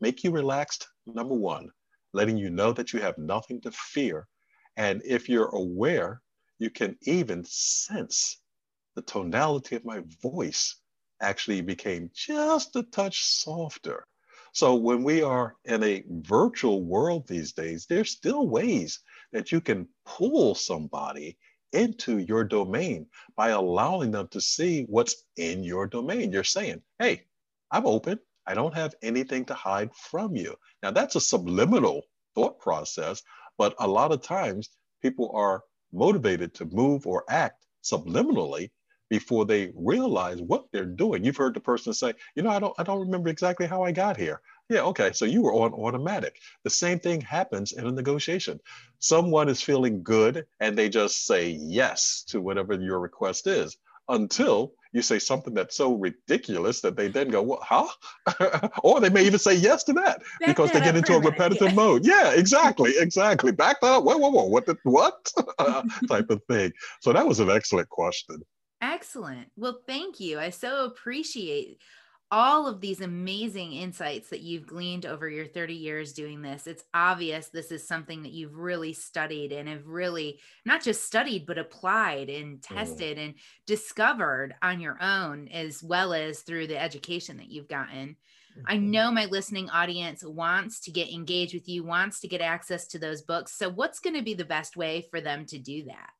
make 0.00 0.22
you 0.22 0.30
relaxed 0.30 0.86
number 1.04 1.34
one 1.34 1.68
letting 2.14 2.38
you 2.38 2.48
know 2.48 2.72
that 2.72 2.92
you 2.92 3.00
have 3.00 3.18
nothing 3.18 3.60
to 3.62 3.72
fear. 3.72 4.28
And 4.76 5.02
if 5.04 5.28
you're 5.28 5.52
aware 5.64 6.22
you 6.60 6.70
can 6.70 6.96
even 7.02 7.44
sense 7.44 8.40
the 8.94 9.02
tonality 9.02 9.74
of 9.74 9.84
my 9.84 10.00
voice 10.22 10.76
actually 11.20 11.60
became 11.60 12.08
just 12.14 12.76
a 12.76 12.84
touch 12.84 13.24
softer 13.24 14.06
so 14.52 14.74
when 14.74 15.02
we 15.02 15.22
are 15.22 15.56
in 15.64 15.82
a 15.82 16.04
virtual 16.08 16.82
world 16.82 17.26
these 17.26 17.52
days, 17.52 17.86
there's 17.86 18.10
still 18.10 18.48
ways 18.48 19.00
that 19.32 19.52
you 19.52 19.60
can 19.60 19.88
pull 20.04 20.54
somebody 20.54 21.36
into 21.72 22.18
your 22.18 22.44
domain 22.44 23.06
by 23.36 23.50
allowing 23.50 24.10
them 24.10 24.28
to 24.28 24.40
see 24.40 24.84
what's 24.84 25.24
in 25.36 25.62
your 25.62 25.86
domain. 25.86 26.32
You're 26.32 26.44
saying, 26.44 26.82
hey, 26.98 27.24
I'm 27.70 27.86
open. 27.86 28.18
I 28.46 28.54
don't 28.54 28.74
have 28.74 28.94
anything 29.02 29.44
to 29.46 29.54
hide 29.54 29.94
from 29.94 30.34
you. 30.34 30.56
Now, 30.82 30.90
that's 30.90 31.16
a 31.16 31.20
subliminal 31.20 32.02
thought 32.34 32.58
process, 32.58 33.22
but 33.58 33.74
a 33.78 33.86
lot 33.86 34.12
of 34.12 34.22
times 34.22 34.70
people 35.02 35.30
are 35.34 35.62
motivated 35.92 36.54
to 36.54 36.64
move 36.66 37.06
or 37.06 37.24
act 37.28 37.66
subliminally 37.84 38.70
before 39.08 39.44
they 39.44 39.72
realize 39.74 40.40
what 40.40 40.66
they're 40.72 40.84
doing. 40.84 41.24
You've 41.24 41.36
heard 41.36 41.54
the 41.54 41.60
person 41.60 41.92
say, 41.92 42.14
you 42.34 42.42
know, 42.42 42.50
I 42.50 42.58
don't, 42.58 42.74
I 42.78 42.82
don't 42.82 43.00
remember 43.00 43.28
exactly 43.28 43.66
how 43.66 43.82
I 43.82 43.92
got 43.92 44.16
here. 44.16 44.40
Yeah, 44.68 44.80
okay. 44.82 45.12
So 45.12 45.24
you 45.24 45.42
were 45.42 45.54
on 45.54 45.72
automatic. 45.72 46.38
The 46.62 46.70
same 46.70 47.00
thing 47.00 47.22
happens 47.22 47.72
in 47.72 47.86
a 47.86 47.90
negotiation. 47.90 48.60
Someone 48.98 49.48
is 49.48 49.62
feeling 49.62 50.02
good 50.02 50.44
and 50.60 50.76
they 50.76 50.90
just 50.90 51.24
say 51.24 51.50
yes 51.50 52.24
to 52.28 52.40
whatever 52.40 52.74
your 52.74 53.00
request 53.00 53.46
is 53.46 53.78
until 54.10 54.72
you 54.92 55.02
say 55.02 55.18
something 55.18 55.54
that's 55.54 55.76
so 55.76 55.94
ridiculous 55.94 56.80
that 56.80 56.96
they 56.96 57.08
then 57.08 57.28
go, 57.28 57.42
well, 57.42 57.60
huh? 57.62 58.68
or 58.82 59.00
they 59.00 59.10
may 59.10 59.24
even 59.24 59.38
say 59.38 59.54
yes 59.54 59.84
to 59.84 59.92
that 59.94 60.20
Back 60.40 60.48
because 60.48 60.72
they 60.72 60.80
get 60.80 60.96
into 60.96 61.14
a 61.14 61.20
repetitive 61.20 61.74
mode. 61.74 62.06
Yeah, 62.06 62.32
exactly, 62.32 62.92
exactly. 62.98 63.52
Back 63.52 63.80
that 63.82 63.86
up. 63.88 64.04
Whoa, 64.04 64.16
whoa, 64.16 64.30
whoa. 64.30 64.46
What? 64.46 64.66
The, 64.66 64.76
what? 64.84 65.32
type 66.08 66.30
of 66.30 66.42
thing. 66.44 66.72
So 67.00 67.12
that 67.12 67.26
was 67.26 67.40
an 67.40 67.50
excellent 67.50 67.88
question. 67.90 68.42
Excellent. 68.80 69.48
Well, 69.56 69.80
thank 69.86 70.20
you. 70.20 70.38
I 70.38 70.50
so 70.50 70.84
appreciate 70.84 71.78
all 72.30 72.66
of 72.66 72.80
these 72.80 73.00
amazing 73.00 73.72
insights 73.72 74.28
that 74.28 74.42
you've 74.42 74.66
gleaned 74.66 75.06
over 75.06 75.28
your 75.28 75.46
30 75.46 75.74
years 75.74 76.12
doing 76.12 76.42
this. 76.42 76.66
It's 76.66 76.84
obvious 76.92 77.48
this 77.48 77.72
is 77.72 77.88
something 77.88 78.22
that 78.22 78.32
you've 78.32 78.54
really 78.54 78.92
studied 78.92 79.50
and 79.50 79.68
have 79.68 79.86
really 79.86 80.38
not 80.66 80.82
just 80.82 81.04
studied, 81.04 81.46
but 81.46 81.58
applied 81.58 82.28
and 82.28 82.58
mm. 82.60 82.76
tested 82.76 83.16
mm. 83.16 83.24
and 83.24 83.34
discovered 83.66 84.54
on 84.60 84.80
your 84.80 85.02
own, 85.02 85.48
as 85.48 85.82
well 85.82 86.12
as 86.12 86.40
through 86.40 86.66
the 86.66 86.80
education 86.80 87.38
that 87.38 87.50
you've 87.50 87.68
gotten. 87.68 88.16
Mm-hmm. 88.58 88.62
I 88.66 88.76
know 88.76 89.10
my 89.10 89.24
listening 89.24 89.70
audience 89.70 90.22
wants 90.22 90.80
to 90.80 90.90
get 90.90 91.10
engaged 91.10 91.54
with 91.54 91.68
you, 91.68 91.82
wants 91.82 92.20
to 92.20 92.28
get 92.28 92.42
access 92.42 92.86
to 92.88 92.98
those 92.98 93.22
books. 93.22 93.52
So, 93.52 93.70
what's 93.70 94.00
going 94.00 94.16
to 94.16 94.22
be 94.22 94.34
the 94.34 94.44
best 94.44 94.76
way 94.76 95.06
for 95.10 95.22
them 95.22 95.46
to 95.46 95.58
do 95.58 95.84
that? 95.84 96.10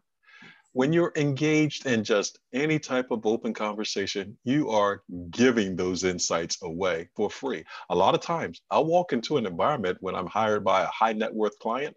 When 0.73 0.91
you're 0.91 1.13
engaged 1.15 1.85
in 1.85 2.03
just 2.03 2.39
any 2.51 2.79
type 2.79 3.09
of 3.11 3.25
open 3.25 3.53
conversation, 3.53 4.37
you 4.43 4.69
are 4.69 5.03
giving 5.29 5.75
those 5.75 6.03
insights 6.03 6.61
away 6.63 7.09
for 7.15 7.29
free. 7.29 7.63
A 7.89 7.95
lot 7.95 8.13
of 8.13 8.19
times, 8.19 8.61
I'll 8.69 8.85
walk 8.85 9.13
into 9.13 9.37
an 9.37 9.45
environment 9.45 9.97
when 10.01 10.15
I'm 10.15 10.27
hired 10.27 10.65
by 10.65 10.83
a 10.83 10.87
high 10.87 11.13
net 11.13 11.33
worth 11.33 11.57
client, 11.59 11.95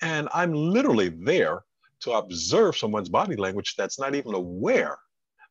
and 0.00 0.28
I'm 0.32 0.52
literally 0.52 1.08
there 1.08 1.64
to 2.00 2.12
observe 2.12 2.76
someone's 2.76 3.08
body 3.08 3.36
language 3.36 3.74
that's 3.76 3.98
not 3.98 4.14
even 4.14 4.34
aware 4.34 4.98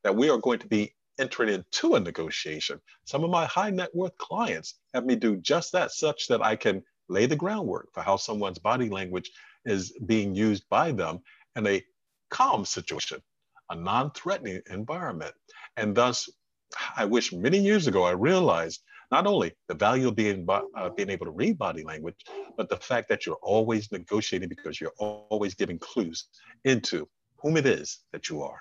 that 0.02 0.16
we 0.16 0.30
are 0.30 0.38
going 0.38 0.58
to 0.60 0.66
be 0.66 0.94
entering 1.18 1.50
into 1.50 1.94
a 1.94 2.00
negotiation. 2.00 2.80
Some 3.04 3.22
of 3.22 3.30
my 3.30 3.46
high 3.46 3.70
net 3.70 3.94
worth 3.94 4.16
clients 4.16 4.74
have 4.94 5.04
me 5.04 5.14
do 5.14 5.36
just 5.36 5.72
that, 5.72 5.92
such 5.92 6.26
that 6.28 6.42
I 6.42 6.56
can 6.56 6.82
lay 7.08 7.26
the 7.26 7.36
groundwork 7.36 7.88
for 7.92 8.02
how 8.02 8.16
someone's 8.16 8.58
body 8.58 8.88
language 8.88 9.30
is 9.64 9.92
being 10.06 10.34
used 10.34 10.64
by 10.68 10.92
them 10.92 11.20
in 11.56 11.66
a 11.66 11.82
calm 12.30 12.64
situation, 12.64 13.20
a 13.70 13.76
non 13.76 14.10
threatening 14.12 14.60
environment. 14.70 15.34
And 15.76 15.94
thus, 15.94 16.28
I 16.96 17.04
wish 17.04 17.32
many 17.32 17.58
years 17.58 17.86
ago 17.86 18.04
I 18.04 18.12
realized 18.12 18.82
not 19.10 19.26
only 19.26 19.52
the 19.68 19.74
value 19.74 20.08
of 20.08 20.16
being, 20.16 20.46
uh, 20.48 20.88
being 20.90 21.10
able 21.10 21.26
to 21.26 21.32
read 21.32 21.58
body 21.58 21.84
language, 21.84 22.16
but 22.56 22.70
the 22.70 22.78
fact 22.78 23.10
that 23.10 23.26
you're 23.26 23.38
always 23.42 23.92
negotiating 23.92 24.48
because 24.48 24.80
you're 24.80 24.94
always 24.98 25.54
giving 25.54 25.78
clues 25.78 26.28
into 26.64 27.06
whom 27.36 27.58
it 27.58 27.66
is 27.66 28.00
that 28.12 28.30
you 28.30 28.42
are. 28.42 28.58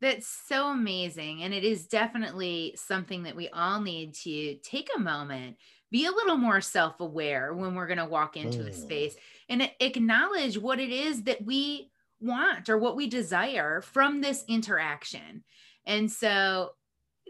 That's 0.00 0.28
so 0.46 0.68
amazing. 0.68 1.42
And 1.42 1.52
it 1.52 1.64
is 1.64 1.86
definitely 1.86 2.74
something 2.76 3.24
that 3.24 3.36
we 3.36 3.48
all 3.48 3.80
need 3.80 4.14
to 4.22 4.56
take 4.56 4.88
a 4.94 5.00
moment, 5.00 5.56
be 5.90 6.06
a 6.06 6.10
little 6.10 6.36
more 6.36 6.60
self 6.60 7.00
aware 7.00 7.54
when 7.54 7.74
we're 7.74 7.86
going 7.86 7.98
to 7.98 8.04
walk 8.04 8.36
into 8.36 8.58
mm. 8.58 8.68
a 8.68 8.72
space 8.72 9.16
and 9.48 9.70
acknowledge 9.80 10.58
what 10.58 10.78
it 10.78 10.90
is 10.90 11.22
that 11.24 11.44
we 11.44 11.90
want 12.20 12.68
or 12.68 12.78
what 12.78 12.96
we 12.96 13.08
desire 13.08 13.80
from 13.80 14.20
this 14.20 14.44
interaction. 14.48 15.44
And 15.86 16.10
so 16.10 16.72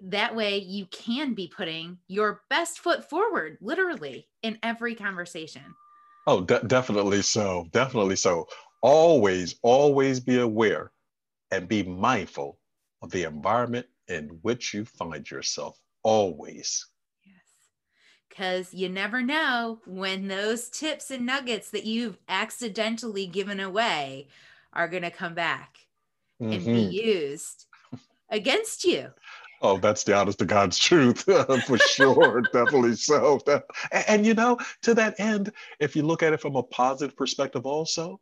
that 0.03 0.35
way 0.35 0.59
you 0.59 0.87
can 0.87 1.35
be 1.35 1.49
putting 1.49 1.99
your 2.09 2.43
best 2.51 2.79
foot 2.79 3.09
forward 3.09 3.59
literally 3.61 4.29
in 4.43 4.59
every 4.63 4.95
conversation 4.95 5.63
oh 6.27 6.41
de- 6.41 6.63
definitely 6.67 7.23
so 7.23 7.67
definitely 7.73 8.17
so 8.17 8.47
always 8.83 9.57
always 9.63 10.21
be 10.21 10.39
aware 10.39 10.93
and 11.51 11.69
be 11.69 11.83
mindful 11.83 12.59
of 13.03 13.11
the 13.11 13.25
environment 13.25 13.87
in 14.09 14.29
which 14.43 14.73
you 14.73 14.85
find 14.85 15.29
yourself 15.31 15.77
always 16.03 16.87
because 18.39 18.72
you 18.72 18.89
never 18.89 19.20
know 19.20 19.80
when 19.84 20.28
those 20.28 20.68
tips 20.68 21.11
and 21.11 21.26
nuggets 21.26 21.70
that 21.70 21.84
you've 21.84 22.16
accidentally 22.28 23.26
given 23.26 23.59
away 23.59 24.28
are 24.72 24.86
going 24.86 25.03
to 25.03 25.11
come 25.11 25.34
back 25.34 25.78
mm-hmm. 26.41 26.53
and 26.53 26.64
be 26.64 26.70
mm-hmm. 26.70 26.91
used 26.93 27.66
against 28.30 28.84
you 28.84 29.09
Oh, 29.61 29.76
that's 29.76 30.05
the 30.05 30.14
honest 30.14 30.39
to 30.39 30.45
God's 30.45 30.78
truth 30.78 31.22
for 31.66 31.78
sure. 31.78 32.43
Definitely 32.53 32.95
so. 32.95 33.41
and, 33.91 34.05
and, 34.07 34.24
you 34.24 34.32
know, 34.32 34.57
to 34.82 34.95
that 34.95 35.18
end, 35.18 35.51
if 35.80 35.97
you 35.97 36.05
look 36.05 36.22
at 36.22 36.32
it 36.32 36.41
from 36.41 36.55
a 36.55 36.62
positive 36.62 37.16
perspective, 37.16 37.66
also, 37.66 38.20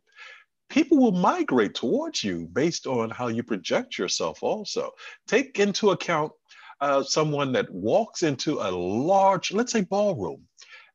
people 0.67 0.97
will 0.97 1.11
migrate 1.11 1.75
towards 1.75 2.23
you 2.23 2.47
based 2.53 2.87
on 2.87 3.11
how 3.11 3.27
you 3.27 3.43
project 3.43 3.99
yourself, 3.99 4.41
also. 4.41 4.89
Take 5.27 5.59
into 5.59 5.91
account 5.91 6.31
uh, 6.79 7.03
someone 7.03 7.51
that 7.53 7.71
walks 7.71 8.23
into 8.23 8.59
a 8.59 8.69
large, 8.71 9.51
let's 9.51 9.71
say, 9.71 9.81
ballroom, 9.81 10.41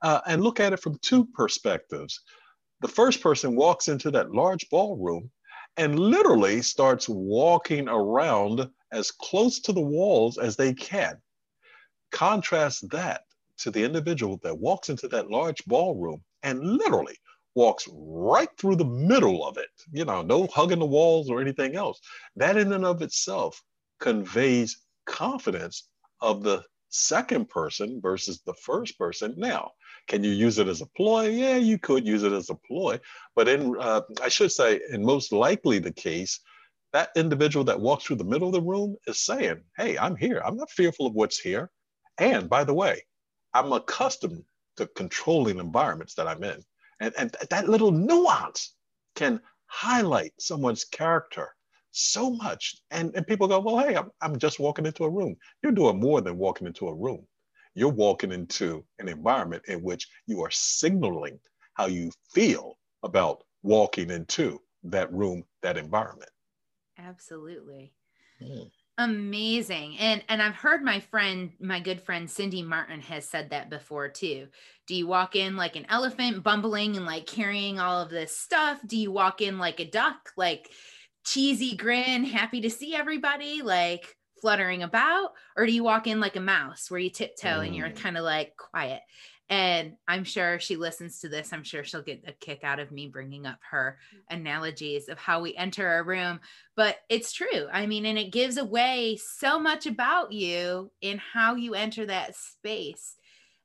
uh, 0.03 0.21
and 0.27 0.43
look 0.43 0.61
at 0.61 0.73
it 0.73 0.81
from 0.81 0.99
two 1.03 1.25
perspectives. 1.27 2.21
The 2.81 2.89
first 2.89 3.21
person 3.21 3.57
walks 3.57 3.89
into 3.89 4.11
that 4.13 4.33
large 4.33 4.69
ballroom 4.71 5.31
and 5.77 5.99
literally 5.99 6.63
starts 6.63 7.09
walking 7.09 7.89
around 7.89 8.69
as 8.93 9.11
close 9.11 9.61
to 9.61 9.73
the 9.73 9.81
walls 9.81 10.39
as 10.39 10.57
they 10.57 10.75
can. 10.75 11.17
Contrast 12.11 12.89
that 12.91 13.23
to 13.59 13.71
the 13.71 13.83
individual 13.83 14.39
that 14.43 14.59
walks 14.59 14.89
into 14.91 15.09
that 15.09 15.31
large 15.31 15.65
ballroom 15.65 16.23
and 16.43 16.61
literally 16.61 17.17
walks 17.55 17.89
right 17.93 18.49
through 18.59 18.77
the 18.77 18.85
middle 18.85 19.47
of 19.47 19.57
it. 19.57 19.71
You 19.93 20.05
know, 20.05 20.23
no 20.23 20.47
hugging 20.47 20.79
the 20.79 20.87
walls 20.87 21.31
or 21.31 21.41
anything 21.41 21.77
else. 21.77 22.01
That 22.37 22.57
in 22.57 22.73
and 22.73 22.85
of 22.85 23.03
itself 23.03 23.63
conveys 24.01 24.79
confidence 25.07 25.89
of 26.21 26.43
the 26.43 26.65
second 26.89 27.49
person 27.49 28.01
versus 28.01 28.43
the 28.45 28.55
first 28.55 28.99
person. 28.99 29.35
Now, 29.37 29.73
can 30.09 30.23
you 30.23 30.31
use 30.31 30.59
it 30.59 30.69
as 30.69 30.81
a 30.81 30.87
ploy? 30.97 31.29
Yeah, 31.29 31.57
you 31.57 31.79
could 31.79 32.07
use 32.07 32.23
it 32.23 32.33
as 32.33 32.51
a 32.51 32.55
ploy, 32.55 33.01
but 33.35 33.49
in 33.49 33.77
uh, 33.79 34.03
I 34.23 34.29
should 34.29 34.53
say, 34.53 34.81
in 34.91 35.05
most 35.05 35.33
likely 35.33 35.79
the 35.79 35.93
case, 35.93 36.41
that 36.93 37.11
individual 37.17 37.65
that 37.65 37.81
walks 37.81 38.05
through 38.05 38.17
the 38.17 38.25
middle 38.25 38.49
of 38.49 38.55
the 38.55 38.61
room 38.61 38.97
is 39.07 39.25
saying, 39.25 39.63
Hey, 39.77 39.97
I'm 39.97 40.17
here. 40.17 40.43
I'm 40.45 40.57
not 40.57 40.71
fearful 40.71 41.07
of 41.07 41.15
what's 41.15 41.39
here. 41.39 41.71
And 42.19 42.49
by 42.51 42.65
the 42.65 42.75
way, 42.75 43.03
I'm 43.55 43.73
accustomed 43.73 44.45
to 44.77 44.87
controlling 44.87 45.59
environments 45.59 46.15
that 46.15 46.29
I'm 46.29 46.43
in. 46.45 46.63
And, 47.01 47.15
and 47.19 47.37
that 47.51 47.69
little 47.69 47.91
nuance 47.91 48.75
can 49.15 49.41
highlight 49.67 50.33
someone's 50.39 50.85
character 50.85 51.55
so 51.93 52.31
much. 52.31 52.77
And, 52.91 53.15
and 53.15 53.27
people 53.27 53.47
go, 53.47 53.61
Well, 53.61 53.79
hey, 53.79 53.95
I'm, 53.95 54.11
I'm 54.21 54.39
just 54.39 54.59
walking 54.59 54.87
into 54.87 55.05
a 55.05 55.11
room. 55.11 55.37
You're 55.63 55.73
doing 55.73 56.01
more 56.01 56.21
than 56.21 56.39
walking 56.39 56.67
into 56.67 56.89
a 56.89 56.95
room. 56.95 57.27
You're 57.75 57.91
walking 57.91 58.33
into 58.33 58.85
an 58.99 59.09
environment 59.09 59.63
in 59.69 59.83
which 59.83 60.09
you 60.27 60.43
are 60.43 60.51
signaling 60.51 61.39
how 61.75 61.87
you 61.87 62.11
feel 62.35 62.79
about 63.03 63.45
walking 63.63 64.11
into 64.11 64.61
that 64.85 65.13
room, 65.13 65.45
that 65.63 65.79
environment. 65.79 66.31
Absolutely. 66.99 67.93
Mm. 68.43 68.71
Amazing. 68.99 69.97
And 69.99 70.23
and 70.29 70.43
I've 70.43 70.55
heard 70.55 70.83
my 70.83 71.01
friend, 71.01 71.51
my 71.59 71.81
good 71.81 72.03
friend 72.03 72.31
Cindy 72.31 72.63
Martin 72.63 73.01
has 73.01 73.27
said 73.27 73.51
that 73.51 73.71
before 73.71 74.09
too. 74.09 74.49
Do 74.87 74.95
you 74.95 75.07
walk 75.07 75.35
in 75.35 75.57
like 75.57 75.77
an 75.77 75.87
elephant 75.89 76.43
bumbling 76.43 76.97
and 76.97 77.07
like 77.07 77.27
carrying 77.27 77.81
all 77.81 78.03
of 78.03 78.11
this 78.11 78.37
stuff? 78.37 78.81
Do 78.87 78.99
you 78.99 79.11
walk 79.11 79.41
in 79.41 79.59
like 79.59 79.81
a 79.81 79.87
duck, 79.87 80.33
like 80.37 80.71
cheesy 81.25 81.77
grin, 81.77 82.25
happy 82.25 82.61
to 82.63 82.71
see 82.71 82.95
everybody, 82.95 83.63
like 83.63 84.17
fluttering 84.41 84.83
about? 84.83 85.33
Or 85.57 85.67
do 85.67 85.73
you 85.73 85.85
walk 85.85 86.07
in 86.07 86.21
like 86.21 86.37
a 86.37 86.41
mouse 86.41 86.91
where 86.91 87.01
you 87.01 87.11
tiptoe 87.11 87.61
mm. 87.61 87.67
and 87.67 87.77
you're 87.77 87.91
mm. 87.91 87.97
kind 87.97 88.17
of 88.17 88.25
like 88.25 88.57
quiet? 88.57 89.01
And 89.49 89.97
I'm 90.09 90.25
sure 90.25 90.59
she 90.59 90.77
listens 90.77 91.19
to 91.21 91.29
this. 91.29 91.53
I'm 91.53 91.63
sure 91.63 91.85
she'll 91.85 92.03
get 92.03 92.25
a 92.27 92.33
kick 92.33 92.65
out 92.65 92.79
of 92.79 92.91
me 92.91 93.09
bringing 93.09 93.45
up 93.45 93.59
her 93.71 93.99
analogies 94.31 95.11
of 95.11 95.19
how 95.19 95.43
we 95.43 95.55
enter 95.57 95.99
a 95.99 96.03
room. 96.03 96.41
But 96.75 96.97
it's 97.11 97.33
true. 97.33 97.67
I 97.71 97.87
mean, 97.87 98.07
and 98.07 98.19
it 98.19 98.33
gives 98.33 98.57
away 98.57 99.19
so 99.23 99.59
much 99.59 99.87
about 99.87 100.33
you 100.33 100.91
in 101.03 101.19
how 101.19 101.57
you 101.57 101.75
enter 101.75 102.07
that 102.07 102.35
space 102.35 103.17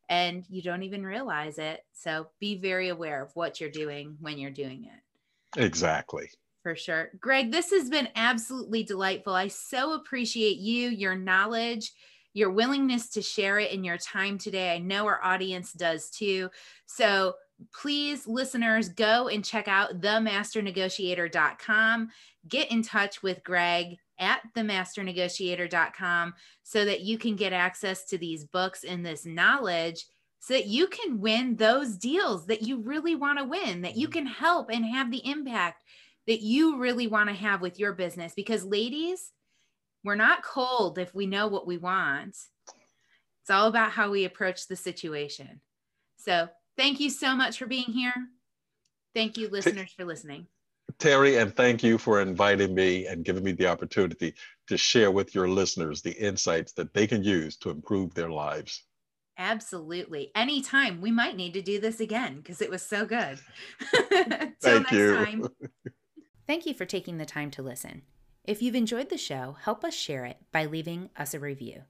and 0.10 0.46
you 0.50 0.62
don't 0.62 0.84
even 0.84 1.06
realize 1.06 1.58
it. 1.58 1.86
So 1.94 2.28
be 2.40 2.60
very 2.60 2.90
aware 2.90 3.24
of 3.24 3.32
what 3.34 3.62
you're 3.62 3.70
doing 3.70 4.18
when 4.20 4.38
you're 4.38 4.52
doing 4.52 4.86
it. 4.86 5.62
Exactly. 5.62 6.30
For 6.68 6.76
sure. 6.76 7.12
Greg, 7.22 7.50
this 7.50 7.72
has 7.72 7.90
been 7.90 8.10
absolutely 8.18 8.84
delightful. 8.84 9.34
I 9.34 9.48
so 9.48 9.94
appreciate 9.94 10.58
you, 10.58 10.90
your 10.90 11.16
knowledge, 11.16 11.94
your 12.34 12.52
willingness 12.52 13.08
to 13.12 13.22
share 13.22 13.58
it 13.58 13.72
in 13.72 13.86
your 13.86 13.98
time 13.98 14.38
today. 14.38 14.76
I 14.76 14.80
know 14.80 15.08
our 15.08 15.24
audience 15.24 15.72
does 15.72 16.10
too. 16.10 16.50
So 16.86 17.36
please, 17.74 18.28
listeners, 18.28 18.90
go 18.90 19.30
and 19.30 19.46
check 19.46 19.70
out 19.70 20.02
themasternegotiator.com. 20.02 22.10
Get 22.50 22.70
in 22.70 22.84
touch 22.84 23.24
with 23.24 23.46
Greg 23.46 23.96
at 24.20 24.42
themasternegotiator.com 24.54 26.34
so 26.64 26.84
that 26.84 27.00
you 27.00 27.18
can 27.18 27.38
get 27.38 27.54
access 27.54 28.04
to 28.08 28.18
these 28.18 28.44
books 28.44 28.84
and 28.84 29.06
this 29.06 29.26
knowledge 29.26 30.04
so 30.40 30.54
that 30.54 30.68
you 30.68 30.88
can 30.88 31.20
win 31.20 31.56
those 31.56 31.98
deals 31.98 32.46
that 32.48 32.62
you 32.62 32.82
really 32.82 33.16
want 33.16 33.40
to 33.40 33.46
win, 33.46 33.84
that 33.84 33.96
you 33.96 34.08
mm-hmm. 34.08 34.20
can 34.20 34.26
help 34.26 34.70
and 34.70 34.86
have 34.86 35.12
the 35.12 35.26
impact 35.30 35.84
that 36.28 36.42
you 36.42 36.78
really 36.78 37.08
want 37.08 37.30
to 37.30 37.36
have 37.36 37.62
with 37.62 37.80
your 37.80 37.94
business. 37.94 38.34
Because, 38.36 38.64
ladies, 38.66 39.32
we're 40.04 40.16
not 40.16 40.44
cold 40.44 40.98
if 40.98 41.14
we 41.16 41.26
know 41.26 41.48
what 41.48 41.68
we 41.68 41.78
want. 41.78 42.36
It's 43.42 43.50
all 43.50 43.68
about 43.68 43.92
how 43.92 44.12
we 44.12 44.26
approach 44.26 44.68
the 44.68 44.76
situation. 44.76 45.62
So, 46.18 46.50
thank 46.76 47.00
you 47.00 47.10
so 47.10 47.36
much 47.36 47.58
for 47.58 47.66
being 47.66 47.86
here. 47.86 48.14
Thank 49.16 49.38
you, 49.38 49.50
listeners, 49.50 49.94
for 49.98 50.06
listening. 50.06 50.48
Terry, 51.00 51.38
and 51.38 51.56
thank 51.56 51.84
you 51.84 51.98
for 51.98 52.22
inviting 52.22 52.74
me 52.74 53.08
and 53.08 53.24
giving 53.24 53.44
me 53.44 53.52
the 53.52 53.68
opportunity 53.68 54.34
to 54.68 54.78
share 54.78 55.12
with 55.12 55.36
your 55.36 55.48
listeners 55.48 56.02
the 56.02 56.12
insights 56.12 56.74
that 56.74 56.94
they 56.94 57.06
can 57.06 57.24
use 57.24 57.58
to 57.58 57.70
improve 57.70 58.14
their 58.14 58.30
lives. 58.30 58.84
Absolutely. 59.38 60.32
Anytime. 60.36 61.00
We 61.00 61.12
might 61.12 61.36
need 61.36 61.54
to 61.54 61.62
do 61.62 61.80
this 61.80 62.00
again 62.00 62.38
because 62.38 62.62
it 62.62 62.70
was 62.70 62.82
so 62.82 63.06
good. 63.06 63.40
Thank 64.62 64.92
you. 64.92 65.50
Thank 66.48 66.66
you 66.66 66.74
for 66.74 66.86
taking 66.86 67.18
the 67.18 67.26
time 67.26 67.52
to 67.52 67.62
listen. 67.62 68.04
If 68.46 68.62
you've 68.62 68.74
enjoyed 68.74 69.10
the 69.10 69.18
show, 69.18 69.58
help 69.62 69.84
us 69.84 69.94
share 69.94 70.24
it 70.24 70.38
by 70.54 70.66
leaving 70.66 71.10
us 71.18 71.34
a 71.34 71.40
review. 71.40 71.82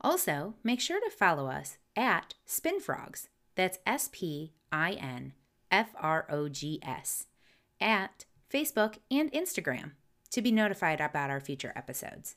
Also, 0.00 0.54
make 0.64 0.80
sure 0.80 0.98
to 0.98 1.14
follow 1.14 1.48
us 1.48 1.76
at 1.94 2.34
SpinFrogs. 2.48 3.28
That's 3.56 3.78
S 3.86 4.08
P 4.10 4.54
I 4.72 4.92
N 4.92 5.34
F 5.70 5.90
R 6.00 6.26
O 6.30 6.48
G 6.48 6.80
S 6.82 7.26
at 7.78 8.24
Facebook 8.50 8.96
and 9.10 9.30
Instagram 9.32 9.92
to 10.30 10.40
be 10.40 10.50
notified 10.50 11.02
about 11.02 11.28
our 11.28 11.40
future 11.40 11.74
episodes. 11.76 12.36